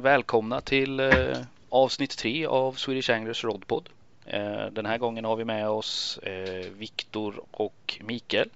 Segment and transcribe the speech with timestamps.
[0.00, 1.38] välkomna till eh,
[1.68, 3.88] avsnitt tre av Swedish Anglers Rodpod.
[4.26, 8.48] Eh, den här gången har vi med oss eh, Viktor och Mikael.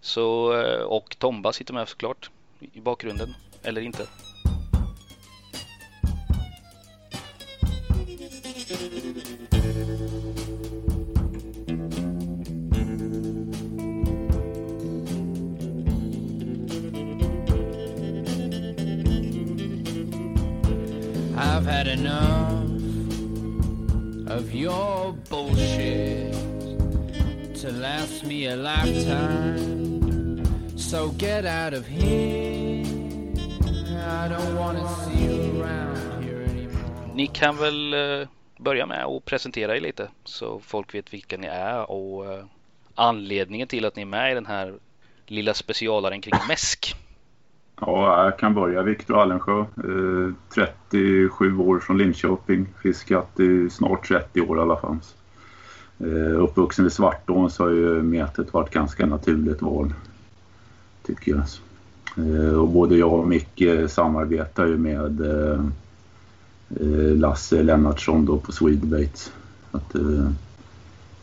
[0.00, 2.30] Så, eh, och Tomba sitter med såklart
[2.72, 4.06] i bakgrunden, eller inte.
[21.62, 22.64] I've had enough
[24.26, 26.34] of your bullshit
[27.60, 30.42] to last me a lifetime.
[30.76, 32.84] So get out of here.
[33.94, 37.14] I don't want to see you around here anymore.
[37.14, 41.46] Ni kan väl eh, börja med att presentera er lite så folk vet vilka ni
[41.46, 42.44] är och eh,
[42.94, 44.74] anledningen till att ni är med i den här
[45.26, 46.96] lilla specialaren kring mäsk.
[47.80, 48.82] Ja, jag kan börja.
[48.82, 52.66] Viktor Allensjö, eh, 37 år från Linköping.
[52.82, 54.98] Fiskat i snart 30 år i alla fall.
[55.98, 59.94] Eh, uppvuxen i Svartån så har ju metet varit ganska naturligt val,
[61.06, 61.42] tycker jag.
[62.16, 65.64] Eh, och både jag och Micke samarbetar ju med eh,
[67.16, 69.32] Lasse Lennartsson då på Swedebait.
[69.70, 70.30] Att, eh,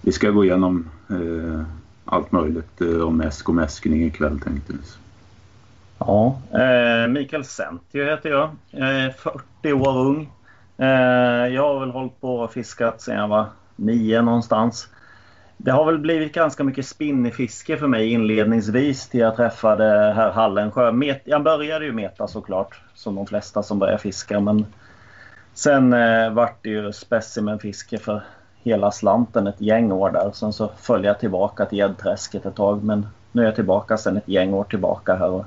[0.02, 1.62] vi ska gå igenom eh,
[2.06, 4.80] allt möjligt eh, om mäsk och mäskning ikväll tänkte vi.
[6.00, 8.50] Ja, eh, Mikael Sentio heter jag.
[8.72, 10.32] Jag är 40 år ung.
[10.78, 14.88] Eh, jag har väl hållit på och fiskat sedan jag var nio någonstans.
[15.58, 20.92] Det har väl blivit ganska mycket spinnefiske för mig inledningsvis till jag träffade herr Hallensjö.
[20.92, 24.40] Met, jag började ju meta såklart, som de flesta som börjar fiska.
[24.40, 24.66] Men
[25.54, 28.24] sen eh, vart det ju specimenfiske för
[28.64, 30.32] hela slanten ett gäng år där.
[30.34, 32.84] Sen så följde jag tillbaka till gäddträsket ett tag.
[32.84, 35.46] Men nu är jag tillbaka sen ett gäng år tillbaka här och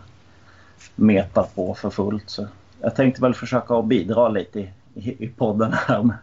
[0.94, 2.30] metar på för fullt.
[2.30, 2.46] Så
[2.80, 6.16] jag tänkte väl försöka att bidra lite i, i, i podden här med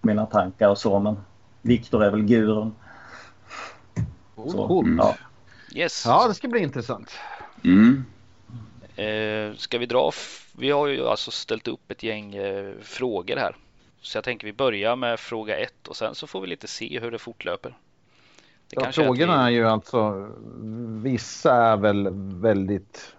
[0.00, 0.98] mina tankar och så.
[0.98, 1.16] Men
[1.62, 2.74] Viktor är väl gurun.
[4.36, 5.16] Så, ja.
[5.74, 6.04] Yes.
[6.06, 7.10] Ja, det ska bli intressant.
[7.64, 8.04] Mm.
[8.96, 10.10] Eh, ska vi dra?
[10.58, 13.56] Vi har ju alltså ställt upp ett gäng eh, frågor här.
[14.00, 17.00] Så jag tänker vi börjar med fråga ett och sen så får vi lite se
[17.00, 17.70] hur det fortlöper.
[17.70, 20.30] Det Ja, är frågorna är vi, ju alltså,
[21.02, 22.08] vissa är väl
[22.40, 23.14] väldigt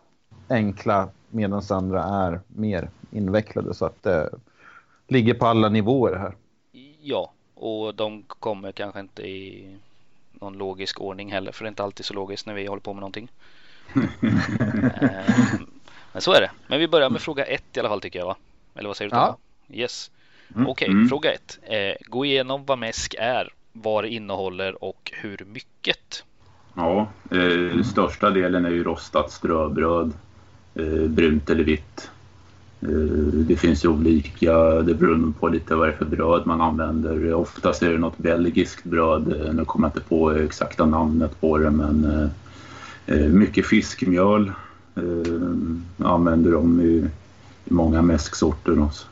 [0.54, 4.30] enkla medan andra är mer invecklade så att det
[5.08, 6.34] ligger på alla nivåer här.
[7.02, 9.76] Ja, och de kommer kanske inte i
[10.32, 12.94] någon logisk ordning heller för det är inte alltid så logiskt när vi håller på
[12.94, 13.32] med någonting.
[15.02, 15.60] Eh,
[16.14, 16.52] Men så är det.
[16.68, 18.36] Men vi börjar med fråga ett i alla fall tycker jag va?
[18.76, 19.18] Eller vad säger du?
[19.18, 19.38] Ja.
[19.70, 20.12] Yes.
[20.56, 20.68] Mm.
[20.68, 21.08] Okej, Mm.
[21.10, 21.60] fråga ett.
[21.64, 26.24] Eh, gå igenom vad mäsk är, vad det innehåller och hur mycket.
[26.76, 30.14] Ja, eh, största delen är ju rostat ströbröd, eh,
[30.76, 32.10] Eh, brunt eller vitt.
[32.82, 32.90] Eh,
[33.34, 37.34] det finns ju olika, det beror på lite vad det är för bröd man använder.
[37.34, 41.58] Oftast är det något belgiskt bröd, eh, nu kommer jag inte på exakta namnet på
[41.58, 42.28] det men eh,
[43.18, 44.52] eh, mycket fiskmjöl
[44.96, 47.08] eh, använder de i,
[47.66, 49.08] i många mäsksorter också.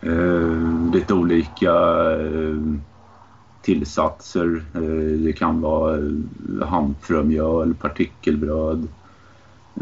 [0.00, 1.72] Eh, lite olika
[2.20, 2.56] eh,
[3.62, 4.62] tillsatser.
[5.24, 8.88] Det kan vara eh, partikelbröd,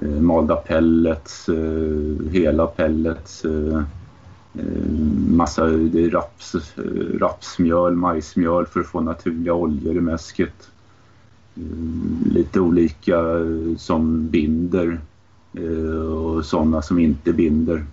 [0.02, 3.82] Eh, malda pellets, eh, hela pellets, eh,
[4.54, 4.90] eh,
[5.28, 10.70] massa det är raps, eh, rapsmjöl, majsmjöl för att få naturliga oljor i mäsket.
[11.56, 15.00] Eh, Lite olika eh, som binder
[15.54, 17.84] eh, och sådana som inte binder.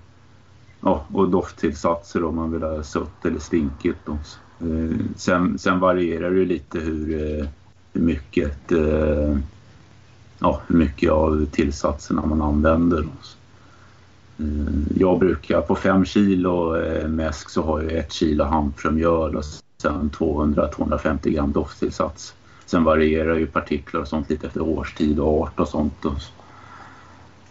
[0.81, 3.99] Ja, och dofttillsatser om man vill ha sött eller stinkigt.
[4.05, 4.17] Då.
[4.67, 7.45] Eh, sen, sen varierar det lite hur, eh,
[7.93, 9.37] hur mycket eh,
[10.43, 12.99] ja, hur mycket av tillsatserna man använder.
[14.39, 14.45] Eh,
[14.97, 19.45] jag brukar på 5 kilo eh, mäsk så har jag ett kilo hampfrömjöl och
[19.81, 22.33] sen 200-250 gram dofttillsats.
[22.65, 26.05] Sen varierar ju partiklar och sånt lite efter årstid och art och sånt.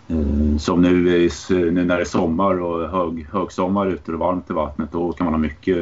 [0.09, 4.53] Eh, som nu, nu när det är sommar och hög, högsommar ute och varmt i
[4.53, 5.77] vattnet då kan man ha mycket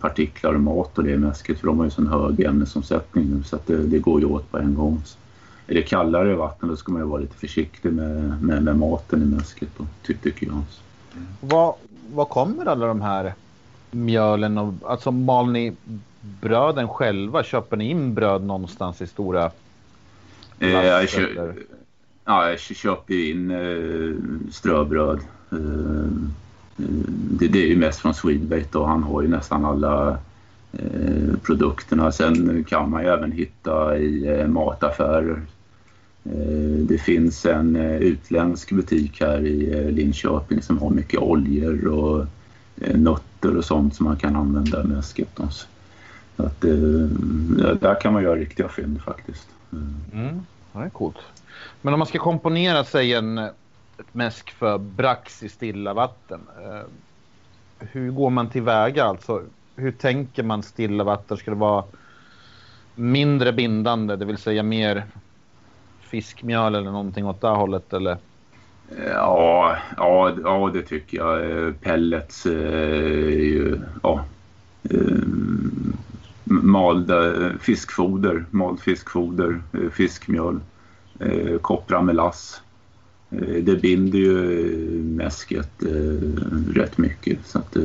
[0.00, 3.42] partiklar och mat och det i mäsket för de har ju sån hög ämnesomsättning nu
[3.42, 5.02] så att det, det går ju åt på en gång.
[5.68, 8.76] Är det kallare i vattnet då ska man ju vara lite försiktig med, med, med
[8.78, 10.62] maten i mäsket då, ty, tycker jag.
[11.40, 11.74] Vad,
[12.12, 13.34] vad kommer alla de här
[13.90, 15.72] mjölen och alltså mal ni
[16.40, 17.42] bröden själva?
[17.42, 19.50] Köper ni in bröd någonstans i stora
[20.60, 21.54] Eh, jag, kö-
[22.24, 25.20] ja, jag kö- köper in eh, ströbröd.
[25.52, 25.58] Eh,
[26.78, 26.84] eh,
[27.38, 30.18] det, det är ju mest från Swedbait och han har ju nästan alla
[30.72, 32.12] eh, produkterna.
[32.12, 35.42] Sen kan man ju även hitta i eh, mataffärer
[36.32, 41.86] Eh, det finns en eh, utländsk butik här i eh, Linköping som har mycket oljor
[41.86, 42.26] och
[42.94, 45.66] nötter och sånt som man kan använda med Skeptons.
[46.36, 46.60] Att,
[47.80, 49.48] där kan man göra riktiga fynd faktiskt.
[50.12, 50.40] Mm.
[50.72, 51.16] Ja, det är coolt.
[51.82, 56.40] Men om man ska komponera sig en ett mäsk för brax i stilla vatten.
[57.78, 59.42] hur går man tillväga alltså?
[59.76, 61.36] Hur tänker man stilla vatten?
[61.36, 61.84] Ska det vara
[62.94, 65.04] mindre bindande, det vill säga mer
[66.08, 67.92] fiskmjöl eller någonting åt det hållet?
[67.92, 68.16] Eller?
[68.96, 71.50] Ja, ja, ja, det tycker jag.
[71.50, 73.78] Eh, pellets eh, är ju...
[74.02, 74.24] Ja,
[74.90, 75.18] eh,
[76.44, 79.62] malda fiskfoder, mald fiskfoder,
[79.92, 80.60] fiskmjöl,
[81.60, 82.62] koppra melass.
[83.62, 84.32] Det binder ju
[85.02, 85.82] mäsket
[86.74, 87.46] rätt mycket.
[87.46, 87.76] Så att,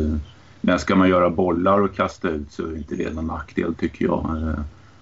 [0.61, 4.05] men ska man göra bollar och kasta ut så är inte det någon nackdel tycker
[4.05, 4.55] jag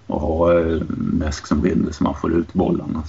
[0.06, 3.02] och ha eh, mäsk som binder så man får ut bollarna.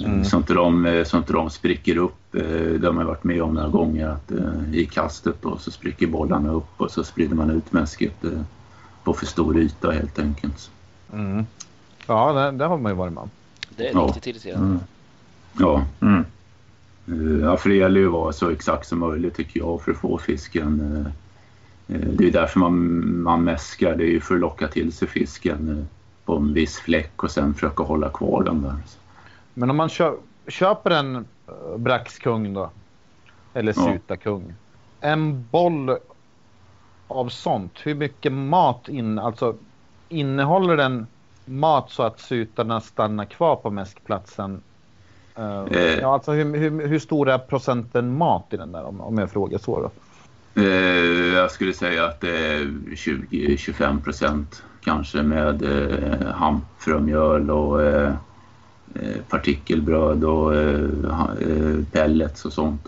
[0.00, 0.24] Mm.
[0.24, 2.34] Så, inte de, eh, så inte de spricker upp.
[2.34, 2.42] Eh,
[2.80, 4.32] det har man varit med om några gånger att
[4.72, 8.24] i kastet då, så spricker bollarna upp och så sprider man ut mäsket
[9.04, 10.70] på för stor yta helt enkelt.
[11.12, 11.46] Mm.
[12.06, 13.30] Ja, det, det, har man ju varit med om.
[13.76, 14.30] Det är riktigt ja.
[14.30, 14.66] irriterande.
[14.66, 14.80] Mm.
[15.58, 15.84] Ja.
[16.00, 16.24] Mm.
[17.42, 19.98] Ja, för det gäller ju att vara så exakt som möjligt tycker jag för att
[19.98, 21.06] få fisken
[21.98, 25.78] det är därför man, man mäskar, det är ju för att locka till sig fisken
[25.78, 25.84] eh,
[26.24, 28.76] på en viss fläck och sen försöka hålla kvar den där.
[29.54, 30.12] Men om man kö
[30.48, 31.24] köper en uh,
[31.76, 32.70] braxkung då,
[33.54, 34.54] eller sutakung,
[35.00, 35.08] ja.
[35.08, 35.96] en boll
[37.08, 39.54] av sånt, hur mycket mat in, alltså
[40.08, 41.06] innehåller den
[41.44, 44.62] mat så att sutarna stannar kvar på mäskplatsen?
[45.36, 45.64] Eh.
[46.00, 49.30] ja, alltså hur, hur, hur stor är procenten mat i den där om, om jag
[49.30, 49.90] frågar så då?
[50.54, 50.64] Eh,
[51.34, 58.14] jag skulle säga att det är 20-25 procent kanske med eh, hampfrömjöl och eh,
[58.94, 60.90] eh, partikelbröd och eh,
[61.40, 62.86] eh, pellets och sånt.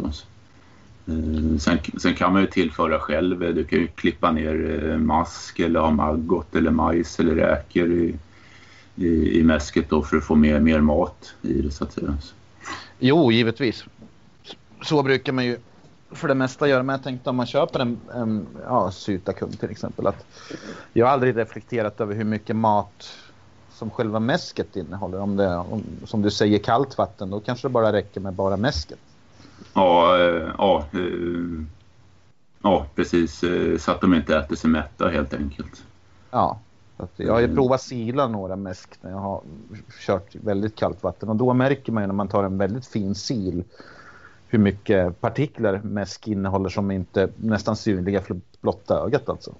[1.60, 3.54] Sen, sen, kan man ju tillföra själv.
[3.54, 8.14] Du kan ju klippa ner mask eller ha maggot eller majs eller räkor i,
[8.96, 12.16] i, i mäsket då för att få mer, mer mat i det så att säga.
[12.98, 13.84] Jo, givetvis.
[14.82, 15.58] Så brukar man ju
[16.14, 16.82] för det mesta göra.
[16.82, 20.06] Men jag tänkte om man köper en, en ja, sytakung till exempel.
[20.06, 20.24] Att
[20.92, 23.18] jag har aldrig reflekterat över hur mycket mat
[23.72, 25.20] som själva mäsket innehåller.
[25.20, 28.56] Om det om, som du säger kallt vatten, då kanske det bara räcker med bara
[28.56, 28.98] mäsket.
[29.74, 31.64] Ja, äh, ja, äh,
[32.62, 33.44] ja precis.
[33.44, 35.84] Äh, så att de inte äter sig mätta helt enkelt.
[36.30, 36.58] Ja,
[37.16, 39.42] jag har ju provat sila några mäsk när jag har
[40.06, 41.28] kört väldigt kallt vatten.
[41.28, 43.58] Och då märker man ju när man tar en väldigt fin sil
[44.52, 49.54] hur mycket partiklar mäsk innehåller som inte nästan synliga för blotta ögat alltså.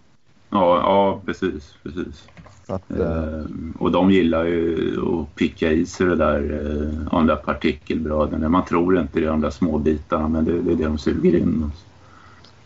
[0.50, 1.74] Ja, ja precis.
[1.82, 2.28] precis.
[2.66, 3.44] Att, eh,
[3.78, 8.50] och de gillar ju att picka i sig det där, eh, de där partikelbröden.
[8.50, 10.98] Man tror inte det är de där små bitarna men det, det är det de
[10.98, 11.72] suger in.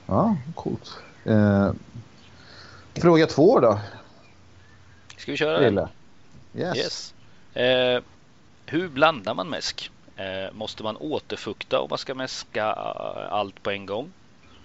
[0.07, 0.99] Ja, coolt.
[1.25, 1.71] Eh,
[2.95, 3.79] fråga två då.
[5.17, 5.89] Ska vi köra den?
[6.55, 6.77] Yes.
[6.77, 7.15] yes.
[7.55, 8.03] Eh,
[8.67, 9.91] hur blandar man mäsk?
[10.17, 14.13] Eh, måste man återfukta om man ska mäska eh, allt på en gång?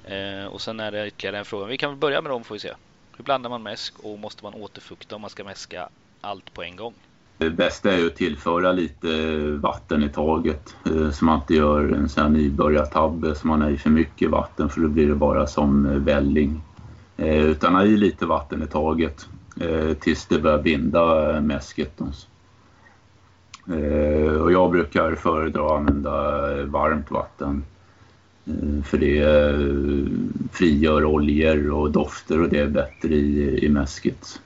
[0.03, 1.65] Eh, och sen är det ytterligare en fråga.
[1.65, 2.73] Vi kan väl börja med dem får vi se.
[3.17, 5.89] Hur blandar man mäsk och måste man återfukta om man ska mäska
[6.21, 6.93] allt på en gång?
[7.37, 11.53] Det bästa är ju att tillföra lite eh, vatten i taget eh, så man inte
[11.53, 15.07] gör en sån här nybörjartabbe som man har i för mycket vatten för då blir
[15.07, 16.61] det bara som välling.
[17.17, 19.27] Utan ha i lite vatten i taget
[19.99, 22.01] tills det börjar binda mäsket.
[23.67, 27.63] Eh, och jag brukar föredra att använda varmt vatten.
[28.45, 30.07] Eh, för det eh,
[30.51, 34.41] frigör oljor och dofter och det är bättre i, i mäsket.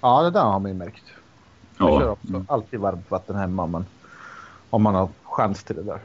[0.00, 1.04] Ja, det där har man ju märkt.
[1.78, 2.00] Jag ja.
[2.00, 3.86] kör också alltid varmt vatten hemma man,
[4.70, 6.00] om man har chans till det där.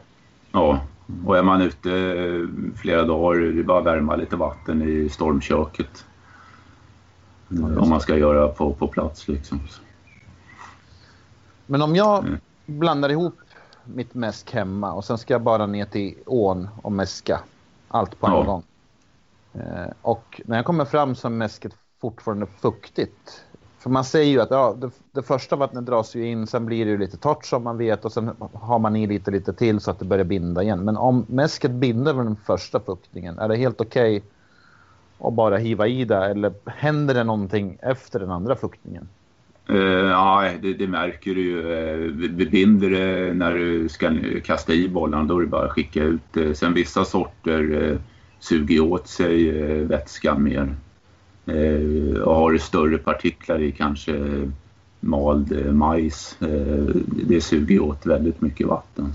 [0.51, 0.79] Ja,
[1.25, 6.05] och är man ute flera dagar det är bara att värma lite vatten i stormköket.
[7.47, 9.59] Ja, om man ska göra på, på plats liksom.
[11.71, 12.39] Men om jag mm.
[12.65, 13.35] blandar ihop
[13.83, 17.39] mitt mäsk hemma och sen ska jag bara ner till ån och mäska
[17.87, 18.43] allt på en ja.
[18.43, 18.63] gång.
[19.53, 23.43] Eh, och när jag kommer fram så är mäsket fortfarande fuktigt.
[23.79, 26.85] För man säger ju att ja, det, det, första vattnet dras ju in, sen blir
[26.85, 29.79] det ju lite torrt som man vet och sen har man i lite, lite till
[29.79, 30.85] så att det börjar binda igen.
[30.85, 35.57] Men om mäsket binder med den första fuktningen, är det helt okej okay att bara
[35.57, 39.07] hiva i det eller händer det någonting efter den andra fuktningen?
[39.69, 41.61] Uh, ja, det, det, märker du ju.
[41.61, 44.11] Uh, binder det när du ska
[44.43, 46.37] kasta i bollarna, då är det bara att skicka ut.
[46.37, 47.97] Uh, sen vissa sorter
[48.39, 49.51] suger åt sig
[49.83, 50.75] vätskan mer.
[52.23, 54.13] och har du större partiklar i kanske
[55.01, 56.37] mald eh, majs.
[56.41, 59.13] Eh, det suger åt väldigt mycket vatten.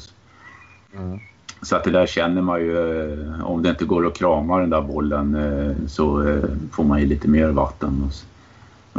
[0.97, 1.19] Mm.
[1.63, 4.71] Så att det där känner man ju, eh, om det inte går att krama den
[4.71, 8.03] där bollen eh, så eh, får man ju lite mer vatten.
[8.07, 8.13] Och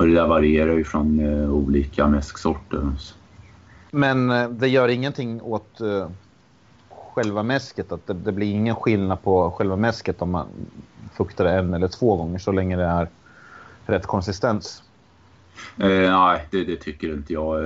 [0.06, 2.92] det där varierar ju från olika mäsksorter.
[3.92, 4.27] Men
[4.58, 5.82] det gör ingenting åt
[6.89, 7.92] själva mäsket?
[7.92, 10.48] Att det, det, blir ingen skillnad på själva mäsket om man
[11.13, 13.08] fuktar det en eller två gånger så länge det är
[13.86, 14.84] rätt konsistens?
[15.77, 17.63] Eh, nej, det, det, tycker inte jag.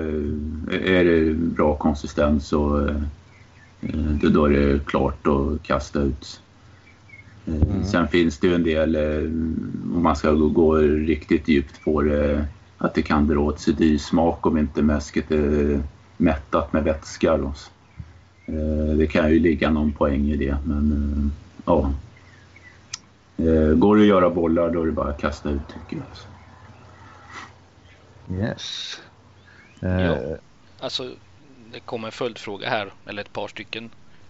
[0.74, 2.90] Är det bra konsistens så
[3.82, 6.42] Eh, då är det klart att kasta ut.
[7.48, 7.84] Eh, mm.
[7.84, 9.24] Sen finns det ju en del, eh,
[9.96, 12.46] om man ska gå riktigt djupt på det,
[12.78, 15.84] att det kan dra åt sig dysmak om inte mäsket är
[16.18, 17.38] mättat med vätska.
[17.38, 17.54] Då.
[18.98, 21.32] Det kan ju ligga någon poäng i det, men
[21.66, 21.94] ja.
[23.76, 26.06] Går det att göra bollar då är det bara att kasta ut tycker jag.
[28.40, 29.00] Yes.
[29.80, 30.18] Ja,
[30.80, 31.12] alltså
[31.74, 33.90] det kommer en följdfråga här, eller ett par stycken.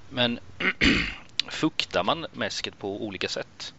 [0.10, 0.40] Men
[1.50, 3.74] fuktar man mäsket på olika sätt?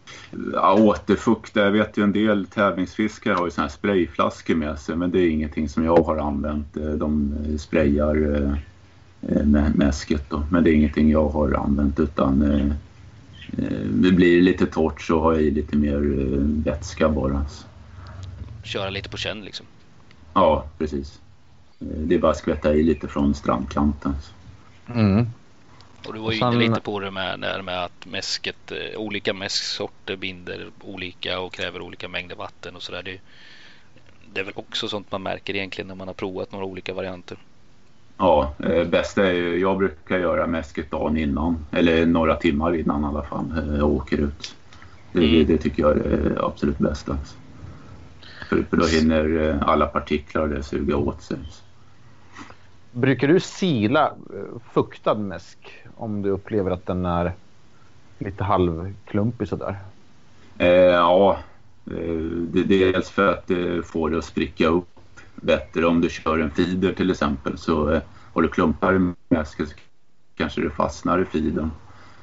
[0.53, 1.61] Ja, återfukta.
[1.61, 5.21] Jag vet ju en del tävlingsfiskare har ju såna här sprayflaskor med sig men det
[5.21, 6.77] är ingenting som jag har använt.
[6.77, 8.17] Eh, de sprayar
[9.21, 10.47] eh, med mäsket då.
[10.51, 12.73] Men det är ingenting jag har använt utan eh,
[13.91, 16.01] det blir lite torrt så har jag i lite mer
[16.65, 17.47] vätska bara.
[18.63, 19.67] Köra lite på känn liksom?
[20.35, 21.21] Ja, precis.
[21.79, 24.15] Det är bara att skvätta i lite från strandkanten.
[24.95, 25.27] Mm.
[26.07, 26.53] Och du var ju sen...
[26.53, 31.81] inne lite på det med, med att mäsket, eh, olika mäsksorter binder olika och kräver
[31.81, 33.03] olika mängder vatten och sådär.
[33.03, 33.21] Det,
[34.33, 37.39] det är väl också sånt man märker egentligen när man har provat några olika varianter.
[38.19, 43.03] Ja, eh, bästa är ju, jag brukar göra mäsket dagen innan eller några timmar innan
[43.03, 44.55] i alla fall eh, jag åker ut.
[45.13, 45.47] Det, mm.
[45.47, 47.19] det tycker jag är absolut bästa.
[48.49, 51.39] För, för då hinner eh, alla partiklar det suga åt sig.
[52.93, 55.59] Brukar du sila eh, fuktad mäsk
[55.97, 57.33] om du upplever att den är
[58.19, 59.79] lite halvklumpig sådär?
[60.59, 61.39] Eh, ja,
[61.87, 61.95] eh,
[62.25, 63.51] det, är dels för att
[63.87, 64.93] få det att spricka upp
[65.43, 65.87] bättre.
[65.87, 69.75] Om du kör en feeder till exempel så eh, har du klumpar i mäsket så
[70.37, 71.71] kanske det fastnar i feedern.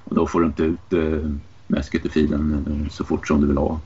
[0.03, 1.31] Och då får du inte ut eh,
[1.67, 3.79] mäsket i feedern eh, så fort som du vill ha.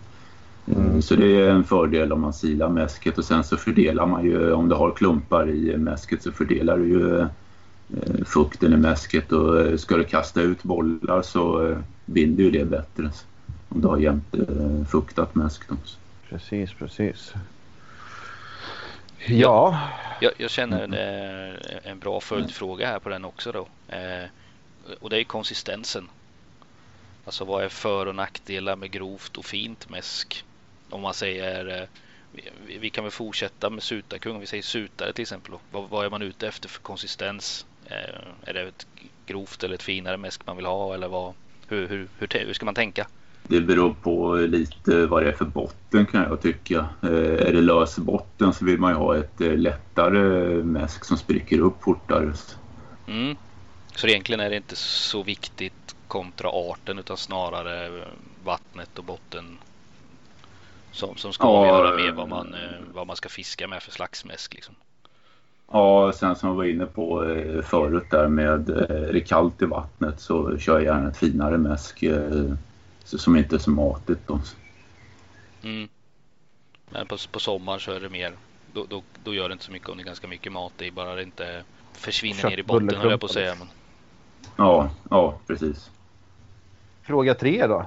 [0.67, 1.01] Mm.
[1.01, 4.51] Så det är en fördel om man silar mäsket och sen så fördelar man ju,
[4.53, 9.62] om du har klumpar i mäsket så fördelar du ju eh, fukten i mäsket och
[9.62, 13.12] eh, ska du kasta ut bollar så eh, binder ju det bättre
[13.70, 14.36] om du har jämnt
[14.91, 15.63] fuktat mäsk.
[16.29, 17.34] Precis, precis.
[19.27, 19.79] Ja.
[20.22, 20.93] Jag, jag känner en,
[21.84, 23.67] en bra följdfråga här på den också då.
[25.00, 26.10] Och det är konsistensen.
[27.25, 30.43] Alltså vad är för och nackdelar med grovt och fint mäsk?
[30.93, 31.88] Om man säger eh,
[32.67, 34.35] vi, vi kan väl fortsätta med sutarkung.
[34.35, 35.53] Om vi säger sutare till exempel.
[35.71, 37.65] Vad, vad, är man ute efter för konsistens?
[37.85, 38.88] Eh, är det ett
[39.25, 41.33] grovt eller ett finare mäsk man vill ha eller vad?
[41.67, 43.07] Hur, hur, hur, hur ska man tänka?
[43.47, 46.89] Det beror på lite vad det är för botten kan jag tycka.
[47.01, 50.19] Eh, är det lös botten så vill man ju ha ett lättare
[50.63, 52.33] mäsk som spricker upp fortare.
[53.07, 53.35] Mm.
[53.95, 58.03] Så egentligen är det inte så viktigt kontra arten utan snarare
[58.43, 59.57] vattnet och botten
[60.93, 62.59] som, som ska ja, avgöra med vad man, eh,
[62.93, 64.53] vad man ska fiska med för slags mäsk.
[64.53, 64.75] Liksom.
[65.71, 69.62] Ja, sen som jag var inne på eh, förut där med eh, är det kallt
[69.62, 72.03] i vattnet så kör jag gärna ett finare mäsk
[73.03, 74.27] som inte är så matigt.
[74.27, 74.39] Då.
[75.63, 75.89] Mm.
[76.89, 78.33] Men på, på sommaren så är det mer,
[78.73, 80.91] då, då, då, gör det inte så mycket om det är ganska mycket mat i,
[80.91, 83.55] bara det inte försvinner ner i botten höll jag på att säga.
[83.59, 83.67] Men...
[84.57, 85.91] Ja, ja precis.
[87.01, 87.85] Fråga tre då.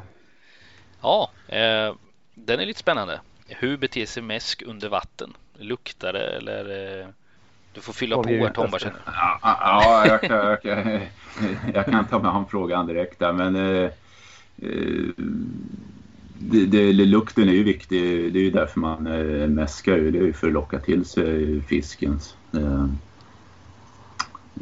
[1.02, 1.94] Ja, eh,
[2.38, 3.20] den är lite spännande.
[3.46, 5.32] Hur beter sig mäsk under vatten?
[5.58, 7.00] Luktar det eller?
[7.00, 7.06] Eh,
[7.74, 11.00] du får fylla på här Tom Ja, ja jag, kan, jag, kan,
[11.74, 13.90] jag kan ta med han frågan direkt där men eh,
[14.56, 15.24] eh,
[16.38, 18.32] det, det, lukten är ju viktig.
[18.32, 19.96] Det är ju därför man eh, mäskar.
[19.96, 22.18] Det är ju för att locka till sig fisken.
[22.52, 22.86] Eh,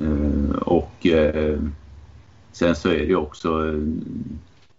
[0.01, 1.61] eh, och eh,
[2.53, 3.81] sen så är det ju också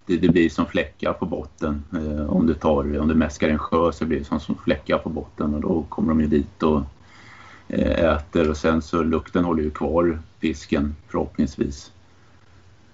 [0.06, 1.84] det, det, blir som fläckar på botten.
[1.94, 4.98] Eh, om, du tar, om du mäskar en sjö så blir det som, som fläckar
[4.98, 6.82] på botten och då kommer de ju dit och
[7.68, 11.92] eh, äter och sen så lukten håller ju kvar fisken förhoppningsvis.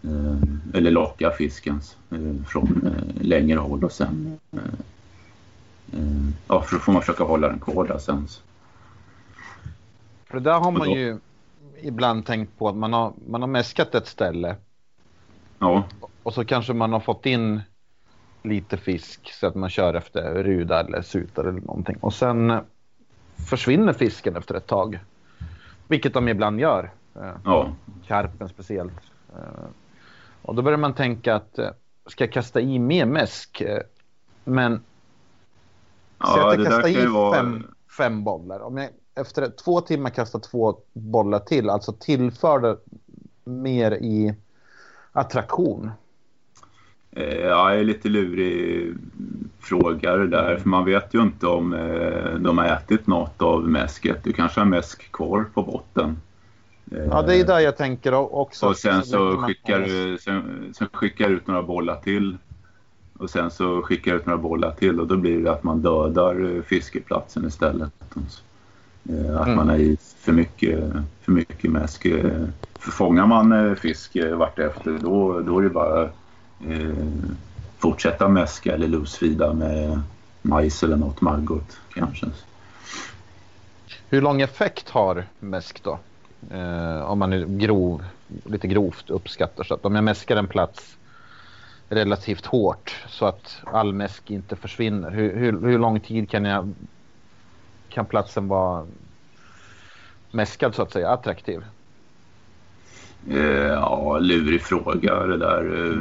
[0.04, 4.60] Eh, eller lockar fisken eh, från eh, längre håll och sen eh,
[6.48, 8.28] ja, för då får man försöka hålla den kvar där sen.
[10.26, 11.20] För det där har man ju
[11.82, 14.56] ibland tänkt på att man har, man har mäskat ett ställe.
[15.62, 15.84] Ja.
[16.24, 17.62] Och så kanske man har fått in
[18.44, 21.98] lite fisk så att man kör efter ruda eller sutar eller någonting.
[22.02, 22.60] Och sen
[23.50, 25.00] försvinner fisken efter ett tag.
[25.88, 26.92] Vilket de ibland gör.
[27.16, 27.74] Eh, Ja,
[28.08, 28.94] karpen speciellt.
[29.36, 29.66] Eh,
[30.42, 31.70] Och då börjar man tänka att eh,
[32.06, 33.62] ska jag kasta i mer mäsk?
[33.62, 33.80] Eh,
[34.44, 34.84] Men säg
[36.20, 37.36] ja att det jag kastar i vara...
[37.36, 38.60] fem, fem bollar.
[38.60, 42.78] Om jag efter två timmar kastar två bollar till, alltså tillför det
[43.44, 44.36] mer i
[45.12, 45.92] attraktion.
[47.12, 48.94] Eh, Ja, det är lite lurig
[49.60, 50.58] fråga det där.
[50.58, 54.24] För man vet ju inte om eh, de har ätit något av mäsket.
[54.24, 56.18] Du kanske har mäsk kvar på botten.
[56.92, 58.68] Eh, Ja, det är där jag tänker också.
[58.68, 62.38] Och sen så skickar du, sen, sen skickar ut några bollar till.
[63.18, 65.82] Och sen så skickar du ut några bollar till och då blir det att man
[65.82, 67.92] dödar fiskeplatsen istället.
[69.10, 69.56] Att Mm.
[69.56, 70.80] man har i för mycket,
[71.22, 72.06] för mycket mäsk.
[72.06, 72.48] eh.
[72.80, 76.04] Fångar man eh, fisk eh, vartefter då, då är det bara
[76.60, 77.08] eh,
[77.78, 80.02] fortsätta mäska eller lusfida med
[80.42, 82.28] majs eller något maggot kanske.
[84.10, 86.00] Hur lång effekt har mäsk då?
[86.52, 88.04] Eh, om man nu grov,
[88.46, 90.98] lite grovt uppskattar så att om jag mäskar en plats
[91.90, 95.12] relativt hårt så att all mäsk inte försvinner.
[95.12, 96.74] Hur, hur, hur lång tid kan jag
[97.92, 98.86] kan platsen vara
[100.32, 101.62] mäskad så att säga, attraktiv?
[103.30, 105.92] Eh, ja, lurig fråga det där.
[105.92, 105.98] Eh,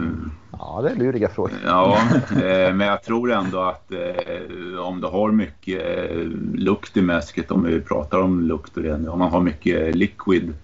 [0.53, 1.53] Ja, det är luriga frågor.
[1.65, 1.99] Ja,
[2.31, 3.93] eh, men jag tror ändå att
[4.81, 5.83] om du har mycket
[6.55, 10.55] lukt i mäsket, om vi pratar om lukt och det, om man har mycket liquid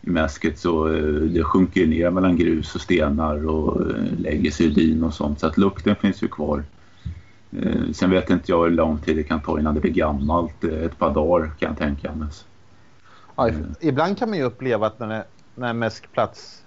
[0.00, 0.86] i mäsket så
[1.22, 3.80] det sjunker ner mellan grus och stenar och
[4.18, 6.64] lägger sig i dyn och sånt så att lukten finns ju kvar.
[7.58, 10.64] Eh, sen vet inte jag hur lång tid det kan ta innan det blir gammalt.
[10.64, 12.28] Eh, ett par dagar kan jag tänka mig.
[13.36, 16.62] Ja, if- ibland kan man ju uppleva att när, när mäskplats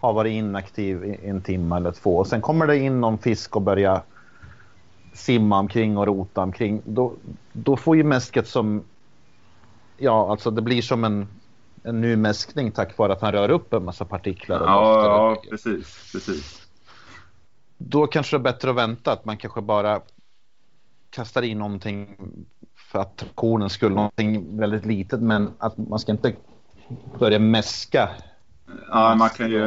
[0.00, 3.56] har varit inaktiv i en timme eller två och sen kommer det in någon fisk
[3.56, 4.02] och börjar
[5.12, 6.82] simma omkring och rota omkring.
[6.84, 7.12] Då,
[7.52, 8.82] då får ju mäsket som...
[9.96, 11.28] Ja, alltså det blir som en,
[11.82, 14.60] en ny mäskning tack vare att han rör upp en massa partiklar.
[14.60, 16.66] Ja, ja precis, precis.
[17.78, 19.12] Då kanske det är bättre att vänta.
[19.12, 20.00] Att man kanske bara
[21.10, 22.16] kastar in någonting
[22.76, 23.92] för attraktionens skull.
[23.92, 26.34] Någonting väldigt litet men att man ska inte
[27.18, 28.08] börja mäska
[28.88, 29.60] Ja, man kan ju...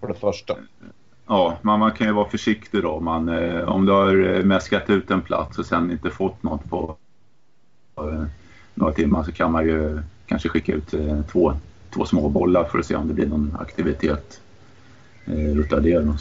[0.00, 0.56] för det första.
[1.26, 3.00] Ja, man, man kan ju vara försiktig då.
[3.00, 6.70] Man, eh, om du har eh, mäskat ut en plats och sen inte fått något
[6.70, 6.96] på
[7.96, 8.24] eh,
[8.74, 10.94] några timmar så kan man ju kanske skicka ut
[11.32, 11.52] två,
[11.90, 14.40] två små bollar för att se om det blir någon aktivitet
[15.24, 15.98] eh, utav det.
[15.98, 16.14] Då.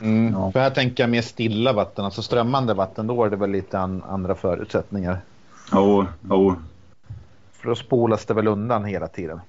[0.00, 0.32] Mm.
[0.32, 0.52] Ja.
[0.52, 3.78] För här tänker jag mer stilla vatten, alltså strömmande vatten, då är det väl lite
[3.78, 5.18] an, andra förutsättningar.
[5.72, 6.54] Jo, jo,
[7.52, 9.40] För då spolas det väl undan hela tiden.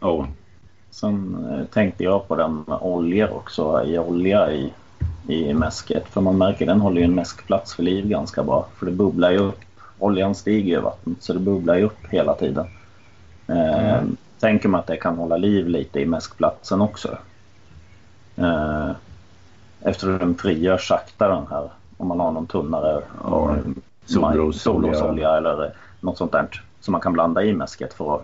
[0.00, 0.26] jo.
[0.90, 4.72] Sen eh, tänkte jag på den med oljor också, i olja i,
[5.28, 6.04] i mäsket.
[6.08, 8.66] För man märker den håller ju en mäskplats för liv ganska bra.
[8.76, 9.60] För det bubblar ju upp.
[9.98, 12.66] Oljan stiger i vattnet så det bubblar ju upp hela tiden.
[13.46, 14.02] Eh,
[14.40, 17.18] Tänker man att det kan hålla liv lite i mäskplatsen också.
[18.36, 18.90] Eh,
[19.84, 21.70] eftersom den frigör sakta den här.
[21.96, 23.58] Om man har någon tunnare Ja, eh,
[24.06, 25.36] solrosolja.
[25.36, 26.62] eller eh, något sånt där.
[26.80, 28.22] Som man kan blanda i mäsket för att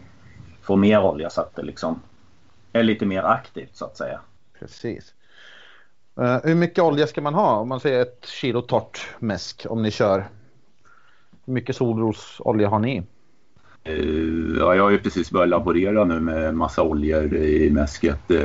[0.62, 2.00] få mer olja så att det liksom
[2.72, 4.20] är lite mer aktivt så att säga.
[4.58, 5.14] Precis.
[6.20, 7.56] Eh, hur mycket olja ska man ha?
[7.56, 10.28] Om man säger ett kilo torrt mäsk om ni kör.
[11.44, 13.02] Hur mycket solrosolja har ni?
[13.84, 13.94] Eh,
[14.58, 18.30] Ja, jag har ju precis börjat laborera nu med massa oljor i mäsket.
[18.30, 18.36] och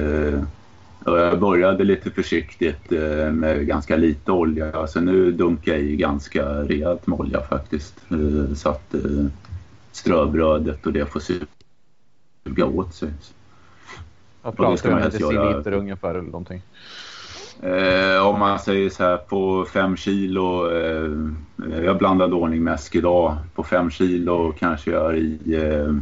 [1.05, 4.87] Jag började lite försiktigt eh, med ganska lite olja.
[4.87, 7.95] Så nu dunkar jag i ganska rejält med olja faktiskt.
[8.11, 9.01] Eh, Så att eh,
[9.91, 11.19] ströbrödet och det får
[12.45, 13.09] suga åt sig.
[14.41, 16.61] Ska pratar man om en göra- deciliter ungefär eller någonting.
[17.61, 20.71] Eh, om man säger så här på fem kilo.
[20.71, 21.11] Eh,
[21.83, 23.37] jag blandade ordning mäsk idag.
[23.55, 25.93] På fem kilo kanske jag är i eh,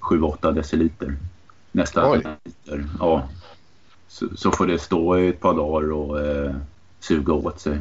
[0.00, 1.14] 7-8 deciliter.
[1.72, 2.84] Nästan liter.
[3.00, 3.28] Ja.
[4.08, 6.54] Så, så får det stå i ett par dagar och eh,
[7.00, 7.78] suga åt sig.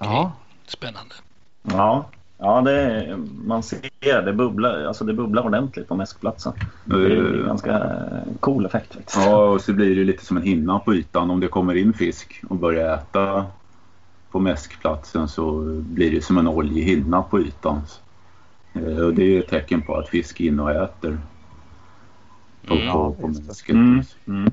[0.00, 0.32] Ja.
[0.66, 1.14] Spännande.
[1.62, 2.06] Ja,
[2.38, 6.52] ja det, man ser det bubblar, alltså det bubblar ordentligt på mäskplatsen.
[6.84, 7.92] Det är Eh, ganska
[8.40, 9.18] cool effekt faktiskt.
[9.26, 11.30] Ja, och så blir det lite som en hinna på ytan.
[11.30, 13.46] Om det kommer in fisk och börjar äta
[14.30, 17.80] på mäskplatsen så blir det som en oljehinna på ytan.
[18.74, 21.18] Eh, Och det är ett tecken på att fisk är inne och äter
[22.66, 22.92] på, Mm.
[22.92, 23.74] på, på mäsket.
[23.74, 24.52] Mm, mm.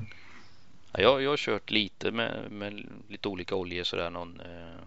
[0.92, 4.82] Ja, jag, jag har kört lite med, med lite olika oljor sådär någon eh,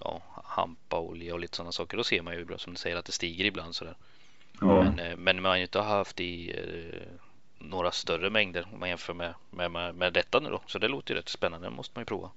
[0.00, 1.96] ja, hampaolja och lite sådana saker.
[1.96, 3.96] Då ser man ju bra som du säger att det stiger ibland sådär.
[4.60, 4.82] Ja.
[4.82, 7.02] Men, eh, men man har ju inte haft i eh,
[7.58, 10.60] några större mängder om man jämför med, med, med, med detta nu då.
[10.66, 11.66] Så det låter ju rätt spännande.
[11.66, 12.30] Det måste man ju prova.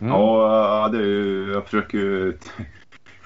[0.00, 0.12] Mm.
[0.12, 2.38] Ja, det är ju, jag försöker ju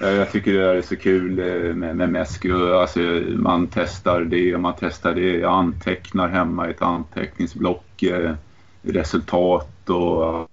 [0.00, 2.44] Jag tycker det är så kul eh, med, med mäsk.
[2.44, 3.00] Alltså,
[3.36, 5.38] man testar det och man testar det.
[5.38, 8.34] Jag antecknar hemma i ett anteckningsblock eh,
[8.82, 10.50] resultat och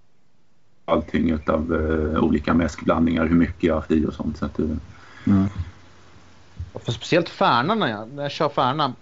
[0.86, 4.38] allting utav eh, olika mäskblandningar, hur mycket jag har haft i och sånt.
[4.38, 4.80] Så att, mm.
[6.74, 8.94] För speciellt Färna när jag, när jag kör Färna.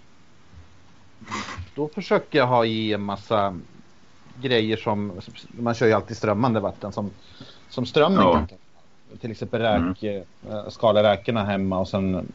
[1.74, 3.58] Då försöker jag ha i en massa
[4.40, 5.12] grejer som,
[5.46, 7.10] man kör ju alltid strömmande vatten som,
[7.68, 8.46] som strömmen ja.
[9.20, 10.22] Till exempel räk, mm.
[10.50, 12.26] Eh, skala räkorna hemma och sen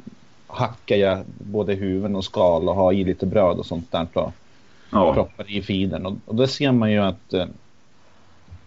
[0.47, 4.07] hackar jag både huvuden och skal och har i lite bröd och sånt där.
[4.13, 4.33] Och
[4.91, 5.13] ja.
[5.13, 6.05] proppar i feeden.
[6.05, 7.45] Och, och då ser man ju att eh,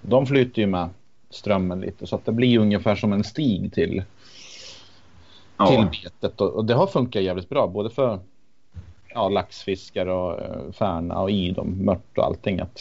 [0.02, 0.88] de flyter ju med
[1.30, 4.02] strömmen lite så att det blir ungefär som en stig till,
[5.56, 5.66] ja.
[5.66, 6.40] till betet.
[6.40, 8.20] Och, och, det har funkat jävligt bra både för
[9.08, 12.60] ja, laxfiskar och uh, färna och i dem, mört och allting.
[12.60, 12.80] Att,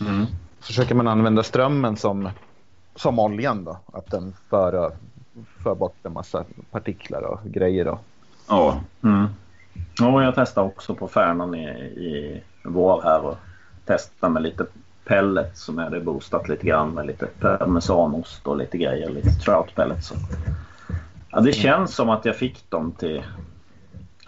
[0.00, 0.26] mm.
[0.60, 2.28] Försöker man använda strömmen som
[2.96, 4.92] som oljan då, att den för,
[5.62, 7.98] för bort en massa partiklar och grejer då.
[8.48, 9.26] Ja, mm.
[9.98, 13.36] ja jag testade också på Färnan i, i vår här och
[13.84, 14.66] testade med lite
[15.04, 19.74] pellet som jag hade boostat lite grann med lite parmesanost och lite grejer, lite trout
[19.74, 20.12] pellets.
[21.30, 23.22] Ja, det känns som att jag fick dem till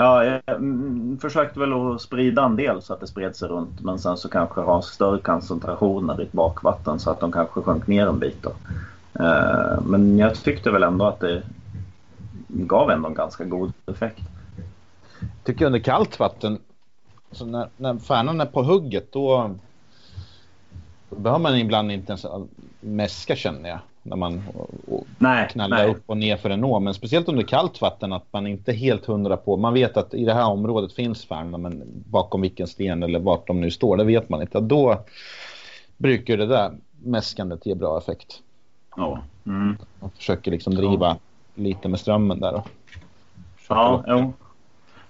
[0.00, 3.48] Ja, jag mm, mm, försökte väl att sprida en del så att det spred sig
[3.48, 7.62] runt men sen så kanske ha större koncentrationer i ett bakvatten så att de kanske
[7.62, 8.42] sjönk ner en bit.
[8.42, 8.52] Då.
[9.24, 11.42] Eh, men jag tyckte väl ändå att det
[12.48, 14.22] gav ändå en ganska god effekt.
[15.20, 16.58] Jag tycker under kallt vatten,
[17.32, 19.54] så när, när färnan är på hugget då,
[21.10, 22.26] då behöver man ibland inte ens
[22.80, 24.42] mäska känner jag när man
[25.18, 25.90] nej, knallar nej.
[25.90, 26.80] upp och ner för en å.
[26.80, 29.56] Men speciellt under kallt vatten att man inte helt hundra på.
[29.56, 33.46] Man vet att i det här området finns färna men bakom vilken sten eller vart
[33.46, 34.60] de nu står, det vet man inte.
[34.60, 34.98] Då
[35.96, 38.42] brukar det där mäskandet ge bra effekt.
[38.96, 39.22] Ja.
[39.46, 39.76] Mm.
[40.00, 41.16] Man försöker liksom driva ja.
[41.54, 42.54] lite med strömmen där.
[42.54, 42.68] Och
[43.68, 44.18] ja, jo.
[44.18, 44.32] Ja,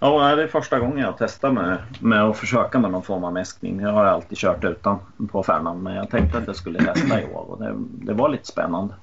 [0.00, 3.80] det är första gången jag testar med, med att försöka med någon form av mäskning.
[3.80, 4.98] Jag har alltid kört utan
[5.30, 8.28] på Färnan men jag tänkte att jag skulle testa i år och det, det var
[8.28, 8.94] lite spännande.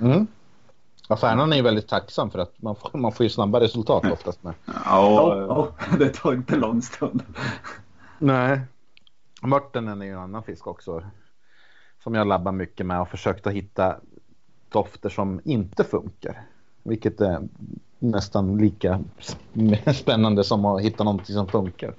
[0.00, 0.26] Mm.
[1.08, 4.12] Ja, Färnan är ju väldigt tacksam för att man får, man får ju snabba resultat
[4.12, 4.54] oftast med.
[4.84, 7.22] Ja, oh, det tar inte lång stund.
[8.18, 8.60] Nej.
[9.42, 11.02] Mörten är ju en annan fisk också.
[12.02, 13.96] Som jag labbar mycket med och försökt att hitta
[14.68, 16.42] dofter som inte funkar.
[16.88, 17.48] Vilket är
[17.98, 19.00] nästan lika
[19.94, 21.94] spännande som att hitta någonting som funkar.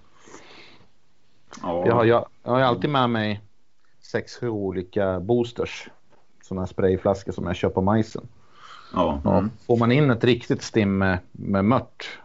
[1.62, 1.88] Ja.
[1.88, 3.42] Jag, har, jag, jag har alltid med mig
[4.02, 5.90] sex, sju olika boosters.
[6.44, 8.28] Sådana sprayflaskor som jag kör på majsen.
[8.94, 9.22] Ja.
[9.26, 9.50] Mm.
[9.68, 12.20] Får man in ett riktigt stim med, med mört,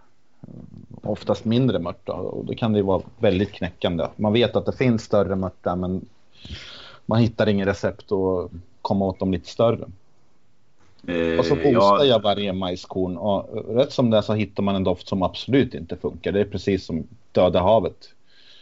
[1.03, 4.07] oftast mindre mört, då, och då kan det vara väldigt knäckande.
[4.17, 6.07] Man vet att det finns större mört där, men
[7.07, 8.51] man hittar ingen recept att
[8.83, 9.89] komma åt dem lite större.
[11.07, 12.05] Eh, och så boostar ja.
[12.05, 15.75] jag varje majskorn och rätt som det är så hittar man en doft som absolut
[15.75, 16.33] inte funkar.
[16.33, 18.09] Det är precis som Döda havet.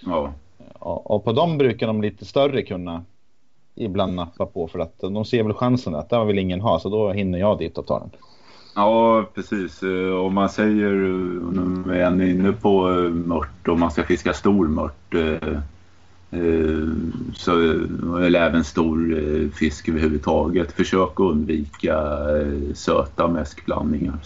[0.07, 0.33] Ja.
[0.73, 3.05] Och, och på dem brukar de lite större kunna
[3.75, 6.89] ibland nappa på för att de ser väl chansen att det vill ingen ha så
[6.89, 8.11] då hinner jag dit och tar den.
[8.75, 9.83] Ja, precis.
[9.83, 10.93] Eh, om man säger,
[11.85, 15.59] nu är inne på eh, mört och man ska fiska stor mört Eh,
[17.35, 17.61] så,
[18.23, 20.73] eller även stor eh, fisk överhuvudtaget.
[20.73, 21.97] Försök att undvika
[22.41, 24.19] eh, söta mäskblandningar.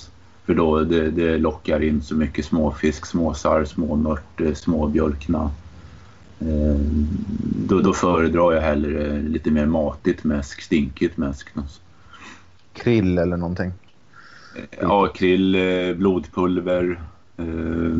[0.46, 5.50] För då det, det lockar in så mycket småfisk, småsar, småmört, småbjörkna.
[7.68, 11.48] Då, då föredrar jag hellre lite mer matigt mäsk, stinkigt mäsk.
[12.72, 13.72] Krill eller någonting?
[14.80, 15.56] Ja, krill,
[15.98, 17.94] blodpulver, Eh, Eh,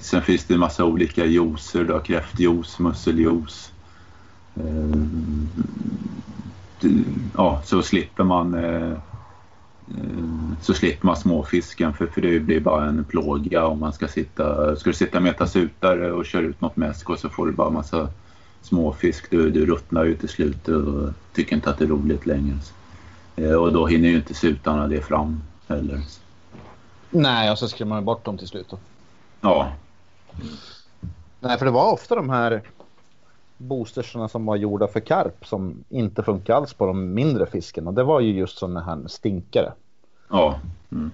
[0.00, 3.72] sen finns det en massa olika juicer, då, kräftjuice, musseljuice.
[4.54, 4.98] Eh,
[7.34, 8.92] ja, så slipper man eh,
[9.88, 14.08] eh, så slipper man småfisken för, för det blir bara en plåga om man ska
[14.08, 17.52] sitta, ska du sitta med sutare och köra ut något mäsk och så får du
[17.52, 18.08] bara massa
[18.62, 19.30] småfisk.
[19.30, 22.58] Du, du ruttnar ju till slut och tycker inte att det är roligt längre.
[23.36, 26.00] Eh, och då hinner ju inte sutarna det fram heller.
[27.12, 28.66] Nej, och så skrämmer man bort dem till slut.
[28.70, 28.78] Då.
[29.40, 29.72] Ja.
[31.40, 32.62] Nej, för det var ofta de här
[33.56, 37.92] boostersarna som var gjorda för karp som inte funkar alls på de mindre fiskarna.
[37.92, 39.72] Det var ju just sådana här stinkare.
[40.30, 40.60] Ja.
[40.92, 41.10] Mm.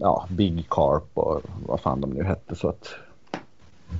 [0.00, 2.54] ja, Big Carp och vad fan de nu hette.
[2.54, 2.94] Så att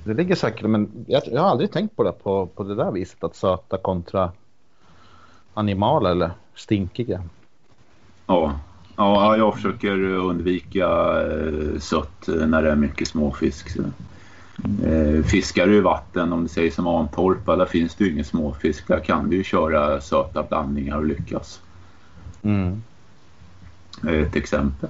[0.04, 2.90] det ligger säkert, men jag, jag har aldrig tänkt på det på, på det där
[2.90, 4.32] viset att söta kontra
[5.54, 7.22] animala eller stinkiga.
[8.26, 8.52] Ja,
[9.02, 10.86] Ja, jag försöker undvika
[11.22, 13.76] eh, sött eh, när det är mycket småfisk.
[14.84, 18.24] Eh, fiskar du i vatten, om det sägs som Antorpa, där finns det ju ingen
[18.24, 18.88] småfisk.
[18.88, 21.60] Där kan du ju köra söta blandningar och lyckas.
[22.42, 22.82] Mm.
[24.08, 24.88] Ett exempel.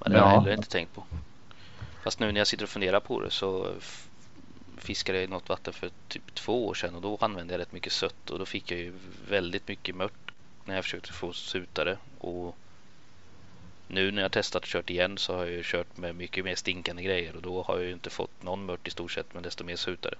[0.00, 0.40] Men det har jag Ja.
[0.40, 1.04] heller inte tänkt på.
[2.04, 3.66] Fast nu när jag sitter och funderar på det så
[4.78, 7.72] fiskade jag i något vatten för typ två år sedan och då använde jag rätt
[7.72, 8.92] mycket sött och då fick jag ju
[9.28, 10.23] väldigt mycket mört
[10.64, 12.56] när jag försökte få sutare och
[13.88, 16.54] nu när jag testat och kört igen så har jag ju kört med mycket mer
[16.54, 19.42] stinkande grejer och då har jag ju inte fått någon mört i stort sett men
[19.42, 20.14] desto mer sutare.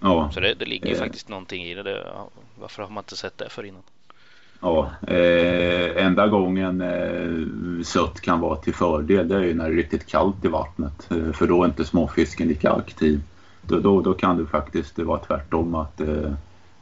[0.00, 0.98] Ja, Så det, det ligger ju Eh.
[0.98, 1.82] faktiskt någonting i det.
[1.82, 2.12] det.
[2.60, 3.82] Varför har man inte sett det för innan?
[4.60, 4.90] ja.
[5.08, 9.76] Eh, enda gången eh, sött kan vara till fördel det är ju när det är
[9.76, 11.10] riktigt kallt i vattnet.
[11.10, 13.20] Eh, för då är inte småfisken lika aktiv.
[13.62, 16.32] Då, då, då kan det faktiskt vara tvärtom att eh,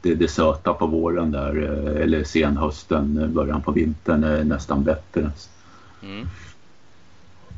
[0.05, 4.83] det, det söta på våren där eh, eller senhösten, eh, början på vintern är nästan
[4.83, 5.31] bättre.
[6.03, 6.27] Mm.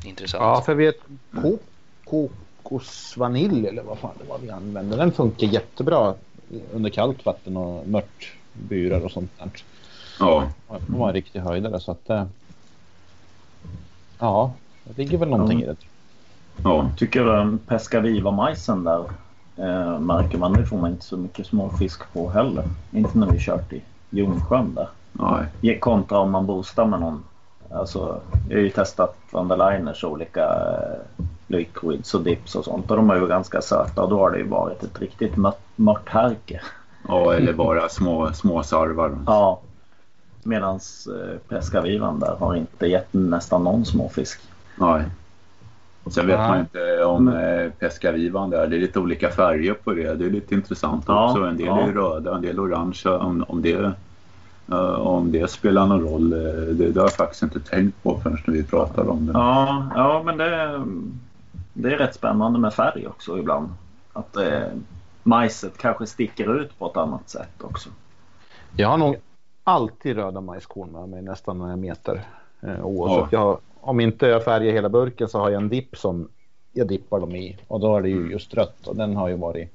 [0.04, 0.42] Intressant.
[0.42, 0.96] Ja, för vet
[1.42, 1.58] ko,
[2.04, 4.96] kokosvanilj eller vad fan det var vi använde.
[4.96, 6.14] Den funkar jättebra
[6.72, 9.50] under kallt vatten och mörtburar och sånt där.
[10.18, 12.10] Ja, Det var en riktig höjdare så att.
[12.10, 12.24] eh,
[14.18, 14.52] Ja,
[14.84, 15.76] det ligger väl någonting i det.
[16.64, 19.04] ja, Tycker den Pescaviva-majsen där
[19.58, 22.64] eh, märker man, det får man inte så mycket småfisk på heller.
[22.90, 24.88] Inte när vi kört i Ljungsjön där.
[25.60, 27.24] nej, Kontra om man boostar med någon.
[27.70, 33.10] Alltså, jag har ju testat Underliners olika eh, liquids och dips och sånt och de
[33.10, 35.34] är ju ganska söta och då har det ju varit ett riktigt
[35.76, 36.60] mört härke.
[37.08, 39.18] ja eller bara små, små sarvar.
[39.26, 39.60] Ja.
[40.42, 44.40] Medan eh, Pescavivan där har inte gett nästan någon småfisk.
[44.76, 45.04] Nej.
[46.06, 46.48] Sen vet Ja.
[46.48, 48.66] man inte om eh, pescarivan där.
[48.66, 50.14] Det är lite olika färger på det.
[50.14, 51.44] Det är lite intressant Ja, också.
[51.44, 51.80] En del ja.
[51.80, 53.18] är röda, en del orangea.
[53.18, 53.92] Om, om, det,
[54.68, 56.38] eh, om det spelar någon roll, eh,
[56.74, 59.32] det, det har jag faktiskt inte tänkt på förrän vi pratade om det.
[59.32, 60.82] Ja, ja men det,
[61.72, 63.68] det är rätt spännande med färg också ibland.
[64.12, 64.62] Att eh,
[65.22, 67.88] majset kanske sticker ut på ett annat sätt också.
[68.76, 69.16] Jag har nog
[69.64, 72.24] alltid röda majskorn med mig nästan när jag meter.
[72.60, 73.32] Eh, oavsett.
[73.32, 76.28] Jag har, om inte jag färgar hela burken så har jag en dipp som
[76.72, 79.36] jag dippar dem i och då är det ju just rött och den har ju
[79.36, 79.68] varit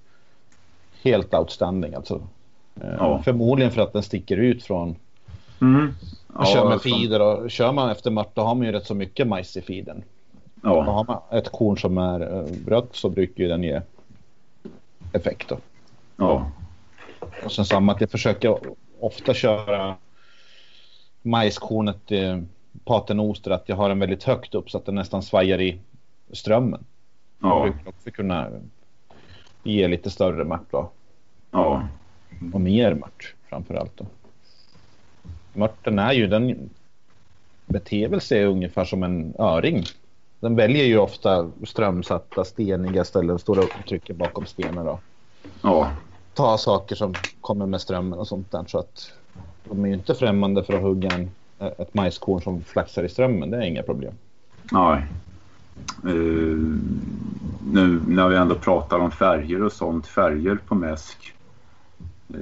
[1.03, 2.27] helt outstanding alltså.
[2.81, 3.21] Eh, Ja.
[3.23, 4.95] Förmodligen för att den sticker ut från
[5.61, 5.93] Mm.
[6.27, 8.95] Man kör med feeder och kör man efter mört då har man ju rätt så
[8.95, 10.03] mycket majs i feeden.
[10.63, 13.81] Och Ja, har man ett korn som är eh, rött så brukar ju den ge
[15.13, 15.57] effekt då.
[16.17, 16.51] ja,
[17.45, 18.57] Och sen samma att jag försöker
[18.99, 19.95] ofta köra
[21.21, 22.39] majskornet eh,
[22.85, 25.81] paternoster att jag har den väldigt högt upp så att den nästan svajar i
[26.31, 26.85] strömmen.
[27.41, 28.49] Ja, brukar också kunna
[29.63, 30.91] ge lite större mört då.
[31.51, 31.87] ja,
[32.53, 34.05] Och mer mört framför allt då.
[35.53, 36.69] Mörten är ju den
[37.65, 39.83] beter väl sig ungefär som en öring.
[40.39, 44.99] Den väljer ju ofta strömsatta steniga ställen, står upp och trycker bakom stenar då.
[45.61, 45.95] ja,
[46.33, 49.13] Ta saker som kommer med strömmen och sånt där så att
[49.63, 51.35] de är ju inte främmande för att hugga en,
[51.67, 53.51] ett majskorn som flaxar i strömmen.
[53.51, 54.13] Det är inga problem.
[54.71, 55.05] nej.
[56.05, 56.57] Eh,
[57.71, 61.33] nu när vi ändå pratar om färger och sånt, färger på mäsk.
[62.33, 62.39] Eh,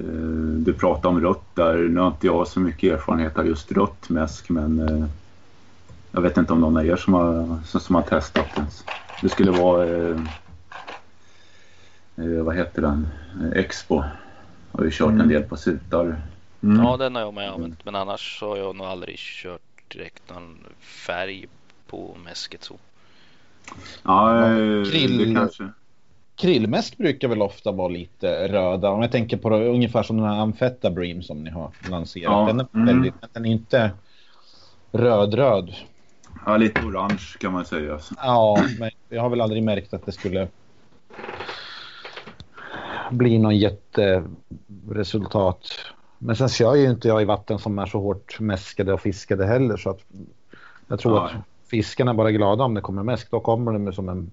[0.57, 1.77] du pratar om rött där.
[1.77, 5.05] Nu har inte jag så mycket erfarenhet av just rött mäsk men eh,
[6.11, 8.65] jag vet inte om någon av er som har, som, som har testat det.
[9.21, 10.17] Det skulle vara, eh,
[12.15, 13.07] eh, vad heter den,
[13.41, 14.03] eh, Expo.
[14.71, 15.27] Har ju kört en Mm.
[15.27, 16.21] del på sutar.
[16.63, 16.83] Mm.
[16.83, 17.85] Ja, den har jag med använt.
[17.85, 21.45] Men annars så har jag nog aldrig kört direkt någon färg
[21.87, 22.75] på mäsket så.
[24.03, 25.69] Ja, eh, Krill- det kanske.
[26.35, 28.89] Krillmäsk brukar väl ofta vara lite röda.
[28.89, 32.31] Om jag tänker på det, ungefär som den här Amfetta Bream som ni har lanserat.
[32.31, 32.85] Ja, Den är mm.
[32.85, 33.91] väldigt, den är inte
[34.91, 35.75] röd-röd.
[36.45, 37.99] Ja, lite orange kan man säga.
[38.17, 40.47] Ja, men jag har väl aldrig märkt att det skulle
[43.11, 45.69] bli någon jätteresultat.
[46.23, 49.45] Men sen kör ju inte jag i vatten som är så hårt mäskade och fiskade
[49.45, 49.99] heller så att
[50.87, 51.25] jag tror Ja.
[51.25, 51.31] att
[51.69, 53.31] fiskarna är bara glada om det kommer mäsk.
[53.31, 54.31] Då kommer de som en,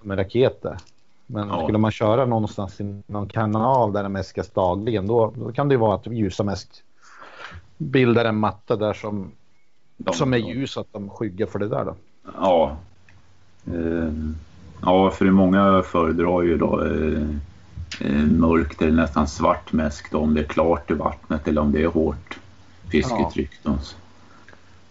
[0.00, 0.76] som en raket där.
[1.26, 1.62] Men Ja.
[1.62, 5.72] skulle man köra någonstans i någon kanal där det mäskas dagligen då, då kan det
[5.74, 6.68] ju vara att ljusa mäsk
[7.78, 9.30] bildar en matta där som,
[9.96, 11.94] De- som är ljus så att de skyggar för det där då.
[12.40, 12.76] Ja.
[13.66, 14.12] Eh,
[14.82, 17.28] ja, för det många föredrar ju då eh,
[18.30, 21.82] mörkt eller nästan svart mäsk då, om det är klart i vattnet eller om det
[21.82, 22.38] är hårt
[22.90, 23.50] fisketryck.
[23.62, 23.78] Då.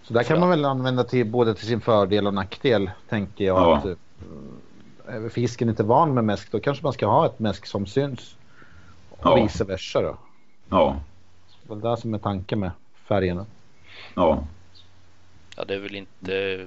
[0.04, 3.58] Så där kan man väl använda till både till sin fördel och nackdel tänker jag.
[3.62, 3.78] Ja.
[3.78, 7.66] Att, eh, är fisken inte van med mäsk då kanske man ska ha ett mäsk
[7.66, 8.36] som syns.
[9.10, 9.44] Och Ja.
[9.44, 10.18] vice versa då.
[10.70, 11.00] Ja,
[11.68, 12.72] Det är det som är tanken med
[13.08, 13.46] färgerna.
[14.16, 14.44] ja,
[15.58, 16.66] Ja, det är väl inte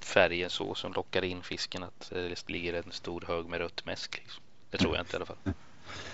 [0.00, 4.20] färgen så som lockar in fisken att det ligger en stor hög med rött mäsk.
[4.22, 4.42] Liksom.
[4.70, 5.36] Det tror jag inte i alla fall.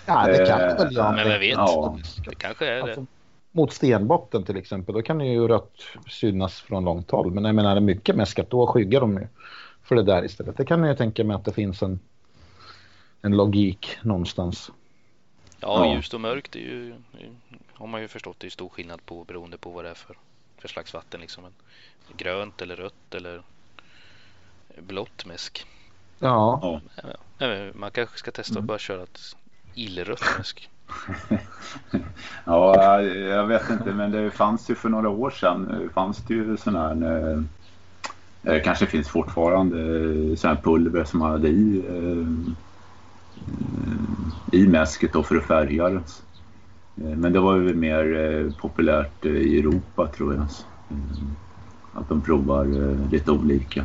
[0.05, 1.11] Ja, det kan Eh, det väl göra.
[1.11, 1.57] Men vem vet?
[1.57, 1.97] ja.
[2.25, 2.81] Det kanske är det.
[2.81, 3.05] Alltså,
[3.51, 7.31] mot stenbotten till exempel, då kan ju rött synas från långt håll.
[7.31, 9.27] Men jag menar, är det mycket mäskat, då skyggar de ju
[9.83, 10.57] för det där istället.
[10.57, 11.99] Det kan jag tänka mig att det finns en,
[13.21, 14.71] en logik någonstans.
[15.59, 15.95] Ja, ja.
[15.95, 16.93] ljust och mörkt är ju,
[17.73, 20.17] har man ju förstått, det är stor skillnad på beroende på vad det är för,
[20.57, 21.21] för slags vatten.
[21.21, 21.43] Liksom.
[22.17, 23.41] Grönt eller rött eller
[24.77, 25.65] blått mäsk.
[26.19, 26.81] Ja.
[27.37, 27.71] ja.
[27.73, 29.35] Man kanske ska testa att bara köra ett
[29.73, 30.69] illrött mäsk.
[32.45, 36.57] ja, jag vet inte, men det fanns ju för några år sedan fanns det ju
[36.57, 37.41] sån här eh,
[38.41, 42.27] det kanske finns fortfarande eh, sån här pulver som man hade i, eh,
[44.59, 46.01] i mäsket då för att färga det.
[46.95, 50.47] Men det var ju mer populärt i Europa tror jag.
[51.93, 52.65] Att de provar
[53.11, 53.83] lite olika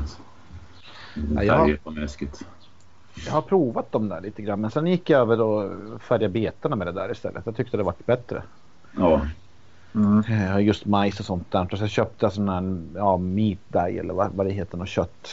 [1.37, 2.45] färger på mäsket.
[3.25, 6.77] Jag har provat dem där lite grann men sen gick jag över och färgade betorna
[6.77, 7.47] med det där istället.
[7.47, 8.43] Jag tyckte det var bättre.
[8.97, 9.27] Ja.
[9.95, 10.65] Mm.
[10.65, 11.69] Just majs och sånt där.
[11.73, 14.79] Och så köpte jag sån här ja, meat dye eller vad, vad det heter.
[14.79, 15.29] Något kött.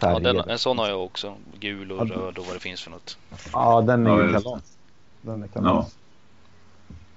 [0.00, 1.34] Ja, den, en sån har jag också.
[1.60, 2.14] Gul och ja.
[2.14, 3.18] röd och vad det finns för något.
[3.52, 4.76] Ja, den är ju kalas.
[5.22, 5.96] Den är kalas.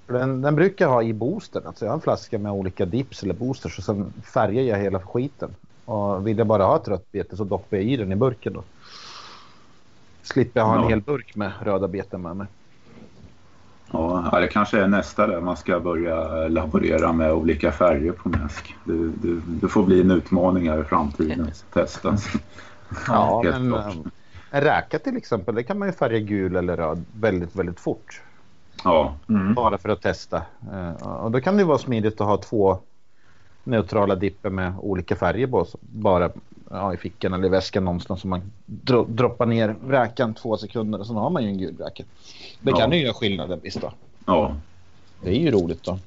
[0.07, 0.17] Ja.
[0.19, 1.67] Den, den, brukar ha i boostern.
[1.67, 4.99] Alltså jag har en flaska med olika dips eller boosters och sen färgar jag hela
[4.99, 5.55] skiten.
[5.85, 8.53] Och vill jag bara ha ett rött bete så doppar jag i den i burken
[8.53, 8.63] då.
[10.23, 10.89] Slipper jag ha en ja.
[10.89, 12.47] hel burk med röda beten med mig.
[13.91, 18.75] Ja, det kanske är nästa där man ska börja laborera med olika färger på mäsk.
[18.83, 21.51] Det, det, det får bli en utmaning här i framtiden.
[21.73, 22.17] Testa.
[23.07, 23.93] Ja, men eh,
[24.51, 28.21] en räka till exempel, det kan man ju färga gul eller röd väldigt, väldigt fort.
[28.83, 29.15] Ja.
[29.29, 29.53] Mm.
[29.53, 30.41] Bara för att testa.
[30.71, 32.79] Eh, och då kan det vara smidigt att ha två
[33.63, 35.65] neutrala dipper med olika färger på.
[35.81, 36.29] Bara
[36.73, 40.99] ja, i fickan eller i väskan någonstans som man dro droppar ner räkan två sekunder
[40.99, 42.03] och så har man ju en gul räka.
[42.61, 42.77] Det ja.
[42.77, 43.93] kan ju göra skillnaden visst då.
[44.25, 44.55] Ja.
[45.21, 45.99] Det är ju roligt då.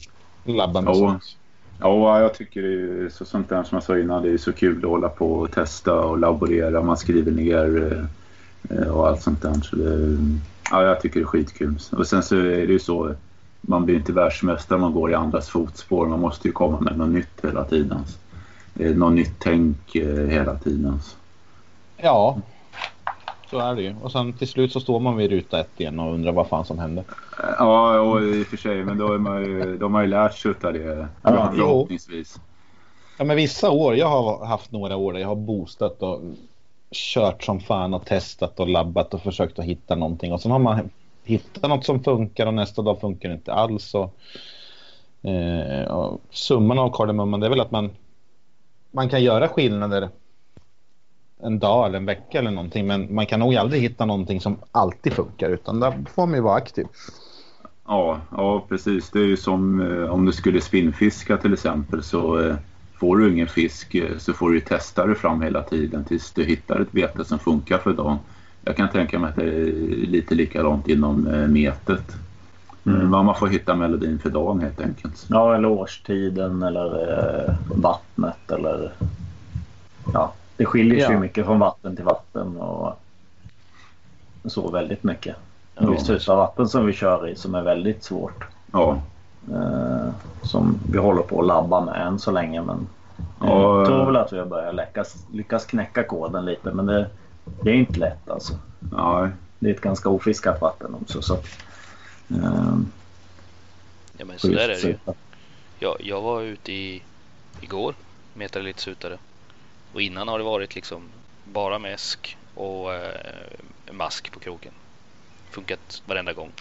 [0.44, 0.94] Labba med ja.
[0.94, 1.36] sånt.
[1.80, 4.22] Ja, jag tycker det är så, sånt där som jag sa innan.
[4.22, 6.82] Det är så kul att hålla på och testa och laborera.
[6.82, 8.08] Man skriver ner
[8.70, 9.54] eh, och allt sånt där.
[9.54, 10.18] Så det,
[10.70, 11.78] ja, jag tycker det är skitkul.
[11.92, 13.14] Och sen så är det ju så.
[13.60, 16.06] Man blir inte världsmästare om man går i andras fotspår.
[16.06, 18.04] Man måste ju komma med något nytt hela tiden
[18.78, 21.00] något nytt tänk eh, hela tiden.
[21.96, 22.38] Ja,
[23.50, 23.94] så är det ju.
[24.02, 26.64] Och sen till slut så står man vid ruta ett igen och undrar vad fan
[26.64, 27.04] som händer.
[27.58, 30.34] Ja, och i och för sig, men då är man ju, de har ju lärt
[30.34, 32.40] sig av det ja, förhoppningsvis.
[33.18, 36.20] Ja, men vissa år, jag har haft några år där jag har boostat och
[36.90, 40.32] kört som fan och testat och labbat och försökt att hitta någonting.
[40.32, 40.90] Och sen har man
[41.24, 43.94] hittat något som funkar och nästa dag funkar det inte alls.
[43.94, 44.14] Och,
[45.30, 47.90] eh, och summan av kardemumman det är väl att man
[48.96, 50.08] man kan göra skillnader
[51.42, 52.86] en dag eller en vecka eller någonting.
[52.86, 56.40] Men man kan nog aldrig hitta någonting som alltid funkar utan där får man ju
[56.40, 56.86] vara aktiv.
[57.86, 59.10] Ja, ja precis.
[59.10, 62.56] Det är ju som eh, om du skulle spinnfiska till exempel så eh,
[63.00, 66.44] får du ingen fisk eh, så får du testa dig fram hela tiden tills du
[66.44, 68.18] hittar ett bete som funkar för dagen.
[68.64, 69.72] Jag kan tänka mig att det är
[70.06, 72.16] lite likadant inom eh, metet.
[72.86, 73.10] Mm.
[73.10, 75.26] Man får hitta melodin för dagen helt enkelt.
[75.28, 77.12] Ja, eller årstiden eller
[77.48, 78.92] eh, vattnet eller...
[80.12, 81.20] Ja, det skiljer sig ja.
[81.20, 82.98] mycket från vatten till vatten och
[84.44, 85.36] så väldigt mycket.
[85.74, 85.90] Ja.
[85.90, 88.44] Visst finns vatten som vi kör i som är väldigt svårt.
[88.72, 88.98] Ja.
[89.52, 90.08] Eh,
[90.42, 92.86] som vi håller på att labba med än så länge men
[93.40, 97.06] ja, jag tror väl att vi har börjat lyckas, lyckas knäcka koden lite men det,
[97.62, 98.54] det är inte lätt alltså.
[98.92, 99.28] Ja.
[99.58, 101.22] Det är ett ganska ofiskat vatten också.
[101.22, 101.36] Så
[102.28, 102.92] Um,
[104.18, 104.98] ja men så där är det ju.
[105.78, 107.02] Jag, jag var ute i,
[107.60, 107.94] igår,
[108.34, 109.18] metade lite sutare.
[109.92, 111.02] Och innan har det varit liksom
[111.44, 113.50] bara mäsk och eh,
[113.92, 114.72] mask på kroken.
[115.50, 116.52] Funkat varenda gång.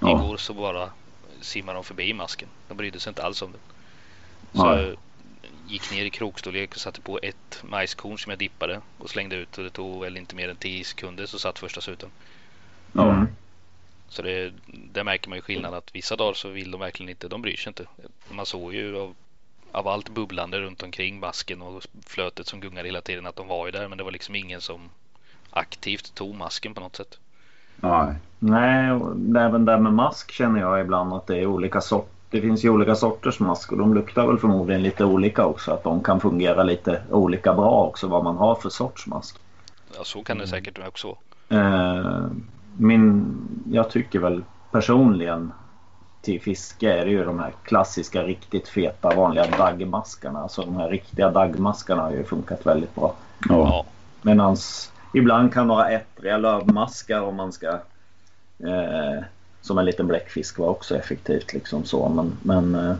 [0.00, 0.10] Ja.
[0.10, 0.90] Igår så bara
[1.40, 2.48] simmade de förbi masken.
[2.68, 3.58] De brydde sig inte alls om det.
[4.58, 4.80] Så ja.
[4.80, 4.96] jag
[5.68, 9.58] gick ner i krokstorlek och satte på ett majskorn som jag dippade och slängde ut
[9.58, 12.08] och det tog väl inte mer än 10 sekunder så satt första suten.
[12.92, 13.10] Ja.
[13.10, 13.26] Mm.
[14.08, 17.28] Så det, där märker man ju skillnad att vissa dagar så vill de verkligen inte,
[17.28, 17.86] de bryr sig inte.
[18.30, 19.14] Man såg ju av,
[19.72, 23.66] av allt bubblande runt omkring masken och flötet som gungar hela tiden att de var
[23.66, 24.90] ju där men det var liksom ingen som
[25.50, 27.18] aktivt tog masken på något sätt.
[27.76, 28.86] Nej, Nej
[29.38, 32.10] även där med mask känner jag ibland att det är olika sorter.
[32.30, 35.72] Det finns ju olika sorters mask och de luktar väl förmodligen lite olika också.
[35.72, 39.36] Att de kan fungera lite olika bra också vad man har för sorts mask.
[39.96, 41.16] Ja så kan det säkert också
[41.48, 42.26] eh,
[42.76, 43.36] min,
[43.70, 45.52] jag tycker väl personligen
[46.22, 50.42] till fiske är det ju de här klassiska riktigt feta vanliga daggmaskarna.
[50.42, 53.14] Alltså de här riktiga daggmaskarna har ju funkat väldigt bra.
[53.48, 53.84] Ja.
[54.22, 54.56] Medan
[55.12, 57.68] ibland kan några ettriga lövmaskar om man ska
[58.58, 59.24] eh,
[59.60, 62.96] som en liten bläckfisk var också effektivt liksom så men, men eh,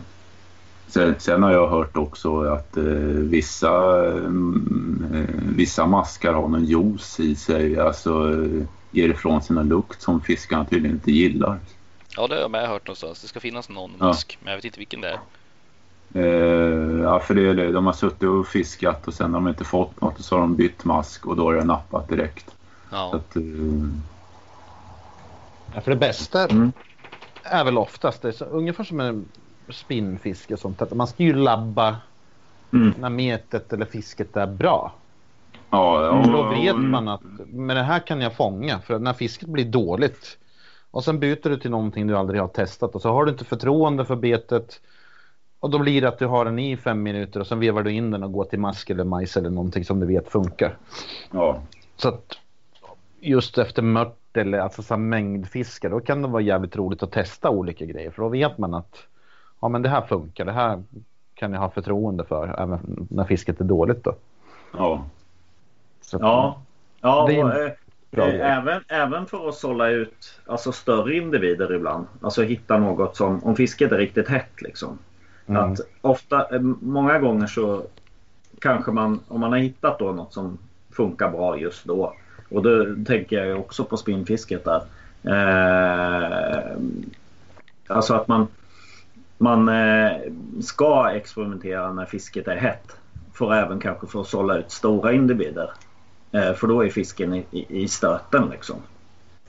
[0.87, 6.65] Sen, sen har jag hört också att eh, vissa, mm, eh, vissa maskar har någon
[6.65, 8.63] juice i sig, alltså eh,
[8.95, 11.59] ger ifrån sig någon lukt som fiskarna tydligen inte gillar.
[12.17, 13.21] Ja, det har jag med hört någonstans.
[13.21, 14.05] Det ska finnas någon Ja.
[14.07, 15.19] mask, men jag vet inte vilken det är.
[16.15, 17.71] Eh, ja, för det är det.
[17.71, 20.41] De har suttit och fiskat och sen har de inte fått något och så har
[20.41, 22.45] de bytt mask och då har det nappat direkt.
[22.49, 22.55] Så
[22.95, 23.41] Ja, att, eh,
[25.73, 26.71] Ja, för det bästa Mm.
[27.43, 29.25] är väl oftast det är så, ungefär som en
[29.69, 30.81] spinnfiske och sånt.
[30.81, 31.97] Att man ska ju labba
[32.73, 32.93] Mm.
[32.99, 35.04] när metet eller fisket är bra.
[35.69, 38.79] Ja, För då vet man att med det här kan jag fånga.
[38.79, 40.37] För när fisket blir dåligt
[40.91, 43.45] och sen byter du till någonting du aldrig har testat och så har du inte
[43.45, 44.81] förtroende för betet.
[45.59, 47.91] Och då blir det att du har den i fem minuter och sen vevar du
[47.91, 50.77] in den och går till mask eller majs eller någonting som du vet funkar.
[51.31, 51.61] Ja,
[51.97, 52.37] Så att
[53.19, 57.11] just efter mört eller alltså så här mängdfiske då kan det vara jävligt roligt att
[57.11, 58.97] testa olika grejer för då vet man att
[59.61, 60.83] ja men det här funkar, det här
[61.33, 64.15] kan jag ha förtroende för även när fisket är dåligt då.
[64.77, 65.03] ja,
[66.05, 66.61] Så Ja,
[67.01, 67.71] ja och, eh,
[68.11, 72.07] eh, även, även för att sålla ut alltså, större individer ibland.
[72.21, 74.97] Alltså hitta något som, om fisket är riktigt hett liksom.
[75.47, 75.61] Mm.
[75.63, 77.83] Att ofta, eh, många gånger så
[78.59, 80.57] kanske man, om man har hittat då något som
[80.91, 82.13] funkar bra just då.
[82.49, 84.81] Och då tänker jag också på spinnfisket där.
[85.23, 86.77] Eh,
[87.87, 88.47] alltså att man,
[89.37, 90.11] man eh,
[90.61, 92.97] ska experimentera när fisket är hett.
[93.33, 95.69] För även kanske för att sålla ut stora individer.
[96.35, 98.75] Eh, för då är fisken i, i, i stöten liksom.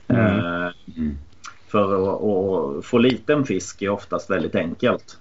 [0.07, 0.25] Mm.
[0.25, 1.17] Eh, mm.
[1.67, 2.09] för
[2.77, 5.17] att, få liten fisk är oftast väldigt enkelt.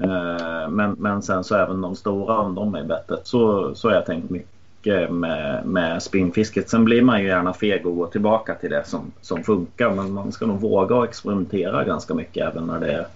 [0.00, 3.88] Eh, Men, men sen så även de stora om de är i bettet så, så
[3.88, 6.70] har jag tänkt mycket med, med spinnfisket.
[6.70, 10.12] Sen blir man ju gärna feg och går tillbaka till det som, som funkar men
[10.12, 13.06] man ska nog våga experimentera ganska mycket även när det är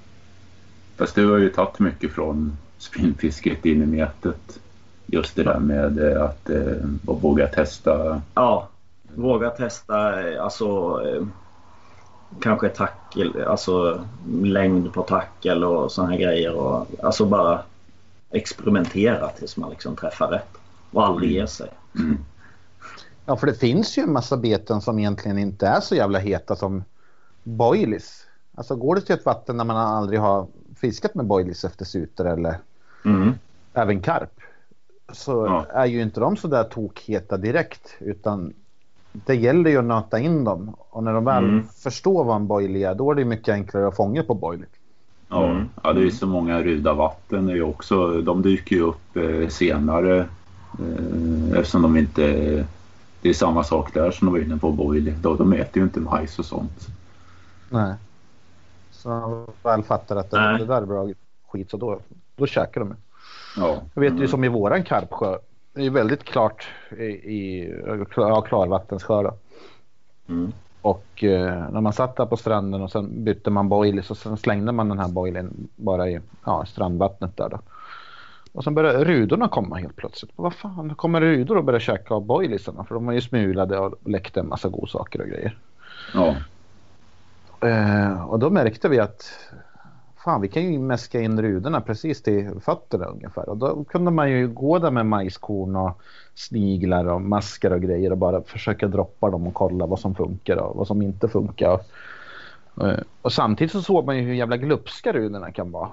[0.97, 4.61] Fast du har ju tagit mycket från spinnfisket in i metet.
[5.13, 8.23] Just det där med eh, att, eh, våga testa.
[8.35, 8.69] Ja,
[9.15, 11.01] våga testa eh, alltså
[12.41, 16.55] kanske tackel, alltså längd på tackel och sådana här grejer.
[16.55, 17.61] Och, alltså bara
[18.31, 20.49] experimentera tills man liksom träffar rätt
[20.91, 21.69] och aldrig ge sig.
[21.99, 22.19] Mm.
[23.27, 26.57] Ja, för det finns ju en massa beten som egentligen inte är så jävla heta
[26.57, 26.85] som
[27.43, 28.27] boilies.
[28.55, 30.47] Alltså går du till ett vatten där man aldrig har
[30.77, 32.59] fiskat med boilies efter suter eller
[33.05, 33.35] Mm.
[33.75, 34.42] även karp
[35.13, 35.67] så Ja.
[35.75, 38.53] är ju inte de så där tokheta direkt utan
[39.13, 41.67] det gäller ju att nöta in dem och när de väl Mm.
[41.69, 44.67] förstår vad en boilie är då är det mycket enklare att fånga på boilie.
[45.29, 45.69] Ja, Mm.
[45.83, 49.17] ja, det är ju så många ruda vatten är ju också, de dyker ju upp
[49.17, 50.19] eh, senare
[50.79, 52.23] eh, eftersom de inte,
[53.23, 55.15] det är samma sak där som de var inne på Boyle.
[55.23, 56.87] De, de äter ju inte majs och sånt.
[57.71, 57.95] Nej.
[58.91, 61.09] Så när de väl fattar att det, det där är bra
[61.49, 61.99] skit så då,
[62.37, 62.95] då käkar de.
[63.57, 65.39] Ja, Jag vet ju som i våran karpsjö.
[65.75, 66.67] Det är väldigt klart
[66.99, 67.73] i, i
[68.17, 69.23] ja, klarvattenssjö.
[69.23, 69.35] då.
[70.29, 70.53] Mm.
[70.83, 74.37] Och eh, när man satt där på stranden och sen bytte man boilies och sen
[74.37, 77.59] slängde man den här boilen bara i ja, strandvattnet där då.
[78.53, 80.33] Och sen började rudorna komma helt plötsligt.
[80.37, 83.95] Vad fan, kommer rudor och börjar käka av boiliesarna för de var ju smulade och
[84.05, 85.59] läckte en massa godsaker och grejer.
[86.15, 86.37] ja,
[87.63, 89.33] Eh, och då märkte vi att
[90.25, 93.49] fan vi kan ju mäska in rudorna precis till fötterna ungefär.
[93.49, 96.01] Och då kunde man ju gå där med majskorn och
[96.35, 100.57] sniglar och maskar och grejer och bara försöka droppa dem och kolla vad som funkar
[100.57, 101.81] och vad som inte funkar.
[102.81, 105.89] Eh, och samtidigt så såg man ju hur jävla glupska rudorna kan vara.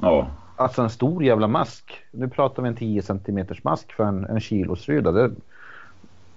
[0.00, 1.92] ja, Alltså en stor jävla mask.
[2.10, 5.12] Nu pratar vi en 10 centimeters mask för en, en kilosruda.
[5.12, 5.30] Det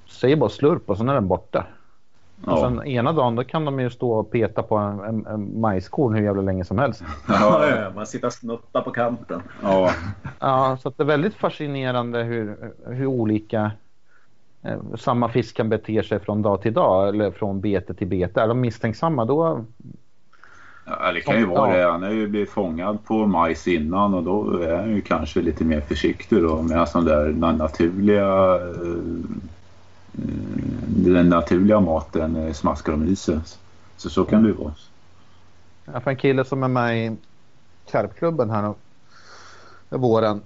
[0.07, 1.65] säger bara slurp och sen är den borta.
[2.45, 2.61] Och ja.
[2.61, 6.13] sen ena dagen då kan de ju stå och peta på en, en, en majskorn
[6.15, 7.03] hur jävla länge som helst.
[7.27, 9.41] Ja, ja, man sitter och snuttar på kanten.
[9.61, 9.91] ja,
[10.39, 13.71] Ja, så att det är väldigt fascinerande hur, hur olika
[14.63, 18.41] eh, samma fisk kan bete sig från dag till dag eller från bete till bete.
[18.41, 19.65] Är de misstänksamma då?
[20.85, 21.91] ja, det kan ju vara det.
[21.91, 25.63] Han har ju blivit fångad på majs innan och då är han ju kanske lite
[25.63, 26.61] mer försiktig då.
[26.61, 29.03] Medan de där na- naturliga eh,
[30.87, 33.39] den naturliga maten eh, smaskar de i sig.
[33.97, 34.73] Så så kan det ju vara.
[35.85, 37.17] Ja, för en kille som är med i
[37.91, 38.73] karpklubben här nu
[39.97, 40.41] våren.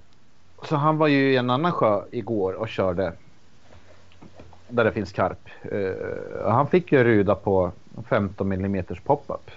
[0.68, 3.12] Så han var ju i en annan sjö igår och körde
[4.68, 5.48] där det finns karp.
[5.62, 7.72] Eh, och han fick ju ruda på
[8.08, 9.50] 15 mm pop-up.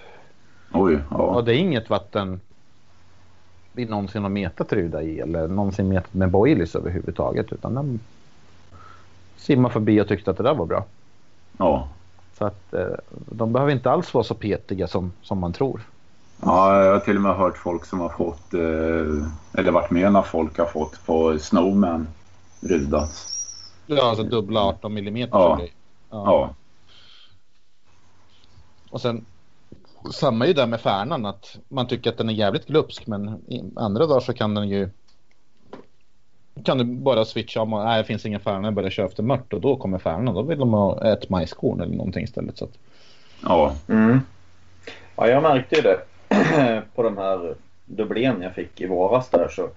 [0.72, 1.42] Oj, Och ja.
[1.46, 2.40] det är inget vatten
[3.72, 7.52] vi någonsin har metat ruda i eller någonsin metat med boilies överhuvudtaget.
[7.52, 8.00] Utan den
[9.42, 10.84] simmade förbi och tyckte att det där var bra.
[11.58, 11.88] ja.
[12.38, 15.80] Så att eh, de behöver inte alls vara så petiga som, som man tror.
[16.40, 20.12] Ja, jag har till och med hört folk som har fått, eh, eller varit med
[20.12, 22.08] när folk har fått på Snowman
[22.60, 23.10] rudat.
[23.86, 25.38] Ja, alltså dubbla 18 millimeter.
[25.38, 25.60] Ja.
[25.60, 25.68] Ja.
[26.10, 26.54] Ja.
[28.90, 29.24] Och sen
[30.12, 33.62] samma ju där med färnan att man tycker att den är jävligt glupsk men i
[33.76, 34.90] andra dagar så kan den ju
[36.64, 39.22] kan du bara switcha om och nej det finns ingen färna jag börjar köra efter
[39.22, 42.64] mört och då kommer färnan då vill de ha ett majskorn eller någonting istället så
[42.64, 42.78] att,
[43.42, 43.74] Ja.
[43.88, 44.20] Mm.
[45.16, 45.98] Ja, jag märkte ju det
[46.94, 47.54] på de här
[47.86, 49.48] dubblén jag fick i våras där.
[49.48, 49.68] Så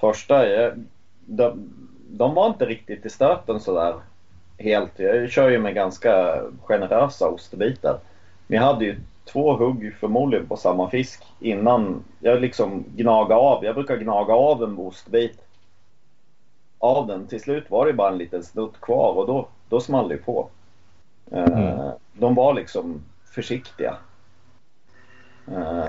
[0.00, 0.72] första, jag,
[1.26, 1.70] de,
[2.10, 3.94] de var inte riktigt i stöten sådär
[4.58, 4.92] helt.
[4.96, 7.98] Jag kör ju med ganska generösa ostbitar.
[8.46, 13.64] Men jag hade ju två hugg förmodligen på samma fisk innan jag liksom gnaga av.
[13.64, 15.38] Jag brukar gnaga av en ostbit
[16.80, 17.26] av den.
[17.26, 20.48] Till slut var det bara en liten snutt kvar och då, då small det på.
[21.32, 21.90] Eh, Mm.
[22.12, 23.02] De var liksom
[23.34, 23.96] försiktiga.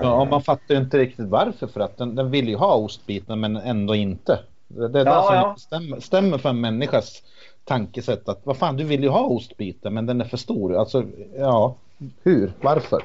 [0.02, 3.40] Ja, man fattar ju inte riktigt varför för att den, den vill ju ha ostbiten
[3.40, 4.38] men ändå inte.
[4.68, 5.54] Det, det är Ja, det som ja.
[5.58, 7.22] stämmer, stämmer för en människas
[7.64, 10.76] tankesätt att vad fan du vill ju ha ostbiten men den är för stor.
[10.76, 11.04] Alltså
[11.38, 11.74] ja,
[12.22, 12.52] hur?
[12.60, 13.02] Varför?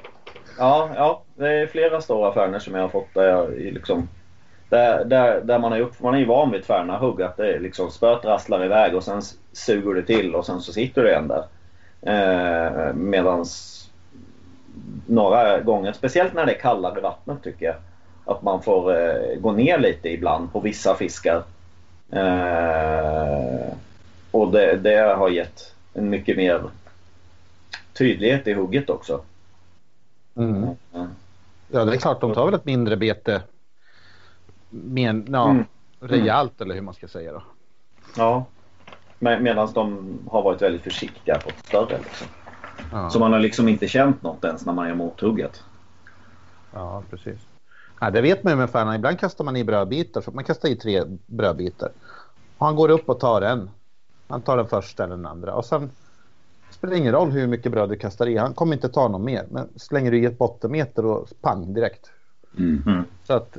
[0.57, 4.09] Ja, ja, det är flera stora färnor som jag har fått där jag i liksom
[4.69, 7.53] där, där, där man är upp, man är ju van vid ett färnahugg att det
[7.53, 11.15] är liksom spöet rasslar iväg och sen suger det till och sen så sitter det
[11.15, 11.43] en där.
[12.01, 13.73] Eh, medans
[15.05, 17.75] några gånger, speciellt när det är kallare vattnet tycker jag,
[18.25, 21.43] att man får eh, gå ner lite ibland på vissa fiskar.
[22.11, 23.73] Eh,
[24.31, 26.61] och det, det har gett en mycket mer
[27.93, 29.21] tydlighet i hugget också.
[30.35, 30.63] Mm.
[30.93, 31.07] Mm.
[31.71, 33.41] Ja, det är klart, de tar väl ett mindre bete
[34.69, 35.65] men, ja, Mm.
[35.99, 37.43] rejält eller hur man ska säga då.
[38.17, 38.45] Ja.
[39.19, 41.97] Med, Medan de har varit väldigt försiktiga på ett större.
[41.97, 42.27] Liksom.
[42.91, 45.63] Ja, Så man har liksom inte känt något ens när man gör mothugget.
[46.73, 47.39] ja precis.
[47.99, 48.95] Ja, det vet man ju med färnan.
[48.95, 50.21] Ibland kastar man i brödbitar.
[50.21, 51.89] Så man kastar i tre brödbitar.
[52.57, 53.69] Han går upp och tar en.
[54.27, 55.53] Han tar den första eller den andra.
[55.53, 55.91] Och sen
[56.69, 58.37] spelar det ingen roll hur mycket bröd du kastar i.
[58.37, 59.45] Han kommer inte ta någon mer.
[59.51, 62.11] Men slänger du i ett bottenmeter och pang direkt.
[62.57, 63.03] Mm.
[63.23, 63.57] Så att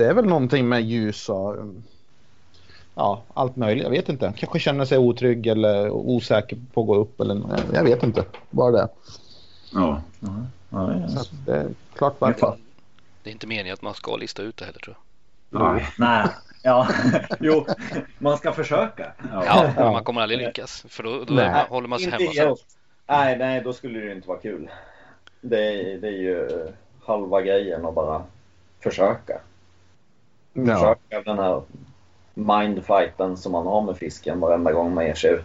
[0.00, 1.82] det är väl någonting med ljus och um,
[2.94, 3.84] ja, allt möjligt.
[3.84, 4.32] Jag vet inte.
[4.36, 7.42] Kanske känner sig otrygg eller osäker på att gå upp eller
[7.72, 8.24] jag vet inte.
[8.50, 8.88] Bara det.
[9.72, 10.02] Ja.
[11.08, 12.56] Så att det är klart varför.
[13.22, 14.96] Det är inte meningen att man ska lista ut det heller tror
[15.50, 15.60] jag.
[15.74, 15.86] Nej.
[15.98, 16.26] Nej.
[16.62, 16.88] Ja,
[17.40, 17.66] jo,
[18.18, 19.12] man ska försöka.
[19.32, 19.44] Ja.
[19.46, 19.92] Ja, men Ja.
[19.92, 21.64] man kommer aldrig lyckas för då, då Nej.
[21.68, 22.66] håller man sig Inte hemma helt.
[23.06, 24.70] Nej, nej, då skulle det inte vara kul.
[25.40, 25.56] Det,
[25.92, 26.48] är- det är ju
[27.06, 28.22] halva grejen att bara
[28.80, 29.40] försöka.
[30.52, 30.74] Ja.
[30.74, 31.62] Försöka den här
[32.34, 35.44] mindfighten som man har med fisken varenda gång man ger sig ut.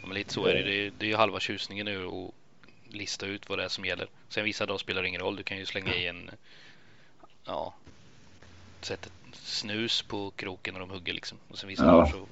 [0.00, 0.62] Ja, men lite så är det.
[0.62, 2.30] Det är, det är ju halva tjusningen nu att
[2.94, 4.08] lista ut vad det är som gäller.
[4.28, 5.36] Sen vissa dagar spelar det ingen roll.
[5.36, 6.30] Du kan ju slänga i en
[7.44, 7.74] ja,
[8.80, 11.38] sätta snus på kroken när de hugger liksom.
[11.48, 11.90] Och sen vissa Ja.
[11.90, 12.26] dagar så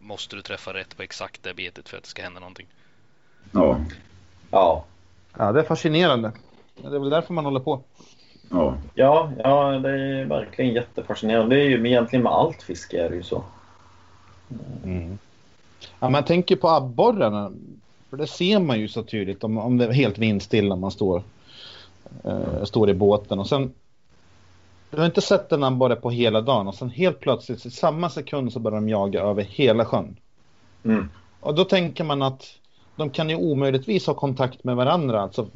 [0.00, 2.66] måste du träffa rätt på exakt det betet för att det ska hända någonting.
[3.52, 3.80] Ja.
[4.50, 4.84] Ja,
[5.38, 6.32] ja, det är fascinerande.
[6.74, 7.82] Det är väl därför man håller på.
[8.50, 8.74] Ja.
[8.94, 11.56] ja, ja det är verkligen jättefascinerande.
[11.56, 13.42] Det är ju egentligen med allt fiske är det ju så.
[16.00, 17.52] Ja, man tänker på abborrarna.
[18.10, 21.22] För det ser man ju så tydligt om, om det är helt vindstilla man står,
[22.24, 23.38] eh, står i båten.
[23.38, 23.74] Och sen,
[24.90, 28.10] du har inte sett en abborre på hela dagen och sen helt plötsligt i samma
[28.10, 30.16] sekund så börjar de jaga över hela sjön.
[30.84, 31.08] Mm.
[31.40, 32.58] Och då tänker man att
[32.96, 35.20] de kan ju omöjligtvis ha kontakt med varandra.
[35.20, 35.46] Alltså,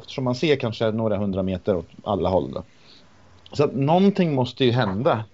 [0.00, 2.52] eftersom man ser kanske några hundra meter åt alla håll.
[2.52, 2.62] Då.
[3.52, 5.24] Så att någonting måste ju hända.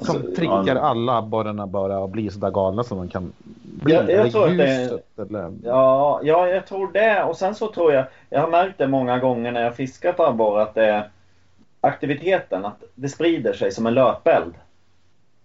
[0.00, 0.80] Som Alltså, triggar ja.
[0.80, 3.94] alla abborrarna bara att bli så där galna som de kan bli.
[3.94, 5.52] Jag- jag tror att det ljuset, eller...
[5.64, 7.22] Ja, ja, jag tror det.
[7.24, 10.62] Och sen så tror jag, jag har märkt det många gånger när jag fiskat abborre
[10.62, 11.10] att det
[11.80, 14.54] aktiviteten, att det sprider sig som en löpeld.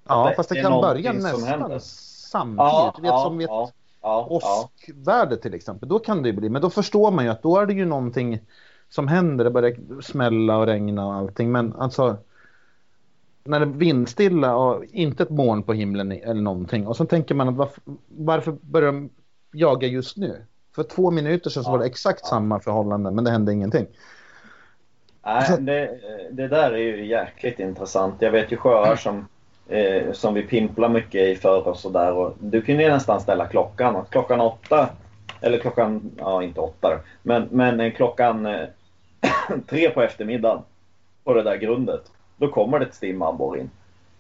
[0.07, 2.95] Ja, det fast det kan börja nästan samtidigt.
[2.95, 3.73] du vet, ja, som vid ett
[4.06, 4.70] ja,
[5.06, 5.89] ja, till exempel.
[5.89, 6.49] Då kan det ju bli.
[6.49, 8.39] Men då förstår man ju att då är det ju någonting
[8.89, 9.43] som händer.
[9.43, 11.51] Det börjar smälla och regna och allting.
[11.51, 12.18] Men alltså
[13.43, 16.88] när det är vindstilla och inte ett moln på himlen eller någonting.
[16.88, 19.10] Och så tänker man att varför, varför börjar de
[19.51, 20.45] jaga just nu?
[20.76, 23.88] För två minuter sedan så var det exakt samma förhållanden men det hände ingenting.
[25.26, 25.99] Nej, det,
[26.32, 28.16] det där är ju jäkligt intressant.
[28.20, 29.28] Jag vet ju sjöar som,
[29.68, 32.32] eh, som vi pimplar mycket i för och sådär.
[32.39, 33.95] Du kunde ju nästan ställa klockan.
[33.95, 34.89] Att klockan åtta,
[35.41, 38.66] eller klockan, ja inte åtta då, men, men eh, klockan eh,
[39.70, 40.61] tre på eftermiddagen
[41.24, 42.11] på det där grundet.
[42.38, 43.24] Då kommer det ett stim
[43.57, 43.70] in.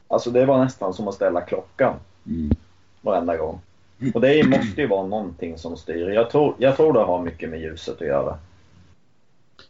[0.07, 1.93] Alltså det var nästan som att ställa klockan
[2.27, 2.51] Mm.
[3.01, 3.59] varenda gång.
[4.13, 6.09] Och det måste ju vara någonting som styr.
[6.09, 8.37] Jag tror, jag tror det har mycket med ljuset att göra.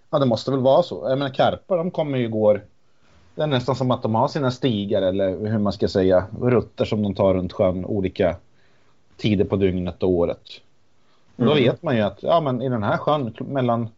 [0.09, 1.09] Ja, det måste väl vara så.
[1.09, 2.61] Jag menar, karpar de kommer ju går...
[3.35, 6.85] Det är nästan som att de har sina stigar eller hur man ska säga, rutter
[6.85, 8.35] som de tar runt sjön olika
[9.17, 10.41] tider på dygnet och året.
[11.37, 11.49] Mm.
[11.49, 13.89] Då vet man ju att ja, men i den här sjön mellan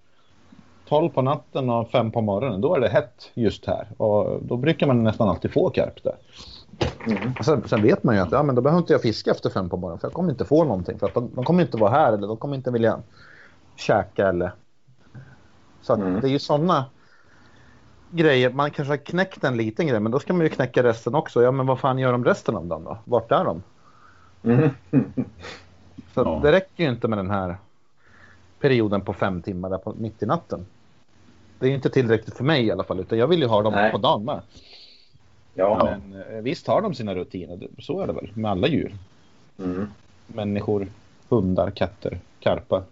[0.88, 3.88] 12 på natten och 5 på morgonen, då är det hett just här.
[3.98, 6.16] Och då brukar man nästan alltid få karp där.
[7.08, 7.34] Mm.
[7.44, 9.70] Sen, sen, vet man ju att ja, men då behöver inte jag fiska efter 5
[9.70, 11.00] på morgonen för jag kommer inte få någonting.
[11.00, 13.00] För att de, de kommer inte vara här eller de kommer inte vilja
[13.76, 14.52] käka eller...
[15.82, 16.22] Så mm.
[16.22, 16.86] det är ju sådana
[18.12, 18.50] grejer.
[18.50, 21.44] Man kanske har knäckt en liten grej men då ska man ju knäcka resten också.
[21.44, 22.98] Ja men vad fan gör de resten av dem då?
[23.04, 23.64] Vart är de?
[24.44, 24.70] Mm.
[26.14, 26.40] Så ja.
[26.44, 27.58] det räcker ju inte med den här
[28.60, 30.66] perioden på fem timmar där på, mitt i natten.
[31.60, 33.62] Det är ju inte tillräckligt för mig i alla fall, utan jag vill ju ha
[33.62, 33.92] dem Nej.
[33.92, 34.42] på dagen med.
[35.54, 35.98] Ja.
[36.00, 38.96] Men eh, visst har de sina rutiner, så är det väl med alla djur.
[39.60, 39.88] Mm.
[40.28, 40.88] Människor,
[41.30, 42.84] hundar, katter, karpar.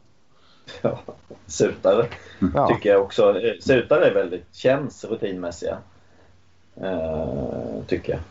[0.82, 1.00] Ja,
[1.46, 2.08] sutare
[2.54, 2.68] ja.
[2.68, 3.40] tycker jag också.
[3.40, 5.78] Eh, sutare är väldigt, känns rutinmässiga.
[6.82, 8.22] Uh, tycker jag.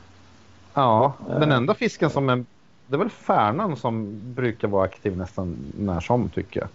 [0.74, 2.44] Ja, den enda fisken som är
[2.86, 6.68] det är väl Färnan som brukar vara aktiv nästan när som tycker jag.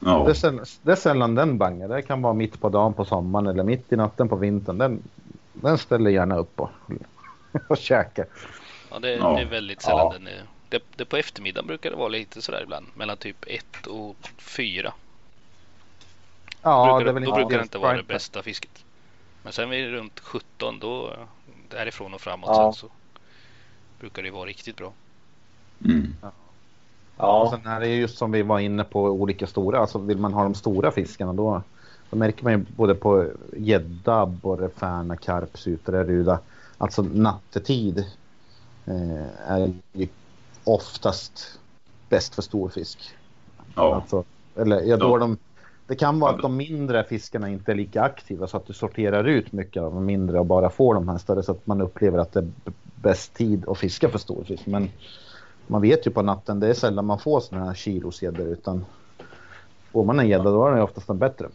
[0.00, 0.24] Ja.
[0.24, 1.88] Det, är sällan, det är sällan den bangar.
[1.88, 4.78] Det kan vara mitt på dagen på sommaren eller mitt i natten på vintern.
[4.78, 5.02] Den,
[5.52, 6.70] den ställer gärna upp och,
[7.68, 8.26] och käkar.
[8.90, 9.32] Ja, det, ja.
[9.32, 10.12] det är väldigt sällan ja.
[10.12, 10.42] den är.
[10.70, 12.86] Det, det, på eftermiddagen brukar det vara lite sådär ibland.
[12.94, 14.92] Mellan typ ett och fyra.
[16.62, 18.84] Ja, då brukar det, det, då brukar det inte vara det bästa fisket.
[19.42, 21.16] Men sen vid runt 17 då
[21.68, 22.72] därifrån och framåt ja.
[22.72, 22.86] så
[24.00, 24.92] brukar det vara riktigt bra.
[25.84, 26.14] Mm.
[27.16, 27.42] Ja.
[27.42, 30.32] Och sen är det just som vi var inne på olika stora, alltså vill man
[30.32, 31.62] ha de stora fiskarna då,
[32.10, 36.38] då märker man ju både på gädda, borre, färna, karp, sutare, ruda,
[36.78, 37.98] alltså nattetid
[38.86, 40.08] eh, är ju
[40.64, 41.58] oftast
[42.08, 42.98] bäst för storfisk.
[43.74, 43.94] Ja.
[43.94, 44.24] Alltså,
[44.56, 45.18] eller ja, då ja.
[45.18, 45.38] de,
[45.86, 49.24] det kan vara att de mindre fiskarna inte är lika aktiva så att du sorterar
[49.24, 52.18] ut mycket av de mindre och bara får de här större så att man upplever
[52.18, 54.66] att det är bäst tid att fiska för storfisk.
[54.66, 54.90] Men
[55.66, 58.84] man vet ju på natten, det är sällan man får sådana här kilosgäddor utan
[59.92, 61.48] får man en gädda då är den oftast den bättre.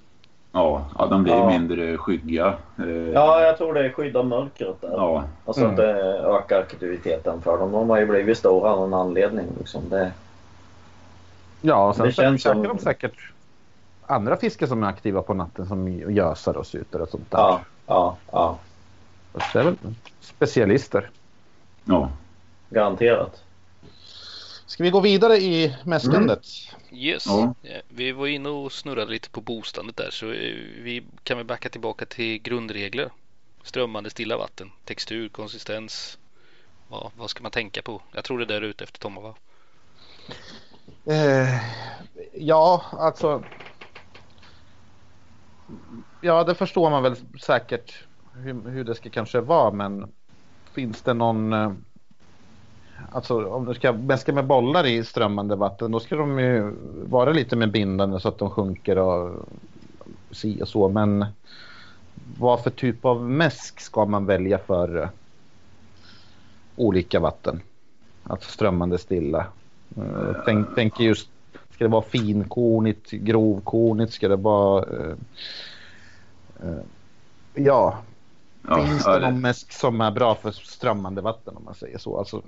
[0.55, 1.49] Ja, ja de blir ja.
[1.49, 2.53] mindre skygga.
[2.77, 2.85] Eh.
[2.87, 4.91] Ja, jag tror det skyddar mörkret där.
[4.91, 5.23] Ja.
[5.45, 5.71] Alltså mm.
[5.71, 7.71] att det ökar aktiviteten för dem.
[7.71, 9.45] De har ju blivit stora av någon anledning.
[9.59, 9.89] Liksom.
[9.89, 10.11] Det...
[11.61, 12.63] Ja, och sen det känns som...
[12.63, 13.31] de säkert
[14.05, 17.37] andra fiskar som är aktiva på natten som gösar och suter och sånt där.
[17.37, 18.57] Ja, ja, ja.
[19.53, 19.75] det är väl
[20.19, 21.09] specialister.
[21.85, 22.09] Ja.
[22.69, 23.43] Garanterat.
[24.68, 26.45] Ska vi gå vidare i mäskandet?
[26.89, 27.03] Mm.
[27.03, 27.26] Yes.
[27.28, 27.53] Ja.
[27.88, 32.05] Vi var inne och snurrade lite på bostandet där så vi kan väl backa tillbaka
[32.05, 33.09] till grundregler.
[33.63, 36.18] Strömmande stilla vatten, textur, konsistens.
[36.89, 38.01] Ja, vad ska man tänka på?
[38.11, 39.36] Jag tror det är där ute efter Tomma va?
[41.05, 41.61] Eh,
[42.34, 43.43] ja, alltså.
[46.22, 48.03] Ja, det förstår man väl säkert
[48.34, 50.11] hur, hur det ska kanske vara, men
[50.74, 51.53] finns det någon...
[52.97, 56.73] Eh, alltså om du ska mäska med bollar i strömmande vatten då ska de ju
[57.09, 59.49] vara lite mer bindande så att de sjunker och
[60.31, 60.89] si och så.
[60.89, 61.25] Men
[62.37, 65.07] vad för typ av mäsk ska man välja för uh,
[66.75, 67.61] olika vatten?
[68.23, 69.47] Alltså strömmande stilla.
[69.97, 71.29] Uh, tänk, tänk just,
[71.71, 74.13] ska det vara finkornigt, grovkornigt?
[74.13, 74.85] Ska det vara...
[74.85, 75.15] Uh,
[77.53, 77.97] ja,
[78.75, 82.17] Finns det någon mäsk som är bra för strömmande vatten om man säger så?
[82.17, 82.41] Alltså...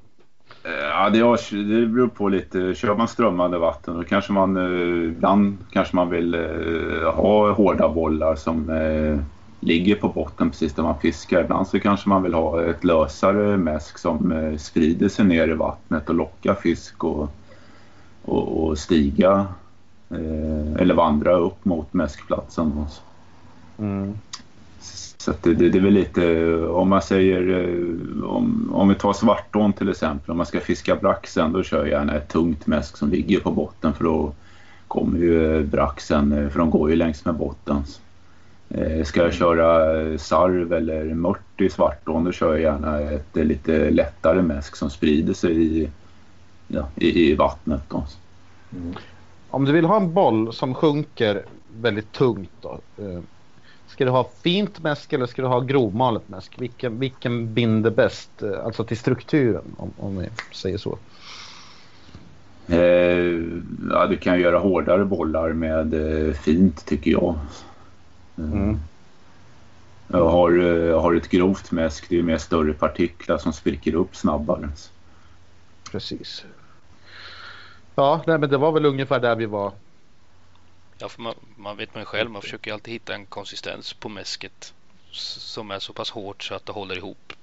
[0.68, 2.74] Eh, ja, det, har, det beror på lite.
[2.76, 7.90] Kör man strömmande vatten då kanske man eh, ibland kanske man vill eh, ha hårda
[7.90, 8.72] bollar som
[9.60, 11.44] ligger på botten precis där man fiskar.
[11.44, 16.10] Ibland så kanske man vill ha ett lösare mäsk som sprider sig ner i vattnet
[16.10, 17.30] och lockar fisk och,
[18.22, 19.48] och, och stiga
[20.80, 22.86] eller vandra upp mot mäskplatsen.
[23.80, 24.18] Mm.
[25.28, 28.96] Så det, det, det, är väl lite, eh, om man säger, eh, om, om vi
[28.96, 32.68] tar svartån till exempel, om man ska fiska braxen då kör jag gärna ett tungt
[32.68, 34.34] mäsk som ligger på botten för då
[34.88, 37.84] kommer ju eh, braxen, för de går ju längs med botten.
[39.06, 44.42] Ska jag köra sarv eller mört i svartån då kör jag gärna ett lite lättare
[44.42, 45.90] mäsk som sprider sig i,
[46.68, 47.82] ja, i, i vattnet.
[47.88, 48.04] Då.
[48.72, 48.96] Mm.
[49.50, 51.44] Om du vill ha en boll som sjunker
[51.82, 52.80] väldigt tungt då,
[53.98, 56.62] Ska du ha fint mäsk eller ska du ha grovmalet mäsk?
[56.62, 58.44] Vilken, vilken binder bäst?
[58.44, 60.98] Eh, alltså till strukturen om, om vi säger så.
[62.68, 62.78] Eh,
[63.92, 67.36] ja, du kan göra hårdare bollar med eh, fint tycker jag.
[68.38, 68.80] Eh, mm.
[70.08, 74.16] Jag har, jag har ett grovt mäsk, det är mer större partiklar som spricker upp
[74.16, 74.70] snabbare.
[75.92, 76.46] Precis.
[77.96, 79.72] Ja, nej, men det var väl ungefär där vi var.
[81.00, 84.74] Ja, för man, man vet man själv, man försöker alltid hitta en konsistens på mäsket
[85.12, 87.34] som är så pass hårt så att det håller ihop.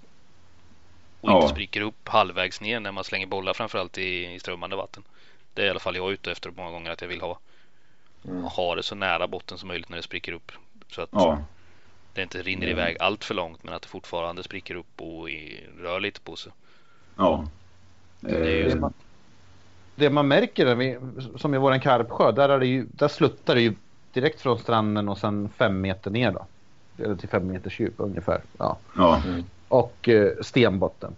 [1.21, 1.37] Och Ja.
[1.37, 5.03] inte spricker upp halvvägs ner när man slänger bollar framförallt i, i strömmande vatten.
[5.55, 7.39] Det är i alla fall jag ute efter många gånger att jag vill ha.
[8.53, 10.53] Ha det så nära botten som möjligt när det spricker upp.
[10.91, 11.45] Så att Ja,
[12.13, 15.67] det inte rinner iväg allt för långt men att det fortfarande spricker upp och i,
[15.79, 16.53] rör lite på sig.
[17.17, 17.49] ja.
[18.21, 18.89] Det är ju- Eh,
[19.97, 20.99] Det man märker,
[21.39, 23.75] som i våran karpsjö, där, är det ju, där sluttar det ju
[24.13, 26.47] direkt från stranden och sen fem meter ner då.
[27.05, 28.41] Eller till fem meters djup ungefär.
[28.59, 28.77] Ja.
[28.97, 29.23] ja,
[29.69, 31.15] Och eh, stenbotten.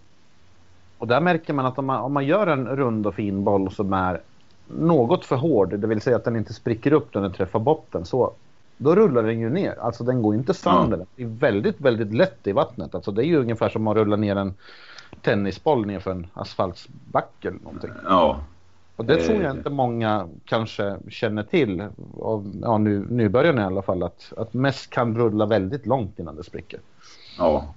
[0.99, 3.71] Och där märker man att om man, om man gör en rund och fin boll
[3.71, 4.21] som är
[4.67, 8.05] något för hård, det vill säga att den inte spricker upp när den träffar botten,
[8.05, 8.33] så
[8.77, 9.79] då rullar den ju ner.
[9.81, 11.07] Alltså den går inte sönder.
[11.17, 12.95] Det är väldigt, väldigt lätt i vattnet.
[12.95, 14.55] Alltså det är ju ungefär som att rulla ner en
[15.23, 17.91] tennisboll ner för en asfaltsbacke eller någonting.
[18.05, 18.41] ja,
[18.97, 19.57] Och det tror jag Eh.
[19.57, 21.83] inte många kanske känner till,
[22.21, 26.37] av, ja, nu, nybörjarna i alla fall, att, att mest kan rulla väldigt långt innan
[26.37, 26.81] det spricker.
[27.39, 27.75] ja.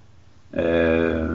[0.52, 1.26] Eh,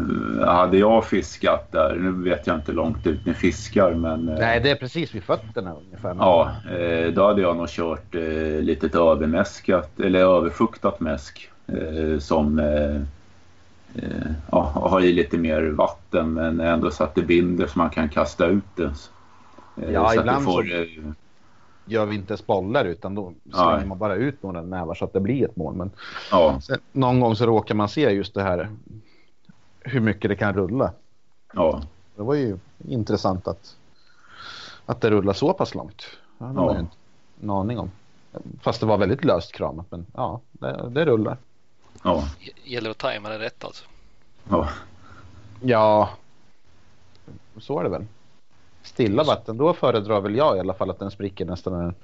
[0.46, 4.36] hade jag fiskat där, nu vet jag inte hur långt ut ni fiskar men eh,
[4.40, 6.16] Nej, det är precis vid fötterna ungefär.
[6.20, 12.60] Ja, eh, då hade jag nog kört eh, lite övermäskat eller överfuktat mäsk eh, som
[12.60, 13.02] eh,
[14.52, 18.10] ja, har i lite mer vatten men ändå så att det binder så man kan
[18.10, 18.84] kasta ut det.
[18.84, 18.92] Eh,
[19.76, 21.12] Ja, så ibland får, så- eh,
[21.88, 23.86] Gör vi inte ens bollar utan då slänger Nej.
[23.86, 25.76] man bara ut några nävar så att det blir ett mål.
[25.76, 25.92] Men
[26.32, 28.70] ja, sen, någon gång så råkar man se just det här
[29.80, 30.94] hur mycket det kan rulla.
[31.54, 31.82] ja,
[32.16, 32.58] Det var ju
[32.88, 33.76] intressant att,
[34.86, 36.06] att det rullar så pass långt.
[36.38, 36.66] Det hade Ja.
[36.66, 36.96] man ju inte
[37.44, 37.92] en aning om.
[38.62, 41.38] Fast det var väldigt löst kramat men ja, det, det rullar.
[42.04, 42.24] ja,
[42.64, 43.86] Gäller att tajma det rätt alltså.
[44.50, 44.70] ja,
[45.62, 46.10] Ja,
[47.58, 48.06] så är det väl.
[48.86, 51.96] Stilla vatten, då föredrar väl jag i alla fall att den spricker nästan när den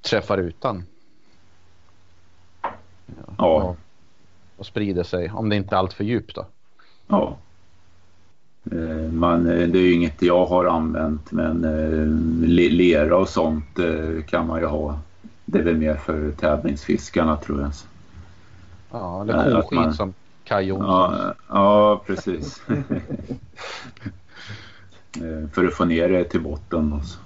[0.00, 0.84] träffar utan.
[3.38, 3.76] ja, Och,
[4.56, 6.46] och sprider sig, om det inte är allt för djupt då.
[7.06, 7.36] ja.
[8.72, 12.06] Eh, Man, eh, det är ju inget jag har använt men eh,
[12.48, 13.78] le- lera och sånt
[14.26, 14.98] kan man ju ha.
[15.44, 17.70] Det är väl mer för tävlingsfiskarna tror jag.
[18.90, 20.14] Ja, eller koskit man- som
[20.44, 20.88] Kaj Jonsson.
[20.90, 22.62] Ja, ja precis.
[25.16, 26.92] Eh, För att få ner det till botten.
[26.92, 27.18] Och så.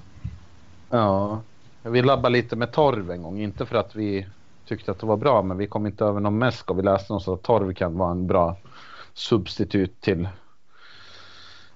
[0.90, 1.40] Ja,
[1.82, 3.38] vi labbade lite med torv en gång.
[3.40, 4.26] Inte för att vi
[4.64, 7.12] tyckte att det var bra, men vi kom inte över någon mäsk och vi läste
[7.12, 8.56] någonstans att torv kan vara en bra
[9.14, 10.28] substitut till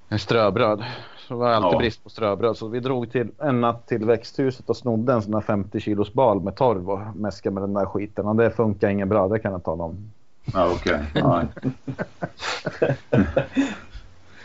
[0.09, 0.85] en ströbröd.
[1.19, 1.79] Så det var alltid Ja.
[1.79, 2.57] brist på ströbröd.
[2.57, 6.13] Så vi drog till en natt till växthuset och snodde en sån här 50 kilos
[6.13, 8.27] bal med torv och mäskade med den där skiten.
[8.27, 10.11] Och det funkar inget bra, det kan jag tala om.
[10.55, 11.01] Ja, okej.
[11.15, 11.43] Ja,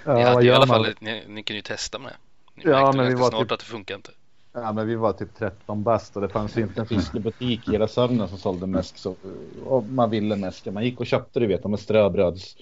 [0.06, 2.12] Ja, Ni, hade i alla fall, ni, ni kunde ju testa med.
[2.56, 4.12] Ni Ja, märkte men vi var snart typ- att det funkar inte.
[4.54, 7.72] Ja, men vi var typ 13 bast och det fanns ju inte en fiskebutik i
[7.72, 8.97] hela Sörmland som sålde mäsk.
[8.97, 9.16] Så,
[9.66, 10.72] och man ville mäska.
[10.72, 12.56] Man gick och köpte du vet, de här ströbröds...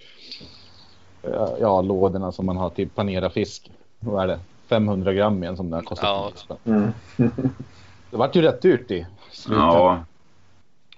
[1.60, 3.72] Ja, lådorna som man har till panera fisk.
[4.00, 4.39] Vad är det?
[4.68, 6.32] 500 gram i en sån där kostar Ja.
[6.36, 6.94] 10 spänn.
[8.12, 9.64] Det vart ju rätt dyrt i slutet.
[9.64, 10.04] ja,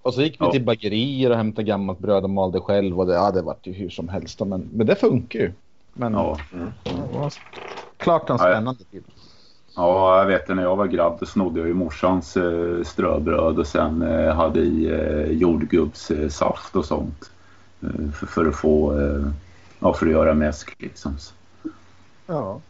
[0.02, 3.00] Och så gick vi till bagerier och hämtade gammalt bröd och malde själv.
[3.00, 4.39] Och det, ja, det vart ju hur som helst.
[4.39, 5.54] Men, men det funkar ju.
[5.94, 6.38] Men ja.
[6.84, 7.34] det var
[7.98, 9.04] klart en spännande tid.
[9.76, 13.60] ja, jag vet det, när jag var grabb då snodde jag ju morsans eh, ströbröd
[13.60, 17.32] och sen eh, hade i eh, jordgubbssaft och sånt.
[17.82, 19.28] Eh, för, för att få, eh,
[19.80, 21.18] ja, för att göra mäsk liksom.
[21.18, 21.34] Så,
[22.26, 22.62] Ja.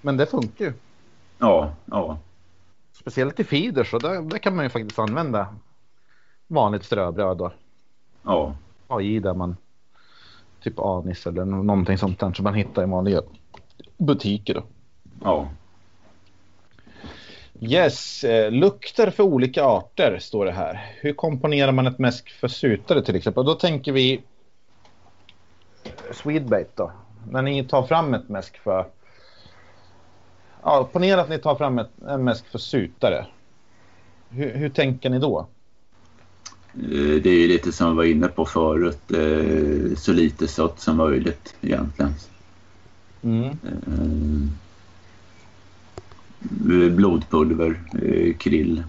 [0.00, 0.72] Men det funkar ju.
[1.38, 2.18] Ja, ja,
[2.92, 5.46] Speciellt i feeder så där, där kan man ju faktiskt använda
[6.46, 7.52] vanligt ströbröd och
[8.22, 8.54] ja,
[8.88, 9.56] ha i där man
[10.62, 13.22] typ anis eller någonting sånt där som man hittar i vanliga
[13.98, 14.54] butiker.
[14.54, 14.62] Då.
[15.24, 15.48] ja.
[17.60, 20.94] Yes, eh, lukter för olika arter står det här.
[21.00, 23.44] Hur komponerar man ett mäsk för sutare till exempel?
[23.44, 24.22] Då tänker vi
[26.12, 26.92] Swedbait då.
[27.30, 28.86] När ni tar fram ett mäsk för
[30.62, 33.26] Ja, ponera att ni tar fram ett, en mäsk för sutare.
[34.28, 35.46] Hur, hur tänker ni då?
[36.74, 40.96] Eh, Det är lite som jag var inne på förut, eh, så lite sött som
[40.96, 42.14] möjligt egentligen.
[43.22, 43.58] Mm.
[46.66, 47.80] Eh, blodpulver,
[48.38, 48.84] krill.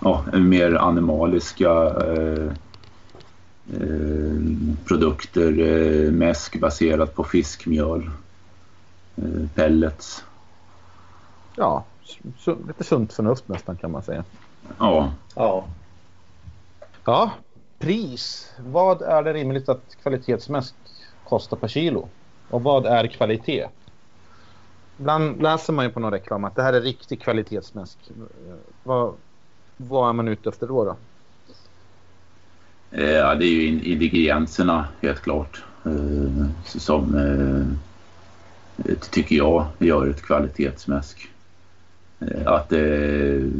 [0.00, 1.92] Ja, mer animaliska
[4.84, 5.50] produkter.
[6.10, 8.10] Mäsk baserat på fiskmjöl.
[9.54, 10.24] Pellets.
[11.56, 11.84] Ja,
[12.66, 14.24] lite sunt förnuft nästan kan man säga.
[14.78, 15.64] Ja, Ja.
[17.04, 17.30] Ja,
[17.78, 18.52] pris.
[18.58, 20.74] Vad är det rimligt att kvalitetsmäsk
[21.24, 22.08] kostar per kilo?
[22.50, 23.66] Och vad är kvalitet?
[24.98, 27.98] Ibland läser man ju på någon reklam att det här är riktig kvalitetsmäsk.
[28.82, 29.14] Vad,
[29.76, 30.84] vad är man ute efter då?
[30.84, 30.96] då?
[32.90, 35.64] Eh, ja, det är ju ingredienserna helt klart.
[35.84, 41.28] Eh, som eh, tycker jag gör ett kvalitetsmäsk.
[42.46, 43.50] Att det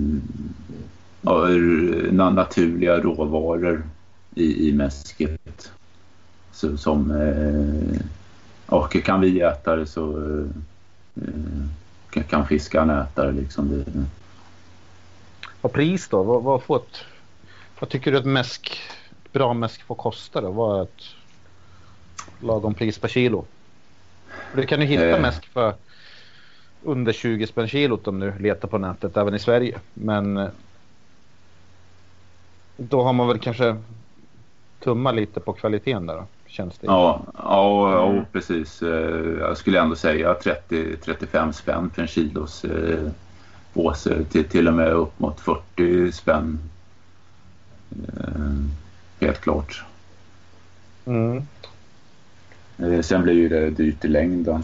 [2.12, 3.82] naturliga råvaror
[4.34, 5.72] i, i mäsket.
[6.52, 7.10] Så, som,
[8.66, 10.46] och kan vi äta det så
[12.28, 13.32] kan fiskarna äta det.
[13.32, 13.84] Liksom.
[15.60, 16.22] Och pris då?
[16.22, 17.04] Vad, vad, får ett,
[17.78, 18.80] vad tycker du att mäsk,
[19.32, 20.40] bra mäsk får kosta?
[20.40, 20.50] Då?
[20.50, 21.04] Vad är ett
[22.40, 23.44] lagom pris per kilo?
[24.50, 25.20] För du kan ju hitta eh.
[25.20, 25.74] mäsk för
[26.82, 29.78] under 20 spänn kilot om du letar på nätet även i Sverige.
[29.94, 30.48] Men eh,
[32.76, 33.76] då har man väl kanske
[34.80, 36.86] tummat lite på kvaliteten där då, känns det.
[36.86, 38.82] Ja, ja, ja precis.
[38.82, 43.10] Eh, jag skulle ändå säga 30-35 spänn för en kilos eh,
[43.72, 46.58] påse till, till och med upp mot 40 spänn.
[47.90, 49.84] Eh, helt klart.
[51.04, 51.46] Mm.
[52.78, 54.62] Eh, sen blir ju det dyrt i längden.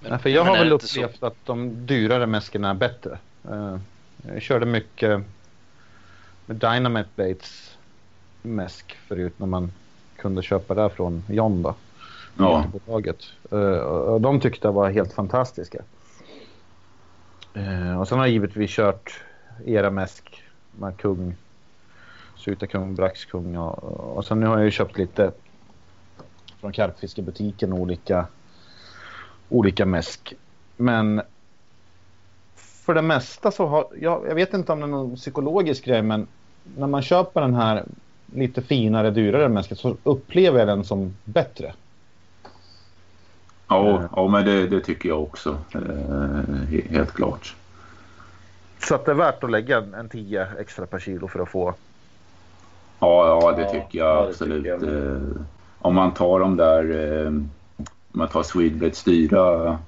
[0.00, 1.26] Men, för jag har väl upplevt så...
[1.26, 3.18] att de dyrare mäskorna är bättre.
[4.22, 5.24] Jag körde mycket
[6.54, 7.78] Dynamite Baits
[8.42, 9.72] mäsk förut när man
[10.16, 11.74] kunde köpa det från John då.
[12.38, 12.64] Ja.
[13.52, 15.82] Uh, och de tyckte det var helt fantastiska.
[17.54, 19.24] Eh, och sen har jag givetvis kört
[19.66, 20.44] era mäsk
[20.78, 21.34] med kung,
[22.36, 23.84] Sutakung, Braxkung och,
[24.16, 25.32] och sen nu har jag ju köpt lite
[26.60, 28.26] från karpfiskebutiken olika,
[29.48, 30.34] olika mäsk.
[30.76, 31.22] Men
[32.54, 36.02] för det mesta så har jag, jag vet inte om det är någon psykologisk grej
[36.02, 36.26] men
[36.76, 37.84] när man köper den här
[38.34, 41.72] lite finare, dyrare mäsket så upplever jag den som bättre.
[43.68, 45.58] Ja, ja men det, det tycker jag också.
[45.74, 47.54] Eh, helt klart.
[48.78, 51.74] Så att det är värt att lägga en 10 extra per kilo för att få?
[52.98, 54.64] Ja, ja det tycker jag absolut.
[54.64, 55.14] Tycker jag.
[55.14, 55.20] Eh,
[55.78, 57.50] om man tar de där, eh, om
[58.08, 59.78] man tar Swedblades dyra,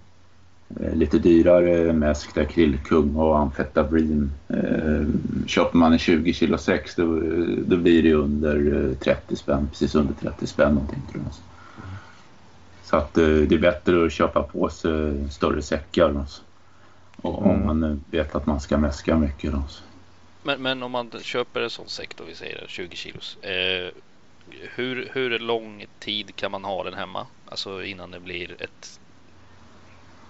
[0.94, 4.30] lite dyrare mäsk krillkung och amfetamin.
[5.46, 7.20] Köper man en 20 kilo 6 då,
[7.66, 11.32] då blir det under 30 spänn, precis under 30 spänn någonting tror jag.
[12.84, 16.18] Så att det är bättre att köpa på sig större säckar.
[16.18, 16.42] Alltså.
[17.16, 17.66] Och om mm.
[17.66, 19.52] man vet att man ska mäska mycket.
[19.52, 19.62] Då.
[20.42, 23.38] Men, men om man köper en sån säck då, vi säger 20 kilos.
[23.42, 23.92] Eh,
[24.74, 27.26] hur, hur lång tid kan man ha den hemma?
[27.48, 29.00] Alltså innan det blir ett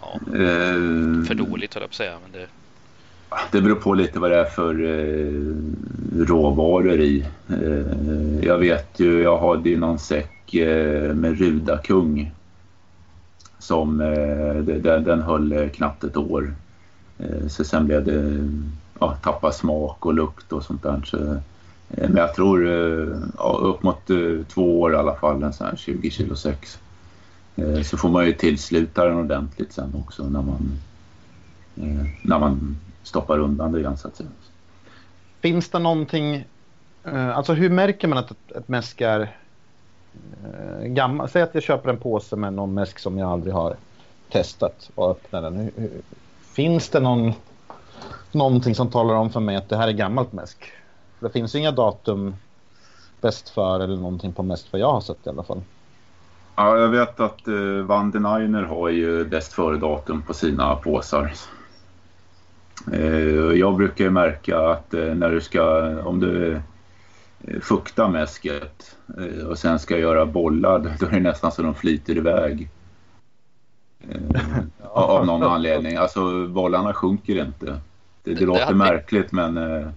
[0.02, 2.18] ja, eh, för dåligt höll jag på att säga.
[2.22, 2.46] Men det...
[3.52, 7.26] det beror på lite vad det är för eh, råvaror i.
[7.48, 12.32] Eh, jag vet ju, jag hade ju någon säck eh, med rudakung
[13.58, 16.54] som eh, den, den höll knappt ett år.
[17.18, 18.48] Eh, så sen blev det
[19.00, 21.02] ja, tappa smak och lukt och sånt där.
[21.04, 24.06] Så, eh, men jag tror eh, ja, upp mot
[24.48, 26.78] två år i alla fall, en sån här 20 kilo sex.
[27.56, 30.78] Eh, så får man ju tillsluta den ordentligt sen också när man,
[31.76, 34.28] eh, när man stoppar undan det igen så att säga.
[35.40, 36.44] Finns det någonting,
[37.04, 39.36] eh, alltså hur märker man att ett mäsk är
[40.82, 41.28] gammal?
[41.28, 43.76] Säg att jag köper en påse med någon mäsk som jag aldrig har
[44.28, 45.70] testat och öppnar den.
[46.40, 47.32] Finns det någon,
[48.32, 50.72] någonting som talar om för mig att det här är gammalt mäsk?
[51.22, 52.36] det finns inga datum
[53.20, 55.62] bäst för eller någonting på mäsk vad jag har sett i alla fall.
[56.56, 58.24] Ja, jag vet att uh, Van den
[58.64, 61.32] har ju bäst före datum på sina påsar.
[62.92, 65.62] Uh, jag brukar märka att uh, när du ska,
[66.04, 66.60] om du
[67.44, 68.96] uh, fuktar mäsket
[69.48, 72.68] och sen ska göra bollar, då är det nästan så de flyter iväg.
[74.92, 75.96] av någon anledning.
[75.96, 77.66] Alltså bollarna sjunker inte.
[77.66, 77.80] Det,
[78.22, 79.56] det, det låter märkligt men...
[79.56, 79.88] Eh,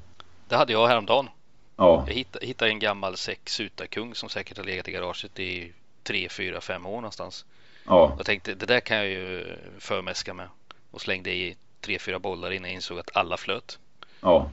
[0.48, 1.30] det hade jag häromdagen.
[1.76, 2.04] Ja.
[2.08, 5.74] Jag hittade, hittade en gammal säck Sutakung som säkert har legat i garaget i
[6.06, 7.46] tre, fyra, fem år någonstans.
[7.88, 8.14] Ja.
[8.18, 10.48] Jag tänkte det där kan jag ju förmäska med.
[10.92, 13.80] Och slängde i tre, fyra bollar innan jag insåg att alla flöt.
[14.22, 14.50] Ja.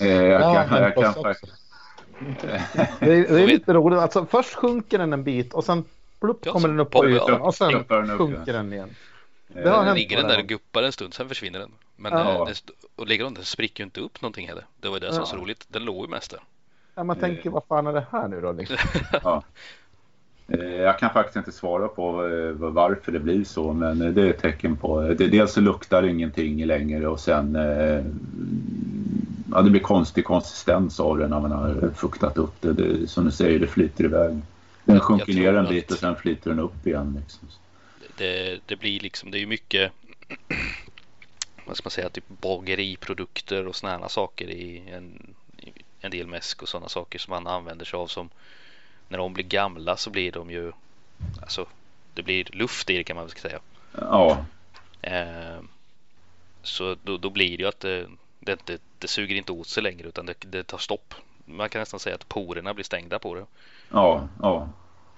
[0.00, 1.52] Eh, jag kan, ja, jag kan, faktiskt...
[3.00, 3.98] det, är, det är lite roligt.
[3.98, 5.84] Alltså, först sjunker den en bit och sen
[6.20, 7.84] plupp kommer den upp på ytan och sen
[8.18, 8.94] sjunker den igen.
[9.46, 11.72] Det har hänt ligger den där och guppar en stund, sen försvinner den.
[11.96, 12.44] Men ja.
[12.44, 12.54] den,
[12.96, 14.66] och ligger den, den spricker ju inte upp någonting heller.
[14.80, 15.66] Det var ju det som var så roligt.
[15.68, 16.40] Den låg ju mest där.
[16.94, 18.52] Ja, man tänker vad fan är det här nu då?
[18.52, 18.76] Liksom?
[19.22, 19.42] ja.
[20.48, 24.22] Eh, jag kan faktiskt inte svara på eh, varför det blir så, men eh, det
[24.22, 25.00] är ett tecken på...
[25.02, 27.54] Dels så luktar ingenting längre och sen...
[29.54, 32.72] Ja, det blir konstig konsistens av det när man har fuktat upp det.
[32.72, 34.40] det som du säger, det flyter iväg.
[34.84, 37.20] Den sjunker ner en bit och sen flyter den upp igen.
[37.20, 37.48] Liksom.
[38.16, 39.92] det, det blir liksom, det är ju mycket
[41.66, 46.62] vad ska man säga, typ bageriprodukter och sådana saker i en, i en del mäsk
[46.62, 48.28] och sådana saker som man använder sig av som
[49.12, 50.72] när de blir gamla så blir de ju
[51.40, 51.66] alltså
[52.14, 53.60] det blir luft i det kan man väl säga.
[53.92, 54.44] Ja.
[55.02, 55.60] Eh,
[56.62, 58.06] så då, då, blir det ju att det,
[58.40, 61.14] det, det, det suger inte åt sig längre utan det, det, tar stopp.
[61.44, 63.46] Man kan nästan säga att porerna blir stängda på det.
[63.90, 64.68] Ja, ja.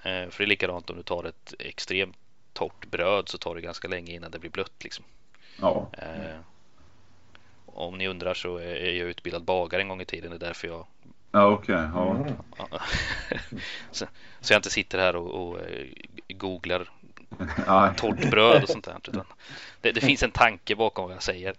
[0.02, 2.16] Eh, för det är likadant om du tar ett extremt
[2.52, 5.04] torrt bröd så tar det ganska länge innan det blir blött liksom.
[5.60, 5.86] Ja.
[5.92, 6.38] Eh,
[7.66, 10.30] om ni undrar så är jag utbildad bagare en gång i tiden.
[10.30, 10.86] Det är därför jag
[11.34, 11.74] Ja, okej.
[11.74, 12.10] Okay, ja.
[12.10, 12.32] Mm.
[13.90, 14.06] så,
[14.40, 15.86] så, jag inte sitter här och, och eh,
[16.28, 16.90] googlar
[17.96, 18.96] torrt bröd och sånt där.
[19.08, 19.24] Utan
[19.80, 21.54] det, det, finns en tanke bakom vad jag säger.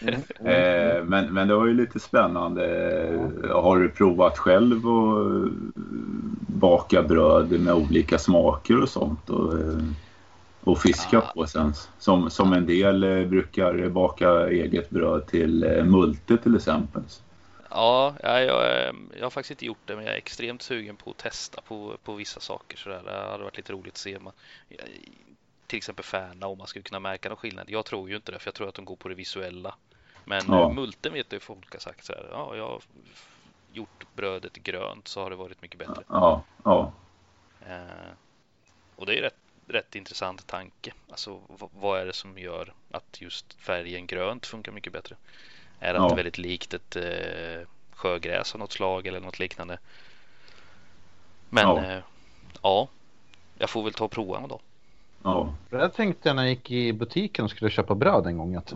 [0.00, 0.14] Mm.
[0.54, 2.62] eh, men, men det var ju lite spännande.
[3.52, 5.52] Har du provat själv att
[6.46, 9.30] baka bröd med olika smaker och sånt?
[9.30, 9.78] Och, eh,
[10.60, 11.32] och fiska ja.
[11.34, 11.74] på sen.
[11.98, 17.02] Som, som en del eh, brukar baka eget bröd till multe till exempel.
[17.74, 21.10] Ja, jag, jag, jag har faktiskt inte gjort det men jag är extremt sugen på
[21.10, 22.76] att testa på, på vissa saker.
[22.76, 23.02] Så där.
[23.02, 24.18] Det hade varit lite roligt att se.
[24.18, 24.32] Man,
[25.66, 27.70] till exempel Färna om man skulle kunna märka någon skillnad.
[27.70, 29.74] Jag tror ju inte det för jag tror att de går på det visuella.
[30.24, 30.72] Men ja.
[30.72, 32.28] multen vet jag folk har sagt så här.
[32.30, 32.82] Ja, jag har
[33.72, 36.02] gjort brödet grönt så har det varit mycket bättre.
[36.08, 36.92] Ja, ja.
[37.66, 38.12] Eh,
[38.96, 40.92] och det är rätt, rätt intressant tanke.
[41.10, 45.16] Alltså vad är det som gör att just färgen grönt funkar mycket bättre?
[45.82, 46.08] Är ja.
[46.08, 49.78] det väldigt likt ett eh, sjögräs av något slag eller något liknande?
[51.50, 51.98] Men ja, eh,
[52.62, 52.88] ja
[53.58, 54.60] jag får väl ta och prova då.
[55.22, 55.54] Ja.
[55.70, 58.54] Det tänkte jag när jag gick i butiken och skulle köpa bröd en gång.
[58.54, 58.74] Att,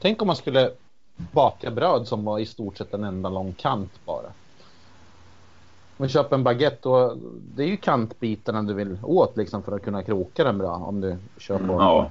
[0.00, 0.72] tänk om man skulle
[1.16, 4.32] baka bröd som var i stort sett en enda lång kant bara.
[5.96, 7.18] Om köper en baguette och
[7.54, 11.00] det är ju kantbitarna du vill åt liksom för att kunna kroka den bra om
[11.00, 12.10] du kör på ja.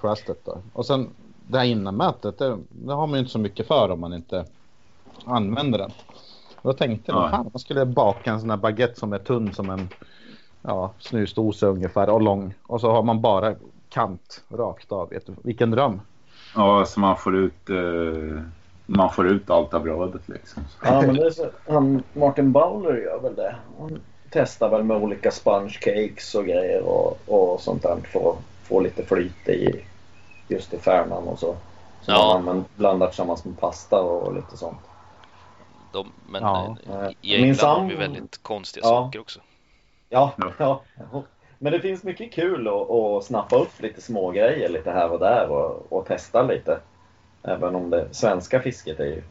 [0.00, 0.58] crustet då.
[0.72, 1.10] Och sen
[1.48, 4.44] det här innanmätet, det, det, har man ju inte så mycket för om man inte
[5.24, 5.90] använder den.
[6.62, 7.30] då tänkte jag, ja.
[7.30, 9.88] fan, man skulle baka en sån här baguette som är tunn som en
[10.62, 12.54] ja, snusdosa ungefär och lång.
[12.62, 13.54] Och så har man bara
[13.88, 15.08] kant rakt av.
[15.08, 16.00] Vet du, vilken dröm.
[16.54, 18.42] Ja, så man får ut, eh,
[18.86, 20.62] man får ut allt av brödet liksom.
[20.84, 23.56] Ja, men det är så, han, Martin Bowler gör väl det.
[23.78, 28.38] Han testar väl med olika sponge cakes och grejer och, och sånt där för att
[28.62, 29.84] få lite flyt i
[30.52, 31.56] just i färnan och så.
[32.00, 32.42] Som ja.
[32.44, 34.80] man blandar tillsammans med pasta och lite sånt.
[35.92, 36.76] De, men ja.
[36.86, 37.80] Eh, i England sam...
[37.80, 38.88] har vi väldigt konstiga ja.
[38.88, 39.40] saker också.
[40.08, 40.82] Ja, ja,
[41.58, 45.18] men det finns mycket kul att, att snappa upp lite små grejer lite här och
[45.18, 46.80] där och, och testa lite.
[47.42, 49.22] Även om det svenska fisket är ju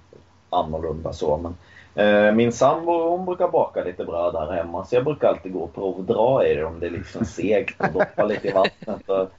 [0.49, 1.37] annorlunda så.
[1.37, 1.55] Men,
[2.05, 5.59] eh, min sambo hon brukar baka lite bröd här hemma så jag brukar alltid gå
[5.59, 9.09] och provdra i det om det är liksom segt och doppa lite i vattnet.
[9.09, 9.29] Och,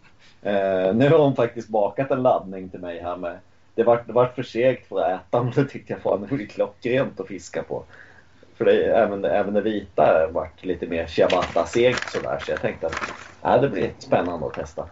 [0.42, 3.38] eh, nu har hon faktiskt bakat en laddning till mig här med
[3.74, 6.36] det vart, det vart för segt för att äta men det tyckte jag fan det
[6.36, 7.84] blir klockrent att fiska på.
[8.54, 12.38] För det, även, även det vita vart lite mer ciabatta-segt sådär.
[12.46, 12.94] Så jag tänkte att
[13.42, 14.86] äh, det blir spännande att testa.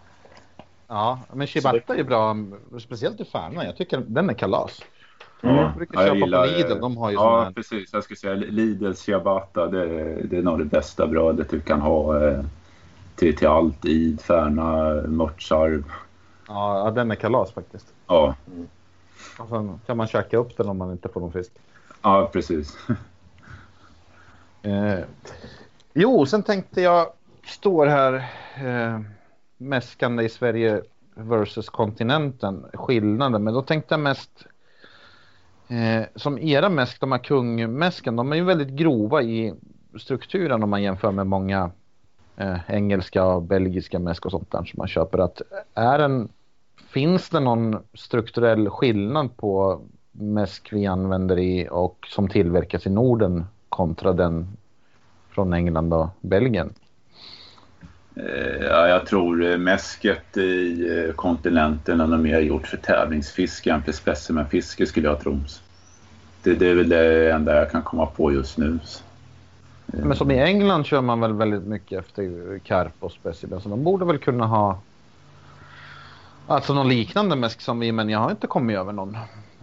[0.89, 2.37] Ja, men ciabatta är bra.
[2.81, 3.64] Speciellt i Färna.
[3.64, 4.83] Jag tycker den är kalas.
[5.43, 5.57] Mm.
[5.57, 6.81] Jag brukar ja, köpa gillar, på Lidl.
[6.81, 7.53] De har ju ja, här...
[7.53, 7.93] precis.
[7.93, 9.66] Jag skulle säga Lidl ciabatta.
[9.66, 9.87] Det,
[10.24, 12.45] det är nog det bästa brödet du kan ha eh,
[13.17, 13.85] till, till allt.
[13.85, 15.85] Id, Färna, mörtsarv.
[16.49, 17.95] Ja, den är kalas faktiskt.
[18.07, 18.35] Ja.
[18.47, 18.69] Mm.
[19.39, 21.53] Och sen kan man käka upp den om man inte får någon fisk.
[22.03, 22.77] Ja, precis.
[24.63, 24.99] Eh,
[25.95, 27.07] jo, sen tänkte jag,
[27.45, 28.15] står här
[28.57, 29.01] eh,
[29.57, 30.83] mäskande i Sverige
[31.15, 33.45] versus kontinenten, skillnaden.
[33.45, 34.47] Men då tänkte jag mest
[35.69, 39.55] eh, som era mäsk, de här kungmäsken, de är ju väldigt grova i
[39.99, 41.71] strukturen om man jämför med många
[42.41, 45.18] eh, engelska och belgiska mäsk och sånt där som man köper.
[45.18, 45.43] Att
[45.74, 46.28] är en,
[46.88, 49.80] finns det någon strukturell skillnad på
[50.12, 54.49] mäsk vi använder i och som tillverkas i Norden kontra den
[55.30, 56.74] från England och Belgien?
[58.16, 63.72] Eh, ja, jag tror eh, mäsket i eh, kontinenten är nog mer gjort för tävlingsfiske
[63.72, 65.38] än för specimenfiske skulle jag tro.
[66.43, 68.78] Det, det är väl det enda jag kan komma på just nu.
[69.93, 73.84] Men som i England kör man väl väldigt mycket efter karp och specimen så de
[73.84, 74.78] borde väl kunna ha
[76.47, 79.16] alltså någon liknande mäsk som vi men jag har inte kommit över någon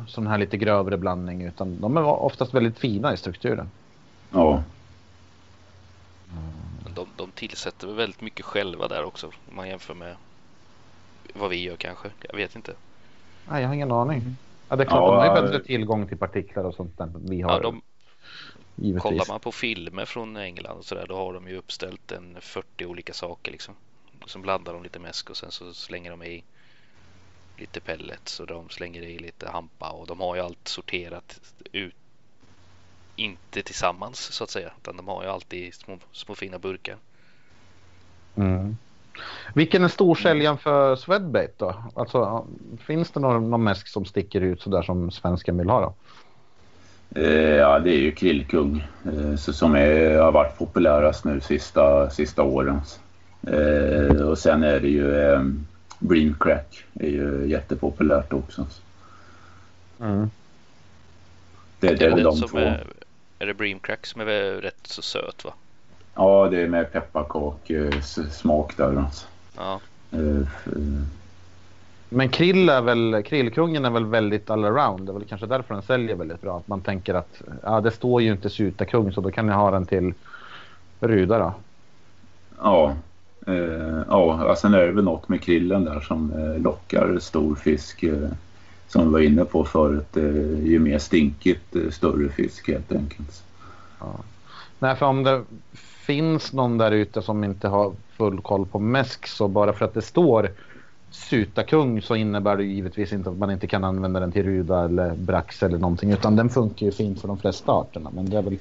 [0.08, 3.70] sån här lite grövre blandning utan de är oftast väldigt fina i strukturen.
[4.32, 4.64] Ja.
[6.96, 10.16] De, de tillsätter väldigt mycket själva där också om man jämför med
[11.34, 12.10] vad vi gör kanske.
[12.30, 12.74] Jag vet inte.
[13.50, 14.36] Nej, jag har ingen aning.
[14.70, 17.12] Ja, det är klart, ja, de har ju bättre tillgång till partiklar och sånt där
[17.16, 17.52] vi har.
[17.52, 17.82] Ja, de,
[18.78, 19.04] givetvis.
[19.04, 22.38] Kollar man på filmer från England och så där, då har de ju uppställt en
[22.42, 23.76] 40 olika saker liksom.
[24.26, 26.44] Så blandar de lite mäsk och sen så slänger de i
[27.58, 31.40] lite pellets och de slänger i lite hampa och de har ju allt sorterat
[31.72, 31.96] ut.
[33.16, 36.98] Inte tillsammans så att säga utan de har ju alltid små, små fina burkar.
[38.36, 38.78] Mm.
[39.56, 41.84] Vilken är storsäljaren för Swedbait då?
[41.96, 42.48] Alltså,
[42.80, 45.96] finns det någon, någon mäsk som sticker ut sådär som svensken vill ha då?
[47.18, 52.44] Eh, ja, det är ju Krillkung eh, som är, har varit populärast nu sista, sista
[52.44, 52.82] åren.
[53.48, 55.38] Eh, och sen är det ju
[56.00, 58.68] Bream Crack är ju jättepopulärt också.
[60.00, 60.30] Mm.
[61.80, 62.58] Det, det är väl de som två.
[62.58, 62.88] är,
[63.40, 65.54] är det Bream Crack som är rätt så söt va?
[66.16, 69.26] Ja, det är med pepparkakssmak där alltså.
[69.56, 69.80] Ja,
[72.10, 75.06] Men krill är väl, krillkungen är väl väldigt allround.
[75.06, 76.58] Det är väl kanske därför den säljer väldigt bra.
[76.58, 79.72] Att man tänker att ja, det står ju inte Sutakung så då kan jag ha
[79.72, 80.14] den till
[81.00, 81.54] Ruda då.
[82.62, 82.96] Ja,
[83.48, 88.04] eh, ja sen är det väl något med krillen där som eh, lockar stor fisk.
[88.04, 88.30] Eh,
[88.88, 90.18] som vi var inne på förut.
[90.18, 93.44] Eh, ju mer stinkigt, eh, större fisk helt enkelt.
[94.80, 95.44] Nej, för om det
[95.74, 99.94] finns någon där ute som inte har full koll på mäsk så bara för att
[99.94, 100.50] det står
[101.10, 104.86] Sutakung så innebär det ju givetvis inte att man inte kan använda den till ruda
[104.86, 108.10] eller brax eller någonting utan den funkar ju fint för de flesta arterna.
[108.16, 108.58] Men det är väl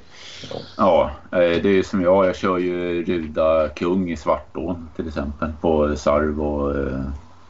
[0.77, 2.27] Ja, eh, det är ju som jag.
[2.27, 5.53] Jag kör ju Ruda Kung i Svartån till exempel.
[5.61, 7.01] På Sarv och, eh,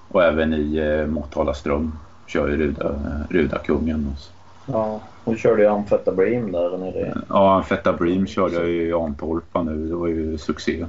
[0.09, 2.95] och även i eh, Motala Ström kör ju Ruda,
[3.31, 4.09] Ruda Kungen.
[4.13, 4.31] också.
[4.67, 7.15] Ja, hon körde ju amfetamin där nere.
[7.29, 9.89] Ja, Fetta Bream körde jag ju i Antorpa nu.
[9.89, 10.87] Det var ju succé.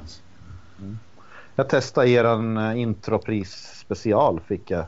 [1.58, 4.84] Jag testade eran eh, intropris special fick jag.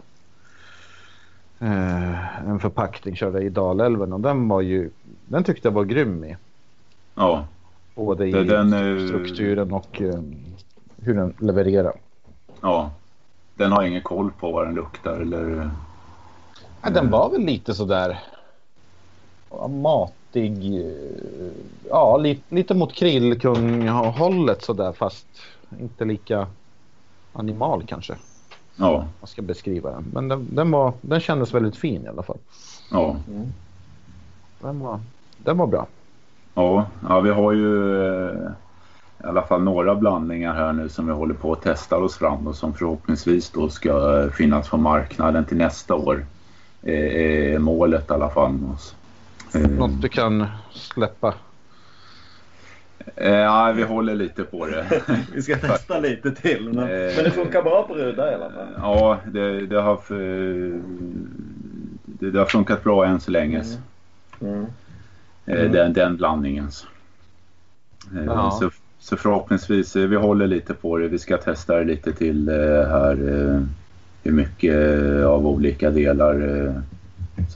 [1.58, 4.90] Eh, en förpackning körde i Dalälven och den var ju
[5.28, 6.36] den tyckte jag var grym i.
[7.14, 7.44] Ja,
[7.94, 10.20] Både i den, eh, strukturen och eh,
[11.02, 11.92] hur den levererar.
[12.60, 12.90] ja.
[13.54, 15.70] Den har ingen koll på vad den luktar eller...
[16.82, 18.18] Ja, den var väl lite sådär
[19.68, 20.80] matig.
[20.80, 21.52] eh,
[21.88, 25.26] Ja, lite, lite mot krillkung-hållet sådär fast
[25.80, 26.46] inte lika
[27.32, 28.16] animal kanske.
[28.76, 30.04] Ja, Man ska beskriva den.
[30.12, 32.38] Men den, den, var, den kändes väldigt fin i alla fall.
[32.90, 33.16] ja.
[34.60, 35.00] Den var,
[35.38, 35.86] den var bra.
[36.54, 38.50] Ja, ja vi har ju eh,
[39.24, 42.46] i alla fall några blandningar här nu som vi håller på att testa oss fram
[42.46, 46.26] och som förhoppningsvis då ska eh, finnas på marknaden till nästa år.
[46.82, 48.58] Eh, är målet i alla fall.
[49.54, 51.34] Eh, Något du kan släppa.
[53.16, 55.02] Eh, ja, vi håller lite på det.
[55.34, 56.72] Vi ska testa lite till.
[56.72, 58.66] Men, Eh, men det funkar bra på Ruda i alla fall.
[58.76, 60.00] Ja, det, det, har,
[62.04, 63.64] det, det har funkat bra än så länge.
[64.40, 64.66] Mm.
[65.46, 66.70] Eh, Den, den blandningen.
[66.70, 66.86] så.
[68.26, 68.50] Ja.
[68.50, 71.08] Så, så förhoppningsvis, vi håller lite på det.
[71.08, 72.48] Vi ska testa det lite till
[72.88, 73.16] här.
[74.22, 74.76] Hur mycket
[75.24, 76.82] av olika delar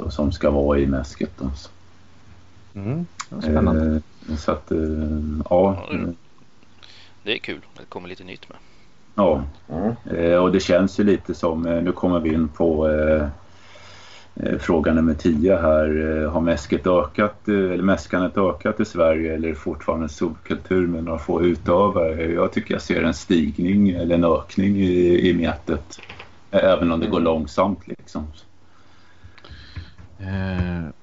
[0.08, 1.40] som ska vara i mäsket.
[2.74, 3.06] Mm.
[3.42, 4.00] Spännande.
[4.38, 4.78] Så att, eh,
[5.50, 5.86] ja.
[7.22, 7.60] Det är kul.
[7.78, 8.58] Det kommer lite nytt med.
[9.14, 9.42] ja.
[9.68, 9.94] Mm.
[10.18, 12.88] Eh, Och det känns ju lite som, eh, nu kommer vi in på
[14.58, 16.24] fråga nummer 10 här.
[16.26, 21.04] Har mäsket ökat, eller mäskandet ökat i Sverige eller är det fortfarande en subkultur med
[21.04, 22.32] några få utövare?
[22.32, 26.00] Jag tycker jag ser en stigning eller en ökning i, i metet.
[26.50, 28.26] Eh, Även om det går långsamt liksom.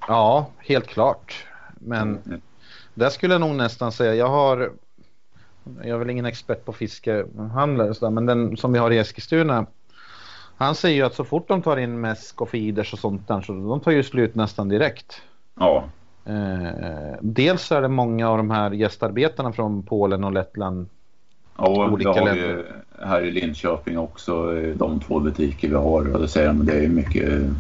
[0.08, 1.46] Ja, helt klart.
[1.80, 2.20] Men
[2.94, 4.72] där skulle jag nog nästan säga, jag har
[5.78, 9.66] jag är väl ingen expert på fiskehandlare sådär, men den som vi har i Eskilstuna
[10.58, 13.42] han säger ju att så fort de tar in mäsk och feeders och sånt där
[13.42, 15.22] så de tar ju slut nästan direkt.
[15.60, 15.84] Ja,
[16.26, 20.90] Eh, dels är det många av de här gästarbetarna från Polen och Lettland.
[21.58, 22.66] ja och Olika det har vi länder.
[23.00, 26.14] här i Linköping också, eh, de två butiker vi har.
[26.14, 27.52] Och då säger de det är mycket eh,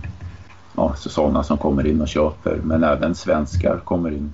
[0.75, 2.55] ja, så sådana som kommer in och köper.
[2.63, 4.31] Men även svenskar kommer in.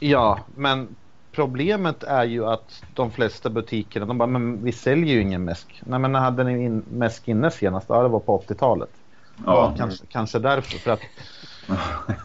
[0.00, 0.96] Ja, men
[1.32, 5.80] problemet är ju att de flesta butikerna, de bara, men vi säljer ju ingen mäsk.
[5.86, 7.86] Nej, men när hade ni in, mäsk inne senast?
[7.88, 8.90] Ja, det var på 80-talet.
[9.36, 10.78] Ja, Ja, kanske, kanske därför.
[10.78, 11.00] För att,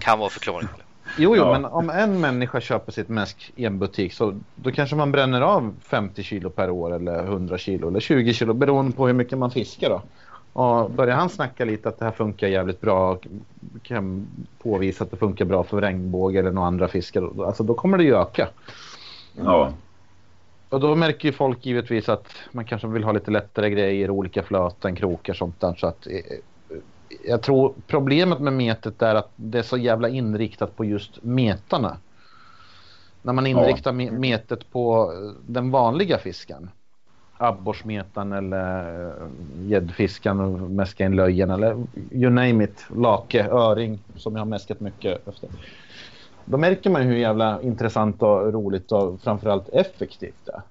[0.00, 0.70] Kan vara förklaringen.
[1.18, 1.52] jo, jo, Ja.
[1.52, 5.40] men om en människa köper sitt mäsk i en butik så då kanske man bränner
[5.40, 9.38] av 50 kilo per år eller 100 kilo eller 20 kilo beroende på hur mycket
[9.38, 10.02] man fiskar då.
[10.52, 13.26] Och börjar han snacka lite att det här funkar jävligt bra och
[13.82, 14.26] kan
[14.58, 18.04] påvisa att det funkar bra för regnbåge eller några andra fiskar, alltså då kommer det
[18.04, 18.48] ju öka.
[19.36, 19.72] ja,
[20.68, 24.42] Och då märker ju folk givetvis att man kanske vill ha lite lättare grejer, olika
[24.42, 25.74] flöten, krokar sånt där.
[25.74, 26.20] Så att, eh,
[27.24, 31.96] jag tror problemet med metet är att det är så jävla inriktat på just metarna.
[33.22, 35.12] När man inriktar me- metet på
[35.46, 36.70] den vanliga fisken.
[37.42, 39.12] Abborrsmetan eller eh,
[39.68, 42.86] gäddfiskan och mäska in löjen eller you name it.
[42.96, 45.48] Lake, öring som jag har mäskat mycket efter.
[46.44, 50.62] Då märker man hur jävla intressant och roligt och framförallt effektivt det är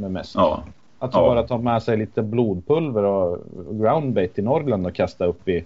[0.00, 0.32] med mäsk.
[0.36, 0.62] Ja.
[0.98, 1.20] Att Ja.
[1.20, 3.38] bara ta med sig lite blodpulver och
[3.70, 5.64] groundbait i Norrland och kasta upp i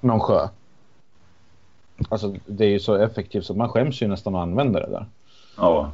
[0.00, 0.48] någon sjö.
[2.08, 5.06] Alltså det är ju så effektivt så man skäms ju nästan att använda det där.
[5.56, 5.90] Ja.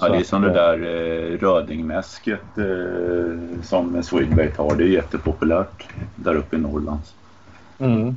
[0.00, 4.76] Ja, det är som det eh, där eh, rödingmäsket eh, som Swedbait har.
[4.76, 7.00] Det är jättepopulärt där uppe i Norrland.
[7.78, 8.16] Mm.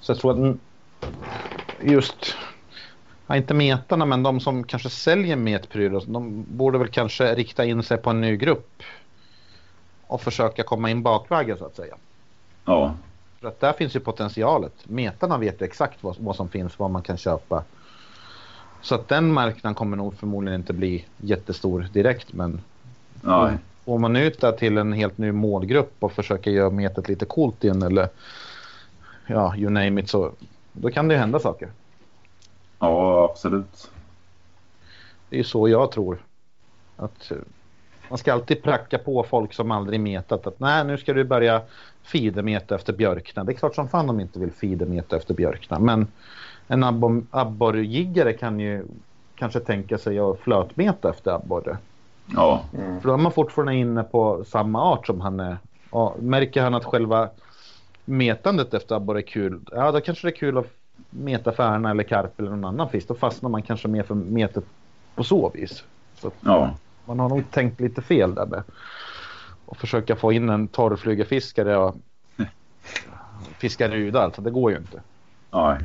[0.00, 0.58] Så jag tror att
[1.86, 2.34] just,
[3.26, 7.82] ja, inte metarna men de som kanske säljer metprylar, de borde väl kanske rikta in
[7.82, 8.82] sig på en ny grupp
[10.06, 11.96] och försöka komma in bakvägen så att säga.
[12.64, 12.96] Ja,
[13.40, 14.88] För att där finns ju potentialet.
[14.88, 17.64] Metarna vet ju exakt vad, vad som finns, vad man kan köpa.
[18.86, 22.60] Så att den marknaden kommer nog förmodligen inte bli jättestor direkt men
[23.20, 23.58] nej.
[23.84, 27.64] Får man ut det till en helt ny målgrupp och försöker göra metet lite coolt
[27.64, 28.08] igen eller
[29.26, 30.32] ja, you name it så
[30.72, 31.68] då kan det ju hända saker.
[32.78, 33.90] Ja, absolut.
[35.28, 36.18] Det är så jag tror.
[36.96, 37.36] Att eh,
[38.08, 41.62] man ska alltid pracka på folk som aldrig metat att nej nu ska du börja
[42.02, 43.44] feedermeta efter björkna.
[43.44, 46.06] Det är klart som fan de inte vill feedermeta efter björkna men
[46.68, 48.84] en abbo- abborrjiggare kan ju
[49.34, 51.78] kanske tänka sig att flötmeta efter abborre.
[52.26, 52.62] Ja,
[53.00, 55.58] För då är man fortfarande inne på samma art som han är.
[55.90, 57.30] Och märker han att själva
[58.04, 60.66] metandet efter abborre är kul, ja då kanske det är kul att
[61.10, 63.08] meta färna eller karp eller någon annan fisk.
[63.08, 64.64] Då fastnar man kanske mer för metet
[65.14, 65.84] på så vis.
[66.20, 66.70] Så att ja,
[67.04, 68.62] man har nog tänkt lite fel där med
[69.68, 71.96] att försöka få in en torrflugefiskare och
[73.58, 74.22] fiska ruda.
[74.22, 75.02] Alltså det går ju inte.
[75.50, 75.78] nej.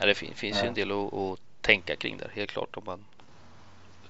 [0.00, 2.82] Ja, det fin- finns ju en del att, att tänka kring där helt klart om
[2.86, 3.04] man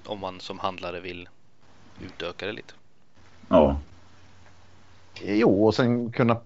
[0.07, 1.29] om man som handlare vill
[2.01, 2.75] utöka det lite.
[3.49, 3.77] Ja,
[5.23, 6.37] Jo, och sen kunna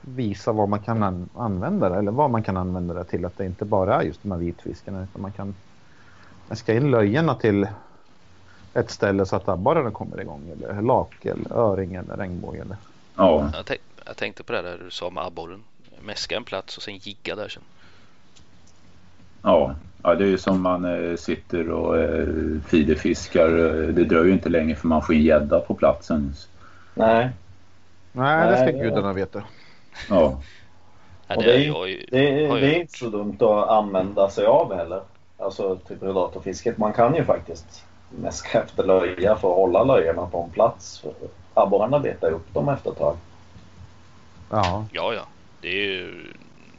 [0.00, 3.24] visa vad man kan an- använda det eller vad man kan använda det till.
[3.24, 5.54] Att det inte bara är just de här vitfiskarna utan man kan
[6.52, 7.68] ska in löjorna till
[8.74, 12.60] ett ställe så att abborrarna kommer igång eller lake eller öring eller regnbåge.
[12.60, 12.76] Eller.
[13.16, 15.64] ja, Jag, tänk, jag tänkte på det där du sa med abborren.
[16.02, 17.62] Mäska en plats och sen jigga där sen.
[19.44, 19.76] ja.
[20.02, 23.48] Ja, det är ju som man eh, sitter och eh, fiderfiskar.
[23.58, 26.34] Eh, Det dröjer ju inte länge för man får in gädda på platsen.
[26.94, 27.30] Nej,
[28.12, 29.44] Nej, det ska Nej, gudarna veta.
[30.08, 30.42] Ja,
[31.32, 34.74] Och det, är- är det, har det är inte så dumt att använda sig av
[34.74, 35.02] heller.
[35.38, 36.78] Alltså till predatorfisket.
[36.78, 41.04] Man kan ju faktiskt mäska efter löja för att hålla löjorna på en plats.
[41.54, 43.20] Abborrarna letar ju upp dem efter ett tag.
[44.48, 45.32] Ja, Ja, ja.
[45.60, 46.34] Det är ju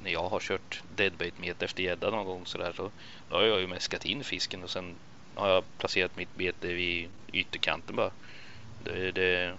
[0.06, 2.92] när jag har kört deadbait met efter gädda någon gång sådär så
[3.30, 4.96] då har jag ju mäskat in fisken och sen
[5.36, 8.12] har jag placerat mitt bete vid ytterkanten bara.
[8.86, 9.58] Det, det,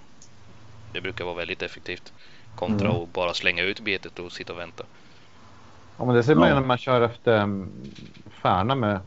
[0.93, 2.13] det brukar vara väldigt effektivt
[2.55, 3.03] kontra Mm.
[3.03, 4.85] att bara slänga ut betet och sitta och vänta.
[5.97, 6.61] ja men det ser man ju Ja.
[6.61, 7.73] när man kör efter um,
[8.43, 9.01] färna med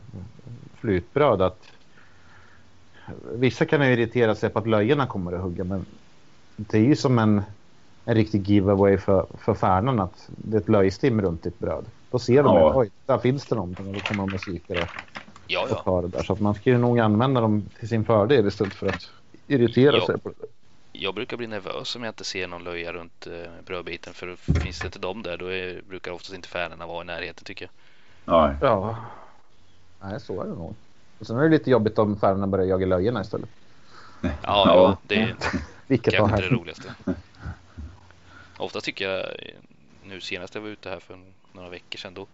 [0.80, 1.72] flytbröd att
[3.34, 5.86] vissa kan ju irritera sig på att löjorna kommer att hugga men
[6.56, 7.42] det är ju som en,
[8.10, 11.84] en riktig giveaway för, för färnan att det är ett löjstim runt ditt bröd.
[12.10, 12.70] Då ser de Ja.
[12.70, 14.88] att oj, där finns det någonting och då kommer de och kikar och,
[15.46, 15.74] Ja, och ja.
[15.74, 16.22] tar det där.
[16.22, 19.10] Så att man ska ju nog använda dem till sin fördel istället för att
[19.46, 20.06] irritera Ja.
[20.06, 20.34] sig på det.
[20.92, 24.78] Jag brukar bli nervös om jag inte ser någon löja runt eh, brödbiten för finns
[24.80, 27.70] det inte dem där då är, brukar oftast inte färnorna vara i närheten tycker
[28.24, 28.48] jag.
[28.48, 28.56] nej.
[28.60, 28.96] Ja.
[30.02, 30.74] Nej, så är det nog.
[31.18, 33.48] Och sen är det lite jobbigt om färnorna börjar jaga löjorna istället.
[34.22, 34.96] Ja, Ja.
[35.06, 35.14] det
[35.88, 36.94] är kanske inte det roligaste.
[38.60, 39.26] Ofta tycker jag,
[40.04, 41.18] nu senast jag var ute här för
[41.52, 42.26] några veckor sedan då,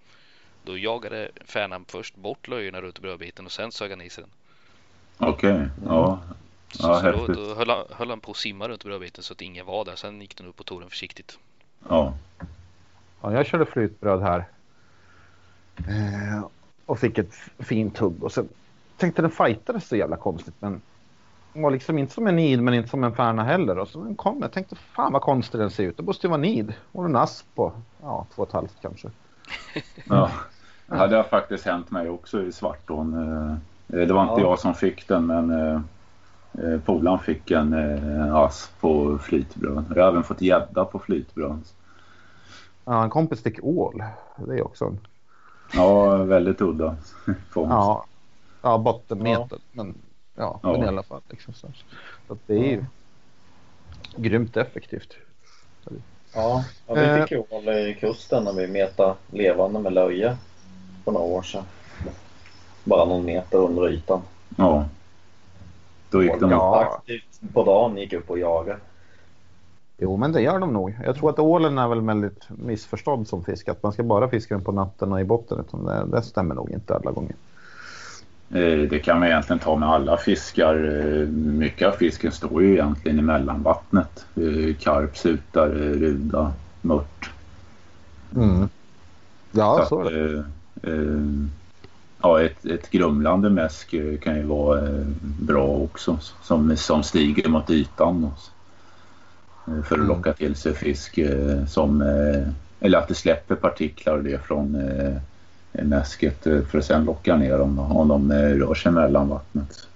[0.65, 4.31] då jagade färnan först bort löjorna runt brödbiten och sen sög han i sig den.
[5.29, 6.21] Okej, ja.
[6.73, 9.33] Så, Ja, så då, då höll, han, höll han på att simma runt brödbiten så
[9.33, 9.97] att ingen var där.
[9.97, 11.39] Sen gick den upp och tog den försiktigt.
[11.89, 12.15] Ja,
[13.27, 14.45] Ja, jag körde flytbröd här.
[15.77, 16.47] Eh,
[16.87, 18.25] och fick ett fint hugg.
[18.25, 18.49] Och sen
[18.97, 20.55] tänkte den fightades så jävla konstigt.
[20.59, 20.81] Men
[21.63, 23.79] var liksom inte som en nid men inte som en färna heller.
[23.79, 24.39] Och så den kom.
[24.43, 25.97] Jag tänkte fan vad konstig den ser ut.
[25.97, 26.75] Det måste ju vara nid.
[26.93, 27.73] Och en asp på
[28.03, 29.09] ja, två och ett halvt kanske.
[30.05, 30.31] ja.
[30.87, 31.07] ja.
[31.07, 33.15] Det har faktiskt hänt mig också i Svartån.
[33.15, 33.57] Eh,
[34.07, 34.49] Det var inte Ja.
[34.49, 35.81] jag som fick den men eh,
[36.65, 37.73] eh, polaren fick en
[38.33, 39.85] asp på flytbröd.
[39.95, 41.61] Jag har även fått gädda på flytbröd.
[42.85, 44.03] Ja, en kompis fick ål.
[44.37, 44.99] Det är också en
[45.75, 46.97] Ja, väldigt udda
[47.51, 47.71] fångst.
[47.71, 48.05] ja,
[48.63, 49.59] ja, bottenmeter.
[49.73, 49.95] Men
[50.37, 50.73] ja, Ja.
[50.73, 51.21] men i alla fall.
[51.29, 51.67] Liksom, så.
[52.27, 52.85] så att det är ju
[54.17, 55.17] grymt effektivt.
[56.35, 60.37] Ja, ja vi fick ju ål i kusten när vi metade levande med löje
[61.05, 61.65] för några år sedan.
[62.85, 64.21] Bara någon meter under ytan.
[64.57, 64.89] Ja,
[66.11, 66.85] Då gick de Ja.
[66.85, 68.79] Aktivt på dagen gick upp och jagade.
[69.99, 70.97] Jo, men det gör de nog.
[71.05, 73.69] Jag tror att ålen är väl väldigt missförstådd som fisk.
[73.69, 75.61] Att man ska bara fiska den på natten och i botten.
[75.61, 77.35] Utan det, det stämmer nog inte alla gånger.
[78.51, 80.75] Eh, Det kan man egentligen ta med alla fiskar.
[80.85, 84.27] Eh, Mycket av fisken står ju egentligen i mellanvattnet.
[84.37, 87.31] Eh, Karp, sutare, ruda, mört.
[88.37, 88.69] Mm.
[89.53, 90.45] Ja, Så så är det.
[92.23, 95.05] ja, ett, ett grumlande mäsk kan ju vara
[95.41, 98.31] bra också som, som stiger mot ytan.
[99.65, 100.07] För att Mm.
[100.09, 101.19] locka till sig fisk
[101.69, 102.01] som,
[102.81, 104.77] eller att det släpper partiklar och det från
[105.83, 109.89] mäsket eh, för att sedan locka ner dem om de eh, rör sig mellan vattnet.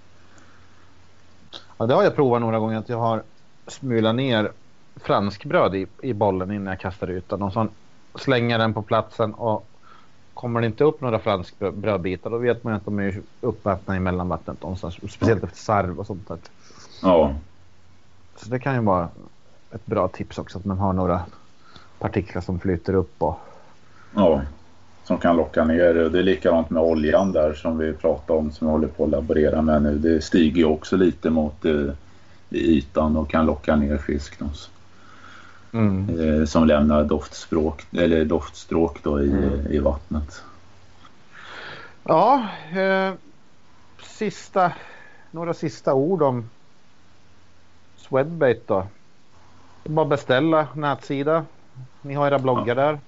[1.79, 2.79] Ja, det har jag provat några gånger.
[2.79, 3.23] Att jag har
[3.67, 4.51] smulat ner
[4.97, 7.43] franskbröd i, i bollen innan jag kastar ut den.
[7.43, 7.69] Och så
[8.15, 9.35] slänger den på platsen.
[9.35, 9.67] Och
[10.35, 14.01] kommer det inte upp några franskbrödbitar då vet man ju att de är uppätna i
[14.01, 14.95] mellanvattnet någonstans.
[14.95, 16.39] Speciellt efter sarv och sånt där.
[17.03, 17.35] Ja,
[18.37, 19.09] Så det kan ju vara
[19.71, 21.23] ett bra tips också att man har några
[21.99, 23.23] partiklar som flyter upp.
[23.23, 23.39] Och...
[24.15, 24.43] ja,
[25.11, 25.95] som kan locka ner.
[25.95, 29.11] Det är likadant med oljan där som vi pratade om som jag håller på att
[29.11, 29.99] laborera med nu.
[29.99, 31.91] Det stiger också lite mot eh,
[32.51, 34.39] i ytan och kan locka ner fisk.
[34.39, 34.45] Då.
[36.23, 39.33] eh, som lämnar doftspråk, eller doftstråk då i,
[39.71, 40.43] i vattnet.
[42.05, 43.13] Ja, eh,
[44.03, 44.73] sista,
[45.31, 46.51] några sista ord om
[47.97, 48.87] Swedbait då.
[49.83, 51.45] Det Bara beställa nätsida.
[52.03, 52.99] Ni har era bloggar där.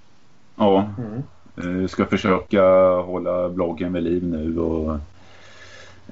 [0.57, 1.23] Ja, Mm.
[1.55, 4.95] Jag vi ska försöka hålla bloggen vid liv nu och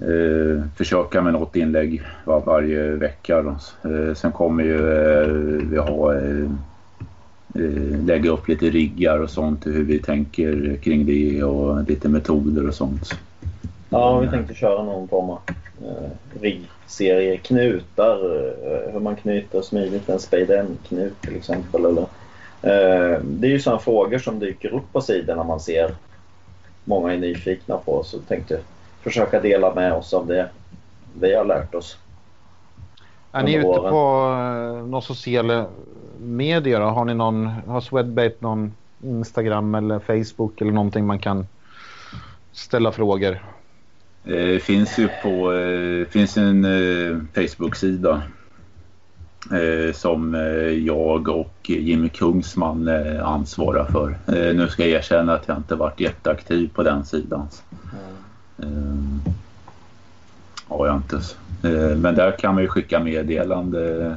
[0.09, 3.43] eh, försöka med något inlägg var, varje vecka.
[3.43, 3.51] Då.
[3.91, 5.29] Eh, sen kommer ju eh,
[5.71, 6.51] vi ha eh,
[7.55, 12.69] eh lägga upp lite riggar och sånt hur vi tänker kring det och lite metoder
[12.69, 13.15] och sånt.
[13.89, 15.41] Ja, vi tänkte köra någon form av
[15.83, 18.17] eh, riggserie knutar.
[18.67, 21.85] Eh, hur man knyter smidigt en spade knut till exempel.
[21.85, 22.07] Eller,
[22.61, 25.95] det är ju sådana frågor som dyker upp på sidan när man ser
[26.85, 28.03] många är nyfikna på.
[28.05, 28.61] Så tänkte
[29.03, 30.49] försöka dela med oss av det
[31.21, 31.99] vi har lärt oss.
[33.33, 33.91] Är ni ute åren.
[33.91, 35.67] på eh, några sociala
[36.19, 36.81] medier?
[36.81, 36.87] Då?
[36.87, 38.73] Har ni någon, har Swedbait någon
[39.03, 41.47] Instagram eller Facebook eller någonting man kan
[42.53, 43.43] ställa frågor?
[44.23, 48.21] Det finns ju på, eh, finns en eh, Facebook-sida eh,
[49.95, 50.41] som eh,
[50.71, 54.09] jag och Jimmy Kungsman eh, ansvarar för.
[54.11, 57.49] Eh, nu ska jag erkänna att jag inte varit jätteaktiv på den sidan.
[58.59, 58.67] Eh,
[60.69, 61.17] har jag inte.
[61.69, 64.17] Eh, men där kan man ju skicka meddelande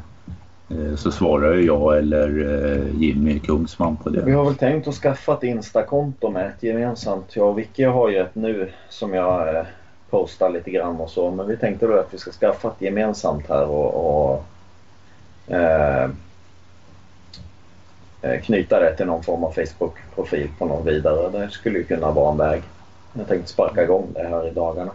[0.69, 2.29] eh, så svarar ju jag eller
[2.71, 4.31] eh, Jimmy Kungsman på Vi det.
[4.31, 7.35] har väl tänkt att skaffa ett Instakonto med ett gemensamt.
[7.35, 9.63] Jag och Vicky har ju ett nu som jag eh,
[10.09, 11.31] postar lite grann och så.
[11.31, 14.45] Men vi tänkte då att vi ska skaffa ett gemensamt här och, och
[15.47, 16.03] eh,
[18.21, 21.29] eh, knyta det till någon form av Facebook-profil på något vidare.
[21.39, 22.63] Det skulle ju kunna vara en väg.
[23.13, 24.91] Jag tänkte sparka igång det här i dagarna.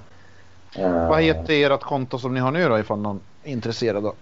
[0.79, 4.05] Eh, Vad heter ert konto som ni har nu då ifall någon är intresserad?
[4.07, 4.17] Och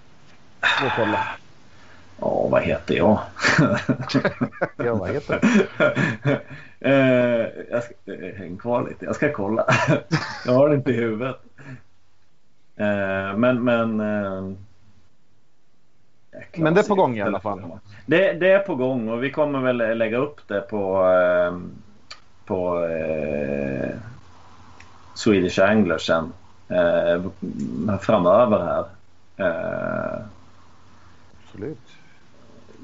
[0.97, 1.29] kolla.
[2.21, 3.19] Ja, vad heter jag?
[4.77, 5.41] Ja, vad heter
[6.81, 7.95] eh, jag ska,
[8.37, 9.05] häng kvar lite.
[9.05, 9.67] Jag ska kolla.
[10.47, 11.37] jag har det inte i huvudet.
[12.77, 14.01] Eh, men men...
[14.01, 14.53] Eh,
[16.57, 17.63] Men det är på gång i alla fall.
[18.07, 21.59] Det, det är på gång och vi kommer väl lägga upp det på, eh,
[22.45, 23.91] på eh,
[25.15, 26.33] Swedish Angler sen
[26.69, 27.23] eh,
[28.01, 28.85] framöver här.
[29.37, 30.21] Eh,
[31.45, 31.79] Absolut.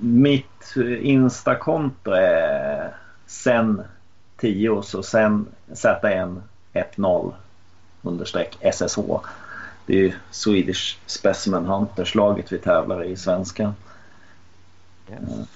[0.00, 2.94] mitt Instakonto är
[3.26, 3.82] sen
[4.36, 7.32] 10 så sen ZN10
[8.02, 8.98] understreck SSH.
[9.86, 13.74] Det är ju Swedish Specimen Hunters laget vi tävlar i svenskan.
[15.10, 15.48] Yes.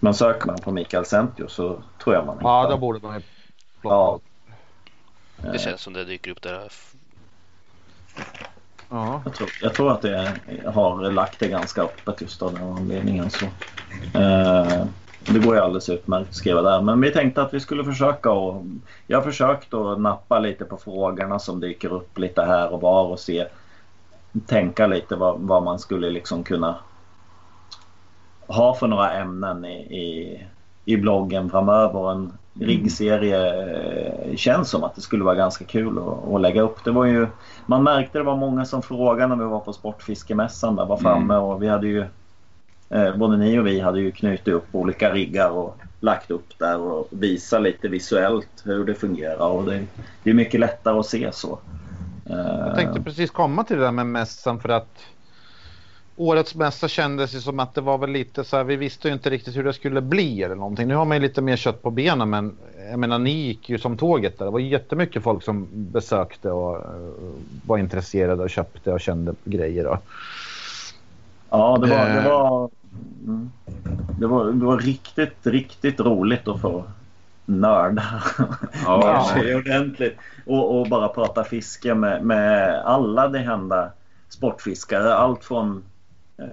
[0.00, 2.70] Men söker man på Mikael Sentio så tror jag man Ja, hittar.
[2.70, 3.22] då borde man ju
[3.82, 4.20] Ja.
[5.52, 6.72] Det känns som det dyker upp där.
[8.88, 9.22] Ja.
[9.24, 10.34] Jag tror, jag tror att det
[10.66, 13.30] har lagt det ganska öppet just av den anledningen.
[13.30, 13.44] Så.
[14.18, 14.84] Eh,
[15.26, 16.82] det går ju alldeles utmärkt att skriva där.
[16.82, 18.64] Men vi tänkte att vi skulle försöka och
[19.06, 23.04] Jag har försökt att nappa lite på frågorna som dyker upp lite här och var
[23.04, 23.46] och se
[24.46, 26.76] tänka lite vad, vad man skulle liksom kunna
[28.46, 30.46] ha för några ämnen i, i,
[30.84, 32.10] i bloggen framöver.
[32.10, 33.64] En riggserie
[34.30, 36.84] eh, känns som att det skulle vara ganska kul att, att lägga upp.
[36.84, 37.26] Det var ju,
[37.66, 41.36] man märkte det var många som frågade när vi var på Sportfiskemässan där var framme
[41.36, 42.06] och vi hade ju
[43.16, 47.08] både ni och vi hade ju knutit upp olika riggar och lagt upp där och
[47.10, 49.84] visat lite visuellt hur det fungerar och det,
[50.22, 51.58] det är mycket lättare att se så.
[52.24, 54.98] Jag tänkte precis komma till det där med mässan för att
[56.16, 59.14] årets mässa kändes ju som att det var väl lite så här, vi visste ju
[59.14, 60.88] inte riktigt hur det skulle bli eller någonting.
[60.88, 62.56] Nu har man ju lite mer kött på benen men
[62.90, 64.44] jag menar ni gick ju som tåget där.
[64.44, 66.84] Det var jättemycket folk som besökte och
[67.66, 69.86] var intresserade och köpte och kände grejer.
[69.86, 69.98] Och...
[71.50, 72.70] Ja, det var, det var,
[73.26, 73.50] mm,
[74.18, 76.84] det var, det var riktigt, riktigt roligt att få
[77.44, 78.22] nörda
[78.84, 79.28] ja.
[79.34, 83.92] sig ordentligt och, och, bara prata fiske med, med alla de hända
[84.28, 85.14] sportfiskare.
[85.14, 85.82] Allt från
[86.38, 86.46] eh,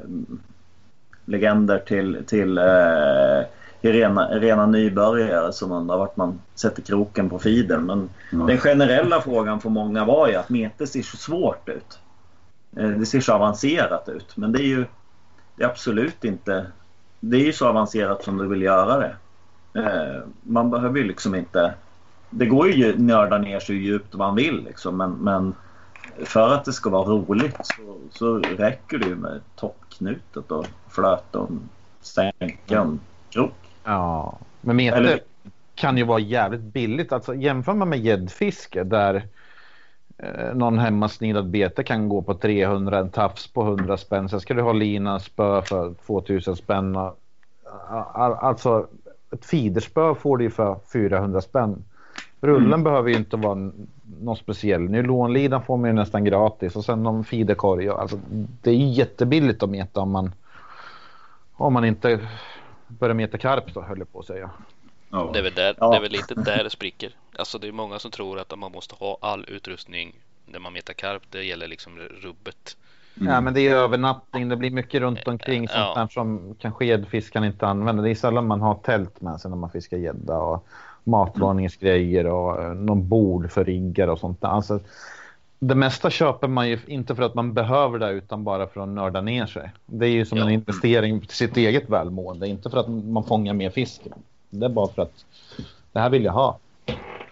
[1.25, 3.45] legender till, till eh,
[3.81, 7.85] rena, rena nybörjare som undrar vart man sätter kroken på feeden.
[7.85, 8.37] Men ja.
[8.37, 11.99] den generella frågan för många var ju att mete ser så svårt ut.
[12.77, 14.85] Eh, det ser så avancerat ut men det är ju
[15.57, 16.71] det är absolut inte
[17.19, 19.15] det är ju så avancerat som du vill göra det.
[19.81, 21.73] Eh, man behöver ju liksom inte...
[22.29, 25.55] Det går ju att nörda ner så djupt man vill liksom, men, men
[26.25, 31.35] för att det ska vara roligt så, så räcker det ju med toppknutet och flöt
[31.35, 31.49] och
[32.01, 33.53] stänka en krok.
[33.83, 35.19] Ja, men mete Eller...
[35.75, 37.11] kan ju vara jävligt billigt.
[37.11, 39.27] Alltså jämför man med gäddfiske där
[40.53, 44.29] någon hemmasnidad bete kan gå på 300, en tafs på 100 spänn.
[44.29, 46.97] Sen ska du ha lina, spö för 2000 spänn.
[48.13, 48.87] Alltså
[49.31, 51.83] ett fiderspö får du för 400 spänn.
[52.41, 52.83] Rullen mm.
[52.83, 53.71] behöver ju inte vara
[54.21, 54.81] någon speciell.
[54.81, 57.89] Nylonlidan får man ju nästan gratis och sen någon fiderkorg.
[57.89, 58.19] Alltså,
[58.61, 60.31] det är jättebilligt att meta om man,
[61.53, 62.19] om man inte
[62.87, 64.49] börjar meta karp då höll jag på att säga.
[65.09, 65.29] Ja.
[65.33, 65.89] Det, är väl där, ja.
[65.89, 67.11] det är väl lite där det spricker.
[67.37, 70.15] Alltså det är många som tror att man måste ha all utrustning
[70.45, 71.21] när man metar karp.
[71.29, 72.77] Det gäller liksom rubbet.
[73.19, 73.33] Mm.
[73.33, 74.49] Ja, men det är övernattning.
[74.49, 78.03] Det blir mycket runt omkring sånt där som kanske gäddfiskaren inte använder.
[78.03, 80.67] Det är sällan man har tält med sig när man fiskar gädda och
[81.03, 84.47] matlagningsgrejer och eh, någon bord för riggar och sånt där.
[84.47, 84.79] Alltså,
[85.59, 88.89] det mesta köper man ju inte för att man behöver det utan bara för att
[88.89, 89.71] nörda ner sig.
[89.85, 90.43] Det är ju som ja.
[90.43, 94.01] en investering till sitt eget välmående, inte för att man fångar mer fisk.
[94.49, 95.25] Det är bara för att
[95.91, 96.59] det här vill jag ha.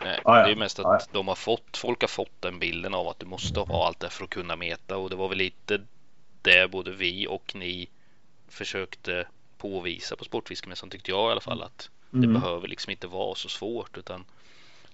[0.06, 0.45] Nej, ah, ja.
[0.45, 1.06] Det är mest att ah, ja.
[1.11, 4.10] de har fått, folk har fått den bilden av att du måste ha allt det
[4.10, 5.82] för att kunna meta och det var väl lite
[6.41, 7.90] det både vi och ni
[8.48, 9.27] försökte
[9.57, 12.22] påvisa på Sportfiskemässan tyckte jag i alla fall att mm.
[12.22, 14.26] det behöver liksom inte vara så svårt utan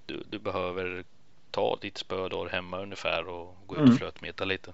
[0.05, 1.03] du, du behöver
[1.51, 3.97] ta ditt spö du har hemma ungefär och gå ut och mm.
[3.97, 4.73] flötmeta lite.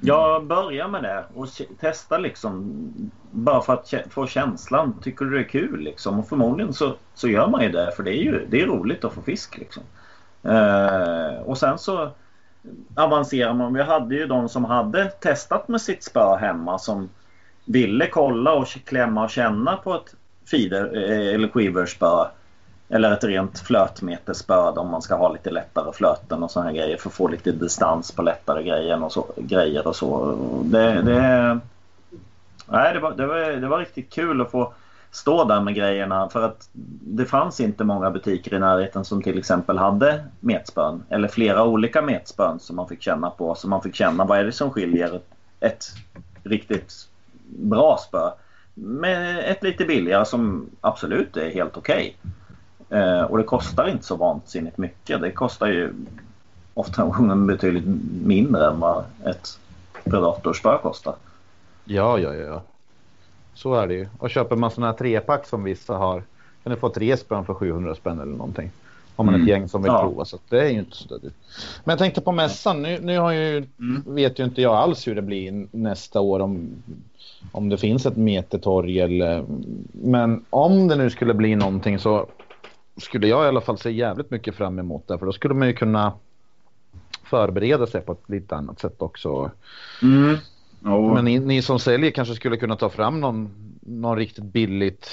[0.00, 1.48] Jag börjar med det och
[1.80, 2.82] testar liksom
[3.30, 4.94] bara för att få känslan.
[5.02, 6.18] Tycker du det är kul liksom?
[6.18, 9.04] Och förmodligen så, så gör man ju det för det är ju det är roligt
[9.04, 9.82] att få fisk liksom.
[10.42, 12.10] Eh, och sen så
[12.94, 13.74] avancerar man.
[13.74, 17.08] Vi hade ju de som hade testat med sitt spö hemma som
[17.64, 20.14] ville kolla och klämma och känna på ett
[20.50, 22.24] feeder eh, eller quiverspö
[22.88, 27.08] eller ett rent flötmetespö om man ska ha lite lättare flöten och sådana grejer för
[27.08, 29.26] att få lite distans på lättare grejer och så.
[29.36, 30.36] Grejer och så.
[30.64, 31.60] Det, det,
[32.66, 34.72] nej, det, var, det, var, det var riktigt kul att få
[35.10, 36.68] stå där med grejerna för att
[37.00, 42.02] det fanns inte många butiker i närheten som till exempel hade metspön eller flera olika
[42.02, 43.54] metspön som man fick känna på.
[43.54, 45.20] Så man fick känna vad är det som skiljer
[45.60, 45.84] ett
[46.42, 47.08] riktigt
[47.46, 48.30] bra spö
[48.74, 52.16] med ett lite billigare som absolut är helt okej.
[52.20, 52.32] Okay.
[52.90, 55.20] Eh, och det kostar inte så vansinnigt mycket.
[55.20, 55.92] Det kostar ju
[56.74, 57.84] ofta gången betydligt
[58.24, 59.58] mindre än vad ett
[60.04, 61.14] predatorspö kostar.
[61.84, 62.62] Ja, ja, ja.
[63.54, 64.08] Så är det ju.
[64.18, 66.22] Och köper man sådana här trepack som vissa har
[66.62, 68.70] kan du få tre spön för 700 spänn eller någonting.
[69.16, 69.60] Om man är ett mm.
[69.60, 70.02] gäng som vill ja.
[70.02, 71.32] prova så det är ju inte så dyrt.
[71.84, 72.82] Men jag tänkte på mässan.
[72.82, 74.02] Nu, nu har ju, mm.
[74.06, 76.68] vet ju inte jag alls hur det blir nästa år om,
[77.52, 79.44] om det finns ett metertorg eller
[79.92, 82.26] men om det nu skulle bli någonting så
[82.98, 85.18] skulle jag i alla fall se jävligt mycket fram emot det.
[85.18, 86.12] För då skulle man ju kunna
[87.24, 89.50] förbereda sig på ett lite annat sätt också.
[90.02, 90.36] Mm.
[90.84, 91.14] Oh.
[91.14, 93.50] Men ni, ni, som säljer kanske skulle kunna ta fram någon,
[93.80, 95.10] någon riktigt billigt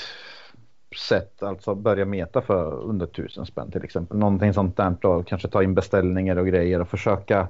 [1.10, 4.18] sätt, alltså börja meta för under tusen spänn till exempel.
[4.18, 7.48] Någonting sånt där och kanske ta in beställningar och grejer och försöka.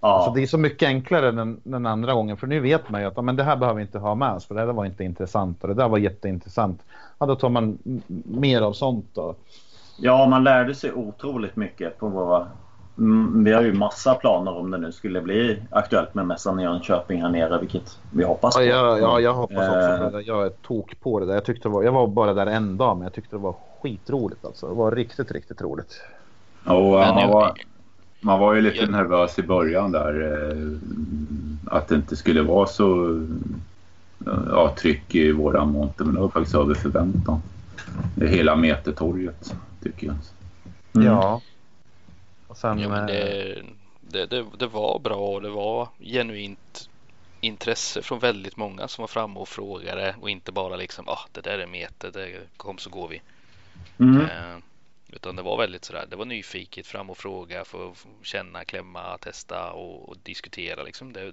[0.00, 0.08] Ja.
[0.08, 3.06] Alltså det är så mycket enklare den, den andra gången för nu vet man ju
[3.06, 5.04] att men det här behöver vi inte ha med oss för det där var inte
[5.04, 6.82] intressant och det där var jätteintressant.
[7.18, 7.78] Ja, då tar man
[8.24, 9.34] mer av sånt då.
[10.02, 12.46] Ja, man lärde sig otroligt mycket på våra...
[12.98, 16.62] Mm, vi har ju massa planer om det nu skulle bli aktuellt med mässan i
[16.62, 18.62] Jönköping här nere, vilket vi hoppas på.
[18.62, 20.20] Ja, ja jag hoppas också eh.
[20.26, 21.34] Jag är tok på det där.
[21.34, 23.54] Jag, tyckte det var, jag var bara där en dag, men jag tyckte det var
[23.82, 24.68] skitroligt alltså.
[24.68, 26.00] Det var riktigt, riktigt roligt.
[26.64, 27.52] Ja, man var,
[28.20, 30.32] man var ju lite nervös i början där.
[30.32, 33.20] Eh, att det inte skulle vara så
[34.50, 37.42] ja, tryck i våran monter, men det var faktiskt över förväntan.
[38.16, 40.16] Hela metertorget tycker jag.
[40.94, 41.06] Mm.
[41.06, 41.42] Ja.
[42.46, 43.62] Och sen, ja, men det,
[44.00, 46.88] det, det, det var bra och det var genuint
[47.40, 51.40] intresse från väldigt många som var framme och frågade och inte bara liksom ah, det
[51.40, 53.22] där är meter, det kom så går vi.
[53.98, 54.20] Mm.
[54.20, 54.58] Eh,
[55.08, 59.18] utan det var väldigt sådär, det var nyfiket fram och fråga för att känna, klämma,
[59.18, 61.12] testa och, och diskutera liksom.
[61.12, 61.32] Det,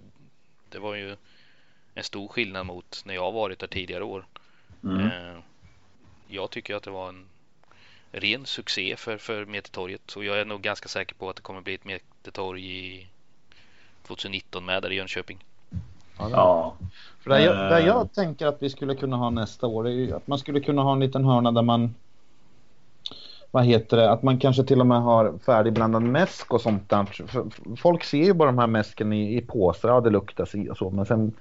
[0.70, 1.16] det var ju
[1.94, 4.26] en stor skillnad mot när jag varit där tidigare år.
[4.84, 5.06] Mm.
[5.06, 5.40] Eh,
[6.28, 7.26] jag tycker att det var en
[8.12, 11.62] ren succé för, för Metertorget och jag är nog ganska säker på att det kommer
[11.62, 13.08] bli ett Metertorg i
[14.08, 15.46] 2019 med där i Jönköping.
[16.20, 16.74] Ja, Ja.
[17.20, 17.70] För det, jag, Eh.
[17.70, 20.60] det jag tänker att vi skulle kunna ha nästa år är ju att man skulle
[20.60, 21.96] kunna ha en liten hörna där man
[23.52, 27.06] vad heter det, att man kanske till och med har färdigblandad mäsk och sånt där.
[27.76, 30.78] Folk ser ju bara de här mäsken i, i påsar, ja det luktar si och
[30.78, 31.34] så, men sen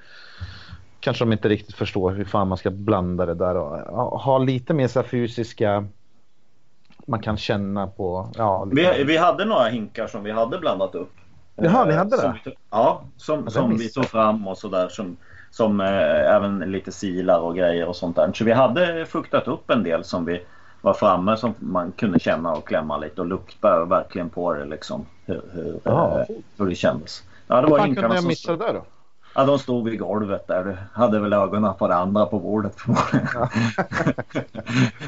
[1.01, 4.39] kanske de inte riktigt förstår hur fan man ska blanda det där och ha, ha
[4.39, 5.87] lite mer så här fysiska,
[7.07, 8.65] man kan känna på, ja.
[8.73, 11.12] Vi, vi hade några hinkar som vi hade blandat upp.
[11.57, 12.39] Jaha, ni Eh, hade som det?
[12.45, 14.89] vi tog- Ja, som, det som vi tog fram och sådär.
[14.89, 15.16] Som,
[15.51, 18.31] som eh, även lite silar och grejer och sånt där.
[18.35, 20.43] Så vi hade fuktat upp en del som vi
[20.83, 25.07] var framme som man kunde känna och klämma lite och lukta verkligen på det liksom.
[25.27, 26.19] Hur, hur, Ja.
[26.20, 26.27] eh,
[26.59, 27.23] hur det kändes.
[27.47, 28.85] Ja, det Hur var fan kunde jag som missa det där då?
[29.37, 30.65] Ja, de stod vid golvet där.
[30.65, 33.29] Du hade väl ögonen på det andra på bordet förmodligen.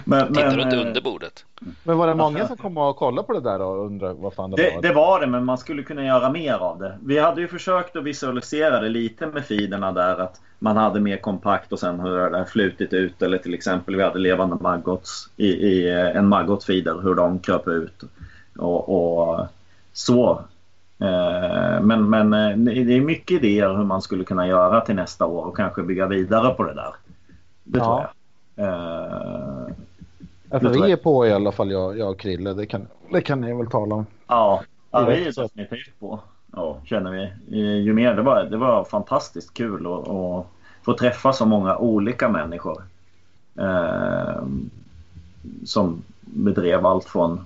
[0.04, 1.44] men, Tittar du men, inte eh, under bordet?
[1.82, 4.50] Men var det många som kom och kollade på det där och undrade vad fan
[4.50, 4.82] det, Det, var?
[4.82, 6.98] det var det, men man skulle kunna göra mer av det.
[7.04, 10.20] Vi hade ju försökt att visualisera det lite med feederna där.
[10.20, 13.22] Att man hade mer kompakt och sen hur det där flutit ut.
[13.22, 17.02] Eller till exempel vi hade levande maggots i, i eh, en maggot-feeder.
[17.02, 18.02] Hur de kröp ut.
[18.56, 19.46] Och, och
[19.92, 20.42] så.
[21.00, 25.26] Eh, Men, men eh, det är mycket idéer hur man skulle kunna göra till nästa
[25.26, 26.94] år och kanske bygga vidare på det där.
[27.64, 27.84] Det Ja.
[27.84, 28.00] tror
[28.56, 28.66] jag.
[28.68, 29.68] Eh,
[30.50, 32.52] Ja, för vi är på i alla fall, jag, jag och Krille.
[32.54, 34.06] Det kan, det kan ni väl tala om.
[34.26, 36.20] Ja, ja vi är definitivt på.
[36.52, 37.22] Ja, känner vi.
[37.60, 40.46] Eh, Ju mer det var, det var fantastiskt kul att att
[40.82, 42.82] få träffa så många olika människor.
[43.56, 44.42] Eh,
[45.64, 47.44] som bedrev allt från